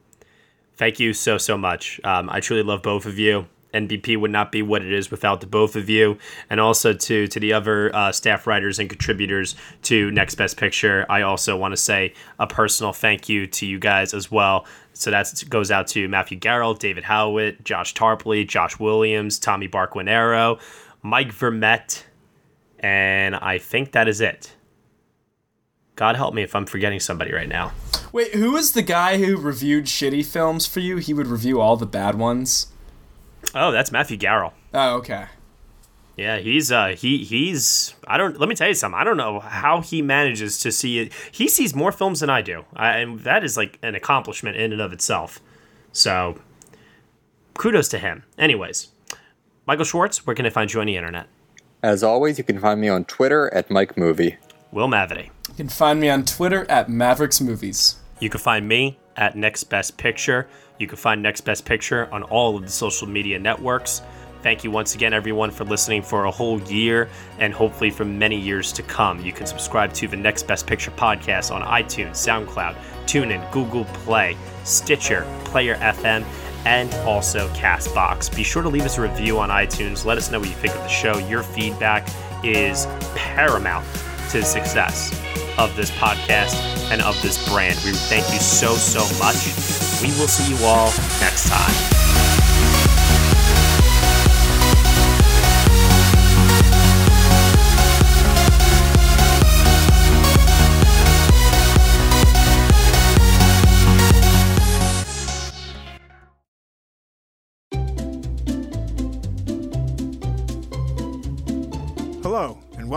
thank 0.76 1.00
you 1.00 1.12
so 1.12 1.38
so 1.38 1.58
much. 1.58 2.00
Um, 2.04 2.30
I 2.30 2.38
truly 2.38 2.62
love 2.62 2.82
both 2.82 3.04
of 3.04 3.18
you. 3.18 3.46
NBP 3.72 4.18
would 4.20 4.30
not 4.30 4.52
be 4.52 4.62
what 4.62 4.82
it 4.82 4.92
is 4.92 5.10
without 5.10 5.40
the 5.40 5.46
both 5.46 5.76
of 5.76 5.88
you, 5.88 6.18
and 6.50 6.60
also 6.60 6.92
to 6.92 7.26
to 7.26 7.40
the 7.40 7.52
other 7.52 7.94
uh, 7.94 8.12
staff 8.12 8.46
writers 8.46 8.78
and 8.78 8.88
contributors 8.88 9.54
to 9.82 10.10
Next 10.10 10.34
Best 10.34 10.56
Picture. 10.56 11.06
I 11.08 11.22
also 11.22 11.56
want 11.56 11.72
to 11.72 11.76
say 11.76 12.14
a 12.38 12.46
personal 12.46 12.92
thank 12.92 13.28
you 13.28 13.46
to 13.46 13.66
you 13.66 13.78
guys 13.78 14.14
as 14.14 14.30
well. 14.30 14.66
So 14.94 15.10
that 15.10 15.44
goes 15.48 15.70
out 15.70 15.86
to 15.88 16.08
Matthew 16.08 16.38
Garrell, 16.38 16.78
David 16.78 17.04
Howitt, 17.04 17.64
Josh 17.64 17.94
Tarpley, 17.94 18.46
Josh 18.46 18.78
Williams, 18.78 19.38
Tommy 19.38 19.68
Barquinero, 19.68 20.60
Mike 21.02 21.32
Vermette, 21.32 22.04
and 22.80 23.34
I 23.34 23.58
think 23.58 23.92
that 23.92 24.08
is 24.08 24.20
it. 24.20 24.54
God 25.96 26.16
help 26.16 26.34
me 26.34 26.42
if 26.42 26.54
I'm 26.54 26.66
forgetting 26.66 27.00
somebody 27.00 27.32
right 27.32 27.48
now. 27.48 27.72
Wait, 28.12 28.34
who 28.34 28.52
was 28.52 28.72
the 28.72 28.82
guy 28.82 29.18
who 29.18 29.36
reviewed 29.36 29.84
shitty 29.84 30.24
films 30.24 30.66
for 30.66 30.80
you? 30.80 30.96
He 30.96 31.14
would 31.14 31.26
review 31.26 31.60
all 31.60 31.76
the 31.76 31.86
bad 31.86 32.14
ones. 32.16 32.71
Oh, 33.54 33.70
that's 33.70 33.92
Matthew 33.92 34.16
Garrell. 34.16 34.52
Oh, 34.72 34.96
okay. 34.96 35.26
Yeah, 36.16 36.38
he's 36.38 36.70
uh 36.70 36.88
he 36.88 37.24
he's 37.24 37.94
I 38.06 38.18
don't 38.18 38.38
let 38.38 38.48
me 38.48 38.54
tell 38.54 38.68
you 38.68 38.74
something. 38.74 38.98
I 38.98 39.04
don't 39.04 39.16
know 39.16 39.40
how 39.40 39.80
he 39.80 40.02
manages 40.02 40.58
to 40.60 40.70
see 40.70 40.98
it. 40.98 41.12
He 41.30 41.48
sees 41.48 41.74
more 41.74 41.90
films 41.90 42.20
than 42.20 42.30
I 42.30 42.42
do. 42.42 42.64
I, 42.74 42.98
and 42.98 43.20
that 43.20 43.42
is 43.42 43.56
like 43.56 43.78
an 43.82 43.94
accomplishment 43.94 44.56
in 44.56 44.72
and 44.72 44.80
of 44.80 44.92
itself. 44.92 45.40
So, 45.92 46.38
kudos 47.54 47.88
to 47.88 47.98
him. 47.98 48.24
Anyways, 48.38 48.88
Michael 49.66 49.84
Schwartz, 49.84 50.26
where 50.26 50.36
can 50.36 50.46
I 50.46 50.50
find 50.50 50.72
you 50.72 50.80
on 50.80 50.86
the 50.86 50.96
internet? 50.96 51.26
As 51.82 52.02
always, 52.02 52.38
you 52.38 52.44
can 52.44 52.60
find 52.60 52.80
me 52.80 52.88
on 52.88 53.04
Twitter 53.06 53.52
at 53.54 53.70
Mike 53.70 53.96
Movie. 53.96 54.36
Will 54.70 54.88
Mavity. 54.88 55.30
You 55.48 55.54
can 55.56 55.68
find 55.68 56.00
me 56.00 56.08
on 56.08 56.24
Twitter 56.24 56.70
at 56.70 56.88
Mavericks 56.88 57.40
Movies. 57.40 57.96
You 58.20 58.30
can 58.30 58.40
find 58.40 58.68
me 58.68 58.98
at 59.16 59.36
Next 59.36 59.64
Best 59.64 59.96
Picture. 59.96 60.46
You 60.78 60.86
can 60.86 60.96
find 60.96 61.22
Next 61.22 61.42
Best 61.42 61.64
Picture 61.64 62.12
on 62.12 62.22
all 62.24 62.56
of 62.56 62.62
the 62.62 62.70
social 62.70 63.08
media 63.08 63.38
networks. 63.38 64.02
Thank 64.42 64.64
you 64.64 64.72
once 64.72 64.96
again, 64.96 65.14
everyone, 65.14 65.52
for 65.52 65.64
listening 65.64 66.02
for 66.02 66.24
a 66.24 66.30
whole 66.30 66.60
year 66.62 67.08
and 67.38 67.54
hopefully 67.54 67.90
for 67.90 68.04
many 68.04 68.36
years 68.36 68.72
to 68.72 68.82
come. 68.82 69.20
You 69.24 69.32
can 69.32 69.46
subscribe 69.46 69.92
to 69.94 70.08
the 70.08 70.16
Next 70.16 70.48
Best 70.48 70.66
Picture 70.66 70.90
podcast 70.90 71.54
on 71.54 71.62
iTunes, 71.62 72.16
SoundCloud, 72.16 72.76
TuneIn, 73.06 73.48
Google 73.52 73.84
Play, 73.84 74.36
Stitcher, 74.64 75.24
Player 75.44 75.76
FM, 75.76 76.24
and 76.64 76.92
also 77.06 77.48
Castbox. 77.50 78.34
Be 78.34 78.42
sure 78.42 78.62
to 78.62 78.68
leave 78.68 78.84
us 78.84 78.98
a 78.98 79.02
review 79.02 79.38
on 79.38 79.48
iTunes. 79.48 80.04
Let 80.04 80.18
us 80.18 80.30
know 80.30 80.40
what 80.40 80.48
you 80.48 80.54
think 80.56 80.74
of 80.74 80.82
the 80.82 80.88
show. 80.88 81.18
Your 81.18 81.44
feedback 81.44 82.08
is 82.42 82.86
paramount 83.14 83.86
to 84.30 84.42
success 84.42 85.10
of 85.58 85.74
this 85.76 85.90
podcast 85.92 86.56
and 86.90 87.02
of 87.02 87.20
this 87.22 87.36
brand. 87.48 87.78
We 87.84 87.92
thank 87.92 88.32
you 88.32 88.40
so, 88.40 88.74
so 88.74 89.00
much. 89.18 89.36
We 90.02 90.08
will 90.18 90.28
see 90.28 90.54
you 90.54 90.64
all 90.64 90.86
next 91.20 91.48
time. 91.48 92.31